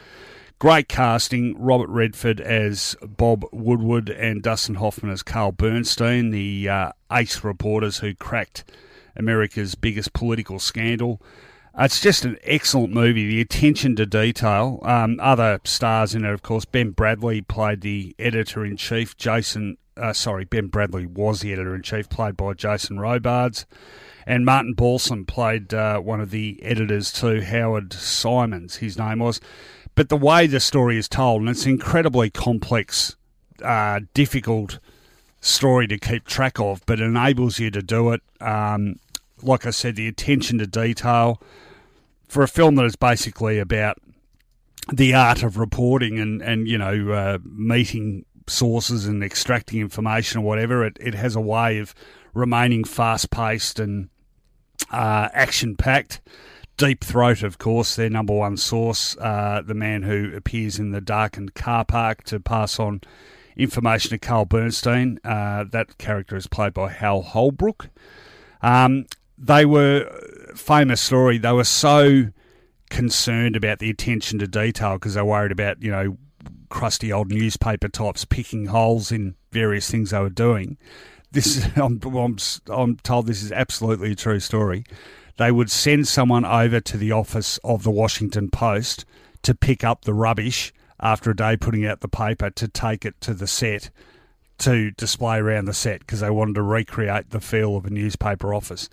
[0.61, 1.61] Great casting.
[1.61, 7.99] Robert Redford as Bob Woodward and Dustin Hoffman as Carl Bernstein, the uh, ace reporters
[7.99, 8.63] who cracked
[9.17, 11.21] America's biggest political scandal.
[11.77, 13.27] It's just an excellent movie.
[13.27, 14.79] The attention to detail.
[14.85, 16.65] Um, other stars in it, of course.
[16.65, 19.17] Ben Bradlee played the editor in chief.
[19.17, 23.67] Jason, uh, sorry, Ben Bradlee was the editor in chief, played by Jason Robards.
[24.27, 29.41] And Martin Balsam played uh, one of the editors too, Howard Simons, his name was.
[29.95, 33.17] But the way the story is told, and it's an incredibly complex,
[33.63, 34.79] uh, difficult
[35.41, 38.23] story to keep track of, but enables you to do it.
[38.41, 39.01] Um,
[39.43, 41.41] like I said, the attention to detail
[42.29, 43.99] for a film that is basically about
[44.93, 50.45] the art of reporting and, and you know, uh, meeting sources and extracting information or
[50.45, 51.95] whatever, it, it has a way of
[52.35, 54.09] remaining fast paced and
[54.91, 56.21] uh, action packed.
[56.77, 61.01] Deep Throat, of course, their number one source, uh, the man who appears in the
[61.01, 63.03] darkened car park to pass on
[63.57, 65.21] information to Carl Bernstein.
[65.23, 67.91] Uh, that character is played by Hal Holbrook.
[68.63, 69.05] Um,
[69.37, 70.11] they were
[70.55, 71.39] famous story.
[71.39, 72.29] They were so
[72.89, 76.17] concerned about the attention to detail because they were worried about you know
[76.71, 80.79] crusty old newspaper types picking holes in various things they were doing.
[81.33, 82.37] This I'm, I'm,
[82.69, 84.85] I'm told this is absolutely a true story.
[85.37, 89.05] They would send someone over to the office of the Washington Post
[89.43, 93.21] to pick up the rubbish after a day putting out the paper to take it
[93.23, 93.91] to the set
[94.59, 98.53] to display around the set because they wanted to recreate the feel of a newspaper
[98.53, 98.91] office.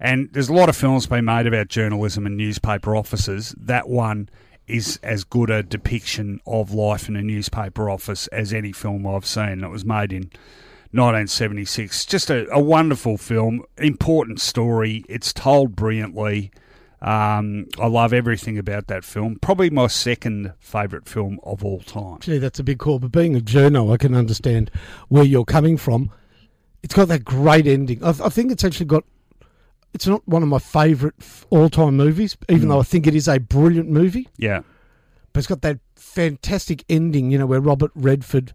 [0.00, 3.54] And there's a lot of films being made about journalism and newspaper offices.
[3.58, 4.30] That one
[4.66, 9.26] is as good a depiction of life in a newspaper office as any film I've
[9.26, 9.64] seen.
[9.64, 10.30] It was made in
[10.92, 12.06] 1976.
[12.06, 15.04] Just a, a wonderful film, important story.
[15.08, 16.50] It's told brilliantly.
[17.02, 19.36] Um, I love everything about that film.
[19.36, 22.18] Probably my second favourite film of all time.
[22.20, 22.98] Gee, that's a big call.
[22.98, 24.70] But being a journo, I can understand
[25.08, 26.10] where you're coming from.
[26.82, 28.04] It's got that great ending.
[28.04, 29.04] I, I think it's actually got.
[29.92, 31.14] It's not one of my favourite
[31.50, 34.28] all-time movies, even though I think it is a brilliant movie.
[34.36, 34.60] Yeah.
[35.32, 38.52] But it's got that fantastic ending, you know, where Robert Redford,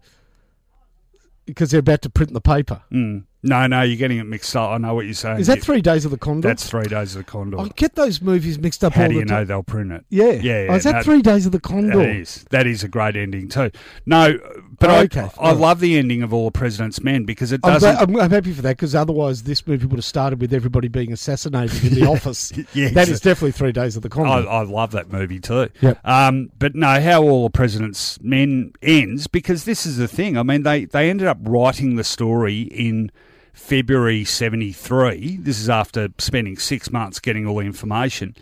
[1.44, 2.82] because they're about to print the paper.
[2.90, 3.24] Mm.
[3.46, 4.70] No, no, you're getting it mixed up.
[4.70, 5.38] I know what you're saying.
[5.40, 6.48] Is that You- Three Days of the Condor?
[6.48, 7.60] That's three days of the Condor.
[7.60, 9.46] I get those movies mixed up How all do the you know time.
[9.46, 10.04] they'll print it?
[10.10, 11.98] Yeah, Yeah, Oh, is that no, Three Days of the Condor?
[11.98, 12.44] That is.
[12.50, 13.70] That is a great ending too.
[14.04, 14.38] No,
[14.78, 15.28] but Oh, I, okay.
[15.40, 15.56] I Right.
[15.56, 17.94] love the ending of All the President's Men because it I'm, doesn't.
[17.94, 20.88] glad, I'm, I'm happy for that because otherwise this movie would have started with everybody
[20.88, 22.52] being assassinated in the office.
[22.74, 24.48] Yeah, that is definitely Three Days of the I, Condor.
[24.48, 25.68] I love that movie too.
[25.80, 25.98] Yep.
[26.06, 30.36] Um, but no, how All the President's Men ends because this is the thing.
[30.36, 33.10] I mean, they they ended up writing the story in
[33.56, 35.38] February '73.
[35.38, 38.36] This is after spending six months getting all the information,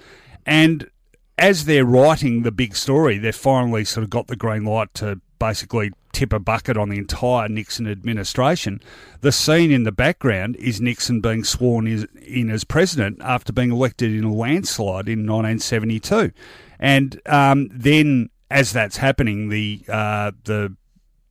[0.44, 0.90] and
[1.38, 5.20] as they're writing the big story, they've finally sort of got the green light to
[5.38, 8.80] basically tip a bucket on the entire Nixon administration.
[9.20, 14.12] The scene in the background is Nixon being sworn in as president after being elected
[14.12, 16.32] in a landslide in 1972,
[16.80, 20.76] and um, then as that's happening, the uh, the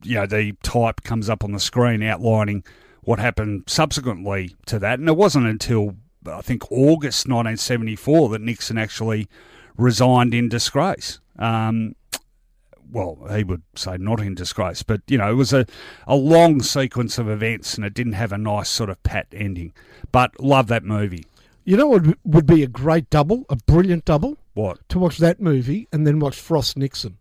[0.03, 2.63] you know the type comes up on the screen outlining
[3.05, 8.77] what happened subsequently to that, and it wasn't until I think August 1974 that Nixon
[8.77, 9.27] actually
[9.77, 11.19] resigned in disgrace.
[11.37, 11.95] Um,
[12.91, 15.65] well, he would say not in disgrace, but you know it was a,
[16.07, 19.73] a long sequence of events, and it didn't have a nice sort of pat ending.
[20.11, 21.25] But love that movie.
[21.65, 24.37] you know what would- be a great double, a brilliant double?
[24.53, 24.87] What?
[24.89, 27.17] To watch that movie and then watch Frost Nixon.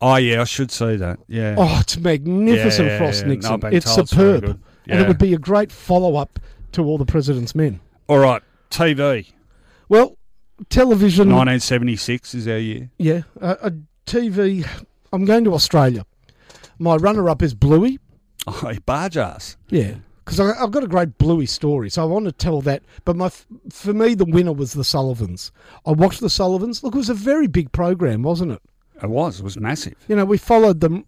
[0.00, 1.18] Oh yeah, I should see that.
[1.28, 1.54] Yeah.
[1.58, 3.26] Oh, it's magnificent, Yeah, yeah, Frost yeah.
[3.28, 3.60] No, Nixon.
[3.60, 4.60] Told it's superb.
[4.84, 4.92] Good.
[4.92, 6.38] And it would be a great follow up
[6.72, 7.80] to All the President's Men.
[8.06, 9.32] All right, TV.
[9.88, 10.18] Well,
[10.68, 11.28] television.
[11.28, 12.90] 1976 is our year.
[12.98, 13.72] Yeah, uh, a
[14.06, 14.66] TV.
[15.12, 16.04] I'm going to Australia.
[16.78, 17.98] My runner up is Bluey.
[18.46, 18.52] Oh,
[18.86, 19.56] Bargearse.
[19.70, 19.94] Yeah,
[20.24, 22.82] because I've got a great Bluey story, so I want to tell that.
[23.04, 23.30] But my,
[23.70, 25.50] for me, the winner was the Sullivans.
[25.86, 26.82] I watched the Sullivans.
[26.82, 28.62] Look, it was a very big program, wasn't it?
[29.02, 29.40] It was.
[29.40, 29.96] It was massive.
[30.08, 31.04] You know, we followed them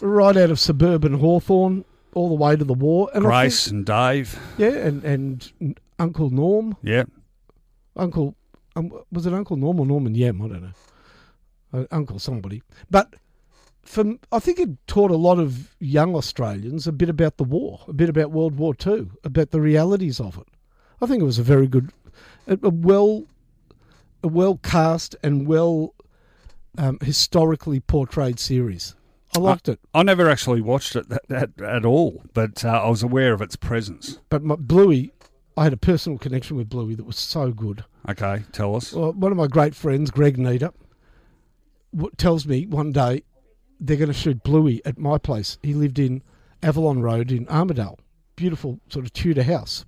[0.00, 3.10] right out of suburban Hawthorne all the way to the war.
[3.14, 4.38] And Grace and Dave.
[4.58, 7.04] yeah, and and Uncle Norm, Yeah.
[7.96, 8.34] Uncle,
[8.76, 10.40] um, was it Uncle Norm or Norman Yem?
[10.40, 10.72] I don't know.
[11.80, 13.14] Uh, Uncle somebody, but.
[13.82, 17.80] From, I think it taught a lot of young Australians a bit about the war,
[17.88, 20.46] a bit about World War Two, about the realities of it.
[21.00, 21.90] I think it was a very good,
[22.46, 23.24] a, a well,
[24.22, 25.94] a well cast and well
[26.76, 28.94] um, historically portrayed series.
[29.36, 29.78] I liked it.
[29.94, 33.42] I never actually watched it that, that, at all, but uh, I was aware of
[33.42, 34.18] its presence.
[34.30, 35.12] But my, Bluey,
[35.56, 37.84] I had a personal connection with Bluey that was so good.
[38.08, 38.92] Okay, tell us.
[38.92, 40.72] Well, one of my great friends, Greg Needer,
[41.94, 43.22] w- tells me one day
[43.80, 45.58] they're going to shoot Bluey at my place.
[45.62, 46.22] He lived in
[46.62, 47.98] Avalon Road in Armadale,
[48.34, 49.84] beautiful sort of Tudor house.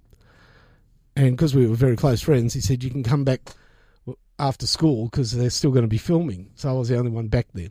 [1.16, 3.50] And because we were very close friends, he said you can come back
[4.38, 6.50] after school because they're still going to be filming.
[6.54, 7.70] So I was the only one back then.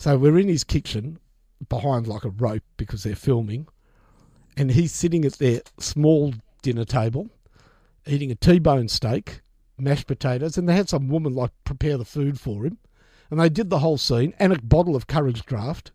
[0.00, 1.18] So we're in his kitchen
[1.68, 3.68] behind like a rope because they're filming,
[4.56, 6.32] and he's sitting at their small
[6.62, 7.28] dinner table
[8.06, 9.42] eating a T-bone steak,
[9.76, 12.78] mashed potatoes, and they had some woman like prepare the food for him,
[13.30, 15.92] and they did the whole scene and a bottle of Courage Draft.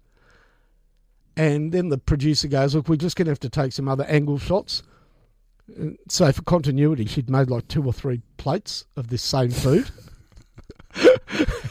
[1.35, 4.03] And then the producer goes, "Look, we're just going to have to take some other
[4.03, 4.83] angle shots."
[5.75, 9.89] And So for continuity, she'd made like two or three plates of this same food.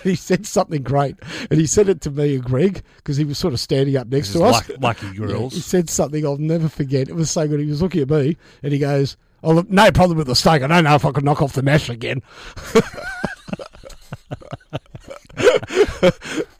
[0.10, 1.16] he said something great,
[1.50, 4.06] and he said it to me and Greg because he was sort of standing up
[4.08, 4.68] next This to us.
[4.68, 7.08] luck, Lucky Yeah, he said something I'll never forget.
[7.08, 7.60] It was so good.
[7.60, 10.62] He was looking at me and he goes, "Oh, look, no problem with the steak.
[10.62, 12.22] I don't know if I could knock off the mash again."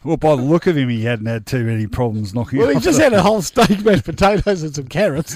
[0.03, 2.79] Well, by the look of him, he hadn't had too many problems knocking Well, he
[2.79, 5.35] just had a whole steak, mashed potatoes, and some carrots.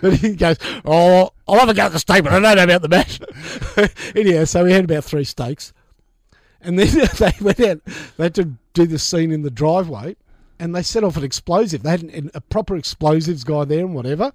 [0.00, 2.64] but he goes, "Oh, I'll have a go at the steak, but I don't know
[2.64, 3.20] about the mash."
[4.16, 5.72] Anyhow, so we had about three steaks,
[6.62, 7.80] and then they went out.
[8.16, 10.16] They had to do the scene in the driveway,
[10.58, 11.82] and they set off an explosive.
[11.82, 14.32] They had an, a proper explosives guy there and whatever,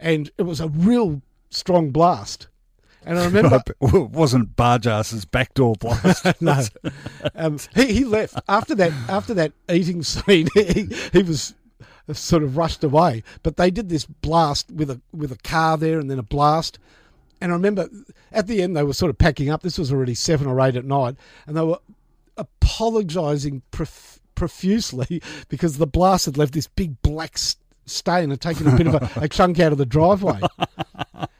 [0.00, 2.48] and it was a real strong blast.
[3.04, 6.26] And I remember it wasn't Bargearse's backdoor blast.
[6.40, 6.62] no,
[7.34, 10.48] um, he he left after that after that eating scene.
[10.54, 11.54] He he was
[12.12, 15.98] sort of rushed away, but they did this blast with a with a car there,
[15.98, 16.78] and then a blast.
[17.40, 17.88] And I remember
[18.32, 19.62] at the end they were sort of packing up.
[19.62, 21.78] This was already seven or eight at night, and they were
[22.36, 27.38] apologising prof- profusely because the blast had left this big black
[27.86, 30.40] stain and taken a bit of a, a chunk out of the driveway.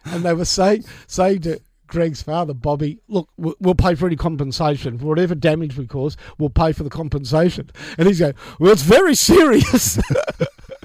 [0.05, 4.17] and they were saying saying to Greg's father, Bobby, look, we'll we'll pay for any
[4.17, 4.99] compensation.
[4.99, 7.71] For whatever damage we cause, we'll pay for the compensation.
[7.97, 9.99] And he's going, well, it's very serious.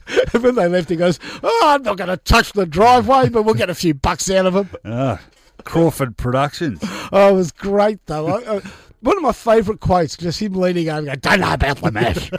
[0.08, 3.44] and when they left, he goes, oh, I'm not going to touch the driveway, but
[3.44, 4.70] we'll get a few bucks out of him.
[4.86, 5.22] Ah,
[5.64, 6.80] Crawford Productions.
[7.12, 8.28] Oh, it was great, though.
[8.28, 8.62] I, uh,
[9.02, 11.92] one of my favourite quotes, just him leaning over and going, don't know about the
[11.92, 12.32] mash.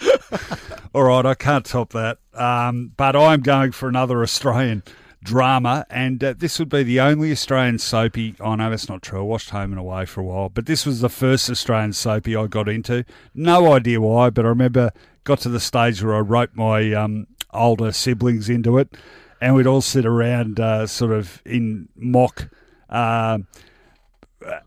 [0.94, 2.18] All right, I can't top that.
[2.34, 4.82] Um, but I'm going for another Australian
[5.22, 8.34] drama, and uh, this would be the only Australian soapy.
[8.40, 9.20] I know that's not true.
[9.20, 12.36] I watched Home and Away for a while, but this was the first Australian soapy
[12.36, 13.04] I got into.
[13.34, 14.92] No idea why, but I remember
[15.24, 18.96] got to the stage where I wrote my um, older siblings into it,
[19.40, 22.48] and we'd all sit around, uh, sort of in mock.
[22.88, 23.38] Uh,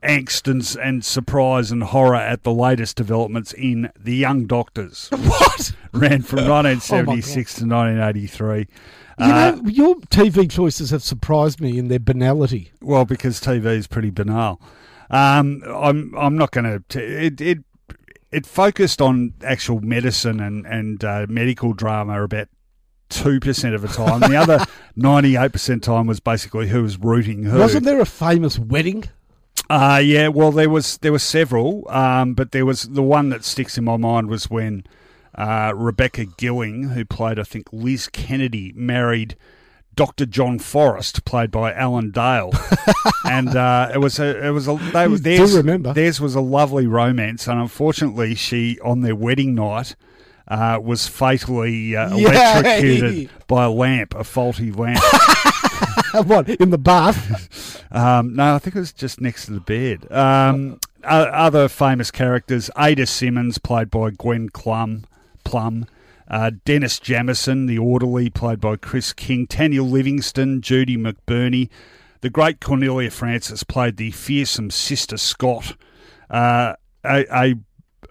[0.03, 5.07] angst and, and surprise and horror at the latest developments in The Young Doctors.
[5.11, 5.71] what?
[5.93, 8.67] Ran from 1976 to 1983.
[9.21, 12.71] You Uh, know, your TV choices have surprised me in their banality.
[12.81, 14.59] Well, because TV is pretty banal.
[15.09, 16.99] Um, I'm I'm not going to.
[17.25, 17.59] It it
[18.31, 22.47] it focused on actual medicine and and uh, medical drama about
[23.09, 24.21] two percent of the time.
[24.21, 24.65] The other
[24.95, 27.59] ninety eight percent time was basically who was rooting who.
[27.59, 29.03] Wasn't there a famous wedding?
[29.69, 30.29] Uh yeah.
[30.29, 33.83] Well, there was there were several, um, but there was the one that sticks in
[33.83, 34.83] my mind was when
[35.35, 39.35] uh, Rebecca Gilling, who played I think Liz Kennedy, married
[39.93, 40.25] Dr.
[40.25, 42.51] John Forrest, played by Alan Dale,
[43.25, 45.93] and uh, it was a it was a they, You theirs, remember.
[45.93, 49.95] theirs was a lovely romance, and unfortunately, she on their wedding night.
[50.47, 54.99] Uh, was fatally uh, electrocuted by a lamp, a faulty lamp.
[56.25, 57.77] what in the bath?
[57.93, 60.09] Um, no, I think it was just next to the bed.
[60.09, 65.03] Um, other famous characters: Ada Simmons, played by Gwen Clum,
[65.43, 65.85] Plum.
[66.27, 69.47] Uh, Dennis Jamison, the orderly, played by Chris King.
[69.47, 71.69] Tanya Livingston, Judy McBurney.
[72.21, 75.75] The great Cornelia Frances played the fearsome Sister Scott.
[76.29, 76.73] Uh,
[77.03, 77.55] a, a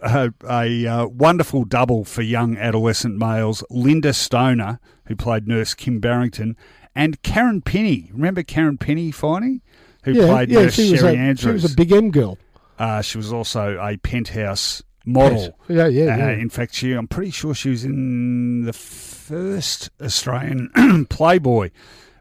[0.03, 6.01] a, a uh, wonderful double for young adolescent males, Linda Stoner, who played Nurse Kim
[6.01, 6.57] Barrington,
[6.95, 8.11] and Karen Pini.
[8.13, 9.61] Remember Karen Pini, Finey?
[10.05, 10.63] Who Yeah, played yeah.
[10.63, 11.41] Nurse She was, Sherry Andrews.
[11.61, 12.39] she was a big M girl.
[12.79, 15.57] uh, she was also a penthouse model.
[15.69, 16.31] Yeah, yeah, Uh, yeah.
[16.31, 21.71] in fact, she, I'm pretty sure she was in the first Australian Playboy,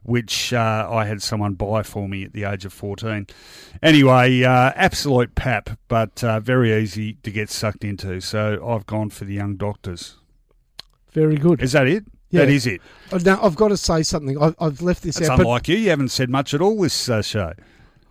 [0.03, 3.27] which uh, I had someone buy for me at the age of 14.
[3.83, 8.19] Anyway, uh, absolute pap, but uh, very easy to get sucked into.
[8.21, 10.17] So I've gone for the Young Doctors.
[11.11, 11.61] Very good.
[11.61, 12.03] Is that it?
[12.29, 12.41] Yeah.
[12.41, 12.81] That is it.
[13.11, 14.39] Uh, Now I've got to say something.
[14.41, 15.77] I've, I've left this That's out, unlike you.
[15.77, 17.53] You haven't said much at all this uh, show.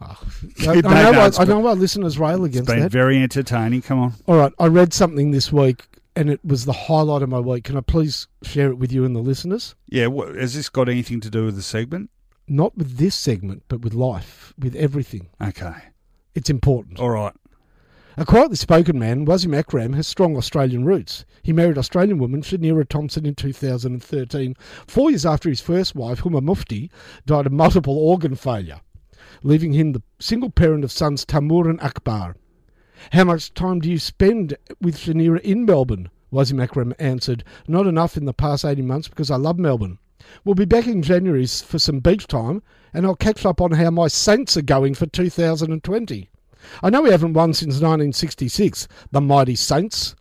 [0.00, 0.20] Ah.
[0.60, 2.92] I, No, I know, no, I, I know our listeners rail It's against been that.
[2.92, 3.82] very entertaining.
[3.82, 4.14] Come on.
[4.26, 7.64] All right, I read something this week, and it was the highlight of my week.
[7.64, 9.74] Can I please share it with you and the listeners?
[9.88, 12.10] Yeah, what, has this got anything to do with the segment?
[12.46, 15.28] Not with this segment, but with life, with everything.
[15.42, 15.74] Okay.
[16.34, 16.98] It's important.
[17.00, 17.34] All right.
[18.16, 21.24] A quietly spoken man, Wasim Akram has strong Australian roots.
[21.44, 24.56] He married Australian woman Shaniera Thompson in 2013,
[24.88, 26.90] four years after his first wife, Huma Mufti,
[27.26, 28.80] died of multiple organ failure,
[29.42, 32.36] leaving him the single parent of sons Tahmoor and Akbar.
[33.12, 36.10] How much time do you spend with Shaniera in Melbourne?
[36.32, 39.98] Wasim Akram answered, Not enough in the past 18 months because I love Melbourne.
[40.44, 43.90] We'll be back in January for some beach time, and I'll catch up on how
[43.90, 46.28] my Saints are going for 2020.
[46.82, 50.16] I know we haven't won since 1966, the mighty Saints.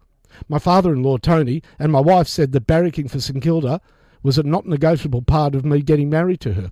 [0.48, 3.82] My father in law, Tony, and my wife said that barracking for St Kilda
[4.22, 6.72] was a not negotiable part of me getting married to her.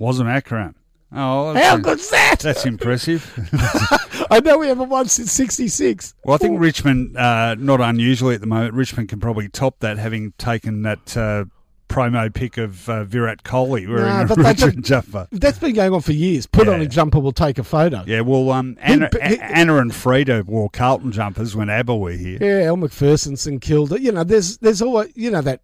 [0.00, 0.74] Wasim Akram.
[1.12, 2.36] Oh, that's, How good's that?
[2.40, 3.24] that's impressive.
[4.30, 6.14] I know we haven't won since 66.
[6.24, 9.98] Well, I think Richmond, uh, not unusually at the moment, Richmond can probably top that,
[9.98, 11.44] having taken that uh,
[11.88, 15.28] promo pick of uh, Virat Kohli wearing a Richmond jumper.
[15.30, 16.46] That's been going on for years.
[16.46, 18.02] Put on a jumper, we'll take a photo.
[18.04, 22.10] Yeah, well, um, Anna, but he- Anna and Frida wore Carlton jumpers when ABBA were
[22.10, 22.38] here.
[22.40, 24.00] Yeah, Elle Macpherson, St Kilda.
[24.02, 25.60] You know, there's there's always you know that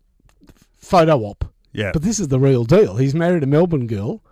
[0.78, 1.44] photo op.
[1.72, 1.90] Yeah.
[1.92, 2.96] But this is the real deal.
[2.96, 4.22] He's married a Melbourne girl,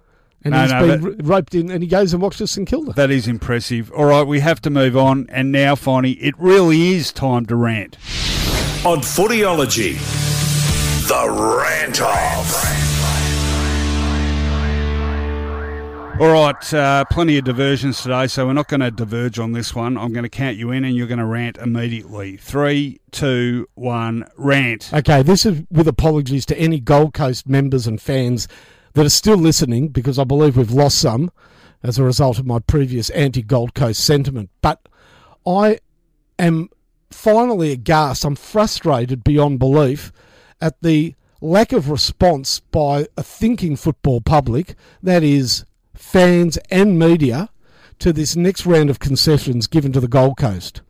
[0.42, 2.68] And No, he's no, been r- roped in, and he goes and watches and St
[2.68, 2.92] Kilda.
[2.94, 3.92] That is impressive.
[3.92, 5.26] All right, we have to move on.
[5.30, 7.96] And now, finally, it really is time to rant.
[8.86, 9.98] On Footyology,
[11.08, 12.76] the rant off.
[16.20, 19.74] All right, uh, plenty of diversions today, so we're not going to diverge on this
[19.74, 19.96] one.
[19.96, 22.36] I'm going to count you in, and you're going to rant immediately.
[22.36, 24.90] Three, two, one, rant.
[24.92, 28.48] Okay, this is with apologies to any Gold Coast members and fans
[28.94, 31.30] that are still listening because I believe we've lost some
[31.82, 34.50] as a result of my previous anti Gold Coast sentiment.
[34.60, 34.88] But
[35.46, 35.78] I
[36.38, 36.68] am
[37.10, 38.24] finally aghast.
[38.24, 40.12] I'm frustrated beyond belief
[40.60, 45.64] at the lack of response by a thinking football public, that is,
[45.94, 47.48] fans and media,
[47.98, 50.82] to this next round of concessions given to the Gold Coast.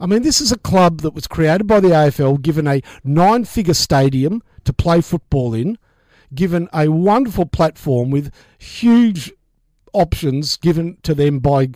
[0.00, 3.44] I mean, this is a club that was created by the AFL, given a nine
[3.44, 5.76] figure stadium to play football in,
[6.34, 9.32] given a wonderful platform with huge
[9.92, 11.70] options given to them by,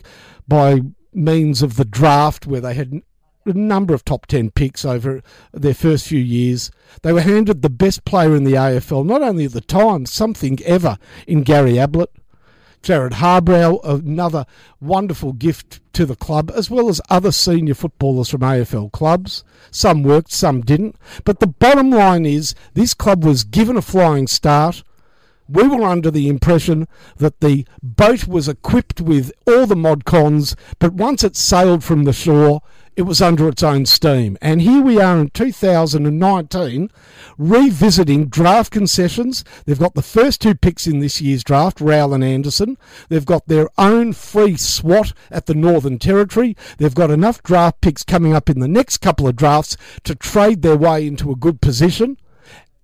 [0.47, 0.81] by
[1.13, 3.01] means of the draft, where they had
[3.45, 5.21] a number of top 10 picks over
[5.53, 6.71] their first few years.
[7.03, 10.59] They were handed the best player in the AFL, not only at the time, something
[10.63, 12.11] ever, in Gary Ablett.
[12.85, 14.45] Jarrod Harbrow, another
[14.79, 19.43] wonderful gift to the club, as well as other senior footballers from AFL clubs.
[19.71, 20.95] Some worked, some didn't.
[21.23, 24.83] But the bottom line is this club was given a flying start.
[25.49, 26.87] We were under the impression
[27.17, 32.03] that the boat was equipped with all the mod cons, but once it sailed from
[32.03, 32.61] the shore,
[32.95, 34.37] it was under its own steam.
[34.41, 36.91] And here we are in 2019
[37.37, 39.43] revisiting draft concessions.
[39.65, 42.77] They've got the first two picks in this year's draft, Rowell and Anderson.
[43.09, 46.55] They've got their own free SWAT at the Northern Territory.
[46.77, 50.61] They've got enough draft picks coming up in the next couple of drafts to trade
[50.61, 52.17] their way into a good position.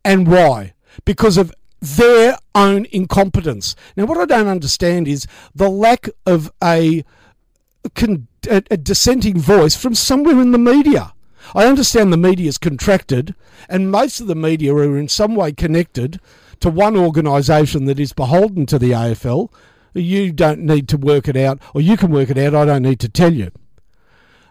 [0.04, 0.74] And why?
[1.06, 3.76] Because of their own incompetence.
[3.96, 5.26] Now, what I don't understand is
[5.56, 7.04] the lack of a
[7.96, 11.14] con- a, a dissenting voice from somewhere in the media.
[11.54, 13.36] I understand the media is contracted,
[13.68, 16.20] and most of the media are in some way connected
[16.60, 19.52] to one organisation that is beholden to the AFL.
[19.94, 22.56] You don't need to work it out, or you can work it out.
[22.56, 23.52] I don't need to tell you.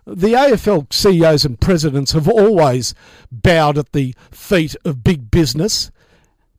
[0.07, 2.95] The AFL CEOs and presidents have always
[3.31, 5.91] bowed at the feet of big business.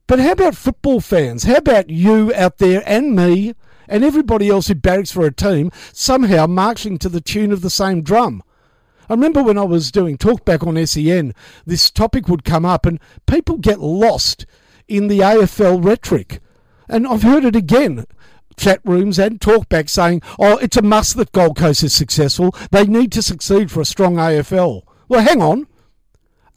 [0.07, 1.43] But how about football fans?
[1.43, 3.53] How about you out there and me
[3.91, 7.69] and everybody else who barracks for a team somehow marching to the tune of the
[7.69, 8.41] same drum?
[9.09, 11.35] I remember when I was doing talkback on SEN,
[11.65, 14.45] this topic would come up and people get lost
[14.88, 16.39] in the AFL rhetoric.
[16.88, 18.05] And I've heard it again.
[18.55, 22.55] Chat rooms and talkback saying, oh, it's a must that Gold Coast is successful.
[22.72, 24.84] They need to succeed for a strong AFL.
[25.09, 25.68] Well, hang on.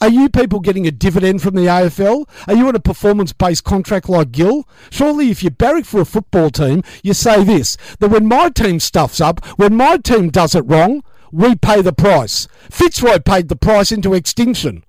[0.05, 2.29] Are you people getting a dividend from the AFL?
[2.47, 4.69] Are you on a performance based contract like Gill?
[4.91, 8.81] Surely, if you barrack for a football team, you say this that when my team
[8.81, 11.03] stuffs up, when my team does it wrong,
[11.33, 12.47] we pay the price.
[12.71, 14.85] Fitzroy paid the price into extinction.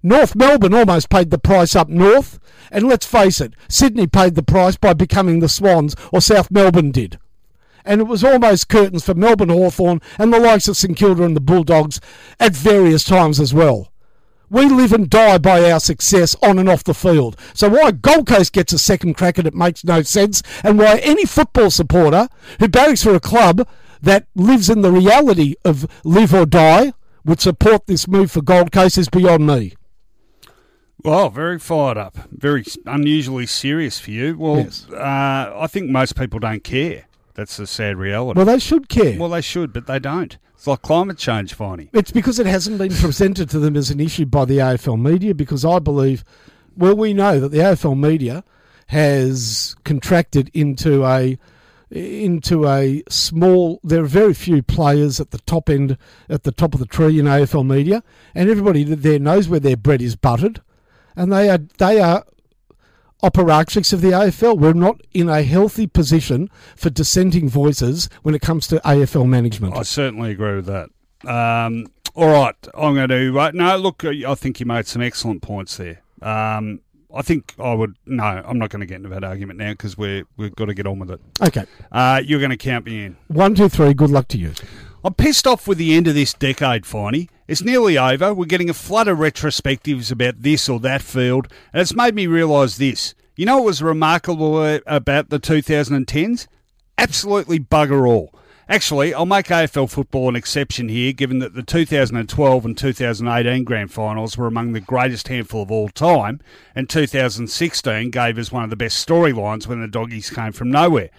[0.00, 2.38] North Melbourne almost paid the price up north.
[2.70, 6.92] And let's face it, Sydney paid the price by becoming the Swans, or South Melbourne
[6.92, 7.18] did.
[7.84, 11.34] And it was almost curtains for Melbourne Hawthorn and the likes of St Kilda and
[11.34, 12.00] the Bulldogs
[12.38, 13.90] at various times as well.
[14.48, 17.36] We live and die by our success on and off the field.
[17.54, 20.98] So why Gold Coast gets a second crack at it makes no sense, and why
[20.98, 22.28] any football supporter
[22.60, 23.66] who barracks for a club
[24.02, 26.92] that lives in the reality of live or die
[27.24, 29.74] would support this move for Gold Coast is beyond me.
[31.04, 32.16] Well, very fired up.
[32.30, 34.36] Very unusually serious for you.
[34.38, 34.86] Well, Yes.
[34.90, 37.04] uh, I think most people don't care.
[37.34, 38.38] That's the sad reality.
[38.38, 39.18] Well, they should care.
[39.18, 40.38] Well, they should, but they don't.
[40.56, 41.90] It's like climate change, Finey.
[41.92, 45.34] It's because it hasn't been presented to them as an issue by the AFL media.
[45.34, 46.24] Because I believe,
[46.76, 48.42] well, we know that the AFL media
[48.88, 51.38] has contracted into a
[51.90, 53.80] into a small.
[53.84, 57.18] There are very few players at the top end, at the top of the tree
[57.18, 58.02] in AFL media,
[58.34, 60.62] and everybody there knows where their bread is buttered,
[61.14, 62.24] and they are they are
[63.22, 64.58] apparatchiks of the AFL.
[64.58, 69.76] We're not in a healthy position for dissenting voices when it comes to AFL management.
[69.76, 70.90] I certainly agree with that.
[71.28, 73.38] Um, all right, I'm going to.
[73.38, 76.02] Uh, no, look, I think you made some excellent points there.
[76.22, 76.80] Um,
[77.14, 77.96] I think I would.
[78.06, 80.74] No, I'm not going to get into that argument now because we're we've got to
[80.74, 81.20] get on with it.
[81.42, 83.16] Okay, Uh, you're going to count me in.
[83.28, 83.94] one, two, three.
[83.94, 84.52] Good luck to you.
[85.06, 87.28] I'm pissed off with the end of this decade, Finey.
[87.46, 88.34] It's nearly over.
[88.34, 92.26] We're getting a flood of retrospectives about this or that field, and it's made me
[92.26, 93.14] realise this.
[93.36, 96.48] You know what was remarkable about the 2010s?
[96.98, 98.34] Absolutely bugger all.
[98.68, 103.92] Actually, I'll make AFL football an exception here, given that the 2012 and 2018 grand
[103.92, 106.40] finals were among the greatest handful of all time,
[106.74, 111.10] and 2016 gave us one of the best storylines when the doggies came from nowhere.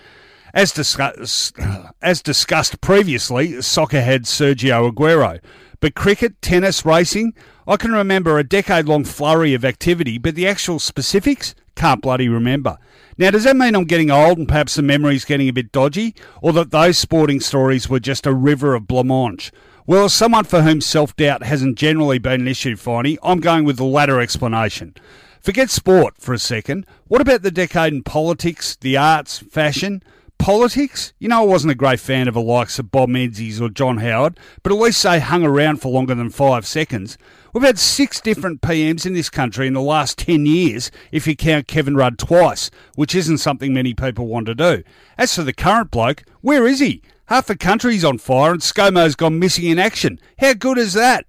[0.53, 1.51] As, discuss-
[2.01, 5.39] as discussed previously, soccer had Sergio Aguero.
[5.79, 7.33] But cricket, tennis, racing,
[7.67, 12.27] I can remember a decade long flurry of activity, but the actual specifics can't bloody
[12.27, 12.77] remember.
[13.17, 16.15] Now, does that mean I'm getting old and perhaps the memory's getting a bit dodgy,
[16.41, 19.51] or that those sporting stories were just a river of blancmange?
[19.85, 23.63] Well, as someone for whom self doubt hasn't generally been an issue, Finey, I'm going
[23.63, 24.95] with the latter explanation.
[25.39, 26.85] Forget sport for a second.
[27.07, 30.03] What about the decade in politics, the arts, fashion?
[30.37, 31.13] Politics?
[31.19, 33.97] You know, I wasn't a great fan of the likes of Bob Menzies or John
[33.97, 37.17] Howard, but at least they hung around for longer than five seconds.
[37.53, 41.35] We've had six different PMs in this country in the last 10 years, if you
[41.35, 44.83] count Kevin Rudd twice, which isn't something many people want to do.
[45.17, 47.01] As for the current bloke, where is he?
[47.25, 50.19] Half the country's on fire and ScoMo's gone missing in action.
[50.39, 51.25] How good is that?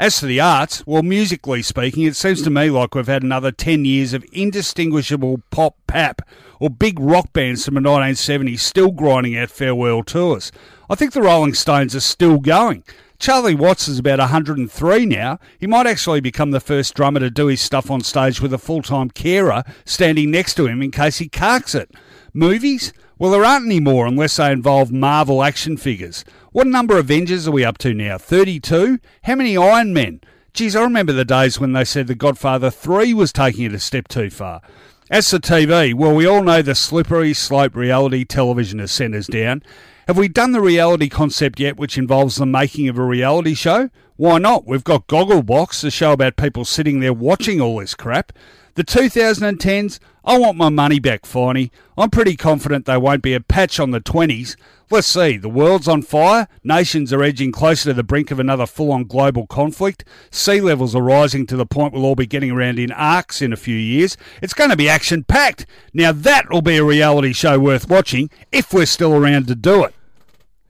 [0.00, 3.52] As for the arts, well, musically speaking, it seems to me like we've had another
[3.52, 6.22] 10 years of indistinguishable pop pap
[6.58, 10.52] or big rock bands from the 1970s still grinding out farewell tours.
[10.88, 12.82] I think the Rolling Stones are still going.
[13.18, 15.38] Charlie Watts is about 103 now.
[15.58, 18.58] He might actually become the first drummer to do his stuff on stage with a
[18.58, 21.90] full time carer standing next to him in case he carks it.
[22.32, 22.94] Movies?
[23.20, 26.24] Well, there aren't any more unless they involve Marvel action figures.
[26.52, 28.16] What number of Avengers are we up to now?
[28.16, 28.98] 32?
[29.24, 30.22] How many Iron Men?
[30.54, 33.78] Geez, I remember the days when they said The Godfather 3 was taking it a
[33.78, 34.62] step too far.
[35.10, 39.26] As for TV, well, we all know the slippery slope reality television has sent us
[39.26, 39.62] down.
[40.06, 43.90] Have we done the reality concept yet, which involves the making of a reality show?
[44.16, 44.66] Why not?
[44.66, 48.32] We've got Gogglebox, a show about people sitting there watching all this crap.
[48.74, 51.70] The 2010s, I want my money back, Finey.
[51.98, 54.56] I'm pretty confident they won't be a patch on the 20s.
[54.90, 58.66] Let's see, the world's on fire, nations are edging closer to the brink of another
[58.66, 62.50] full on global conflict, sea levels are rising to the point we'll all be getting
[62.50, 64.16] around in arks in a few years.
[64.42, 65.64] It's going to be action packed.
[65.94, 69.84] Now that will be a reality show worth watching if we're still around to do
[69.84, 69.94] it.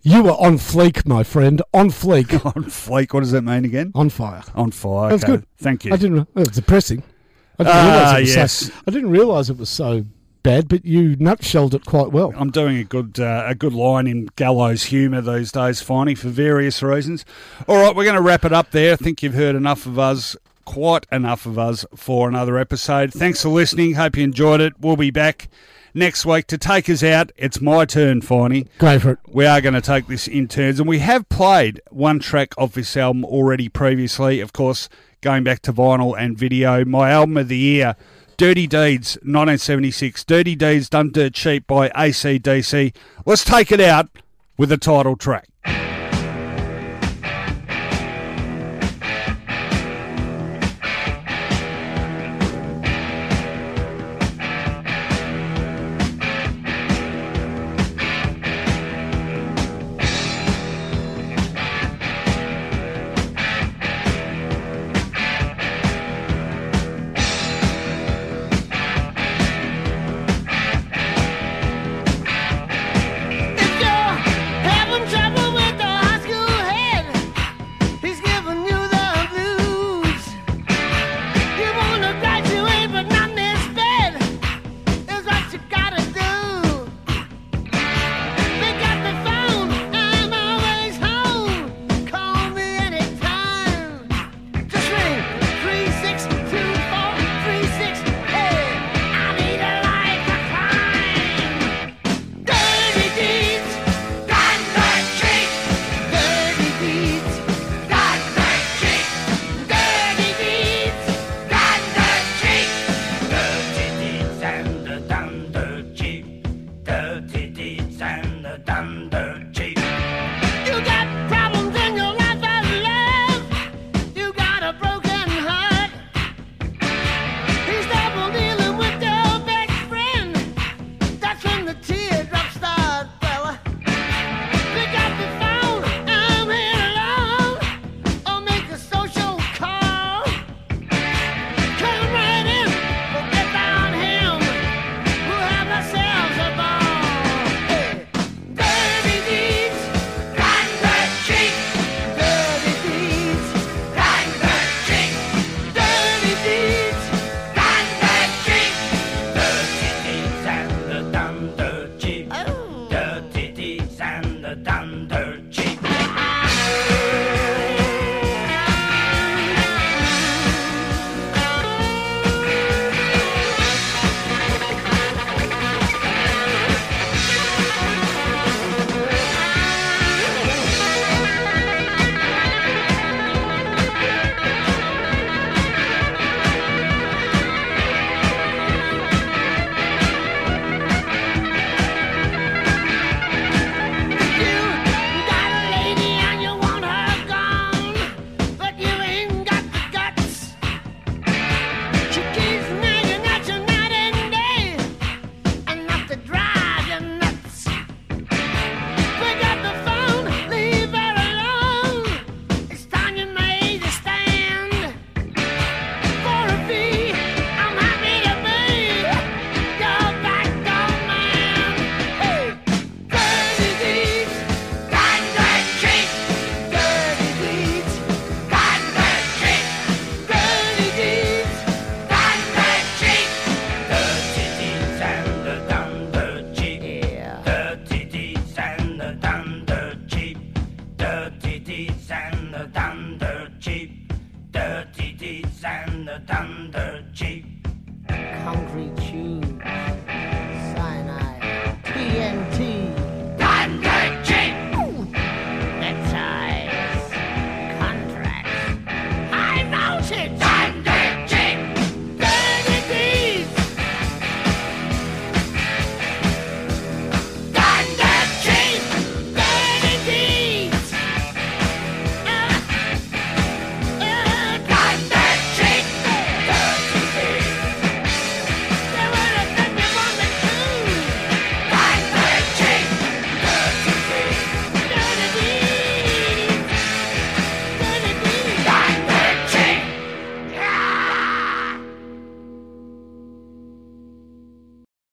[0.02, 1.62] You were on fleek, my friend.
[1.74, 2.32] On fleek.
[2.56, 3.93] On fleek, what does that mean again?
[3.94, 4.43] on fire.
[4.55, 5.10] On fire.
[5.10, 5.32] That's okay.
[5.36, 5.47] good.
[5.59, 5.93] Thank you.
[5.93, 6.20] I didn't.
[6.20, 7.02] It was depressing.
[7.61, 8.53] I didn't Ah, realise it was yes.
[8.53, 8.73] so.
[8.87, 10.05] I didn't realise it was so
[10.43, 12.32] bad, but you nutshelled it quite well.
[12.37, 16.28] I'm doing a good uh, a good line in gallows humour these days, Finey, for
[16.28, 17.24] various reasons.
[17.69, 18.95] All right, we're going to wrap it up there.
[18.95, 23.12] I think you've heard enough of us, quite enough of us, for another episode.
[23.12, 23.95] Thanks for listening.
[23.95, 24.73] Hope you enjoyed it.
[24.81, 25.49] We'll be back
[25.95, 27.33] next week to take us out.
[27.37, 28.69] It's my turn, Finey.
[28.79, 29.19] Go for it.
[29.29, 32.75] We are going to take this in turns, and we have played one track of
[32.75, 34.41] this album already previously.
[34.41, 34.89] Of course,
[35.21, 36.85] going back to vinyl and video.
[36.85, 37.97] My album of the year,
[38.37, 40.25] Dirty Deeds, 1976.
[40.25, 42.95] Dirty Deeds Done Dirt Cheap by ACDC.
[43.27, 44.09] Let's take it out
[44.57, 45.49] with the title track.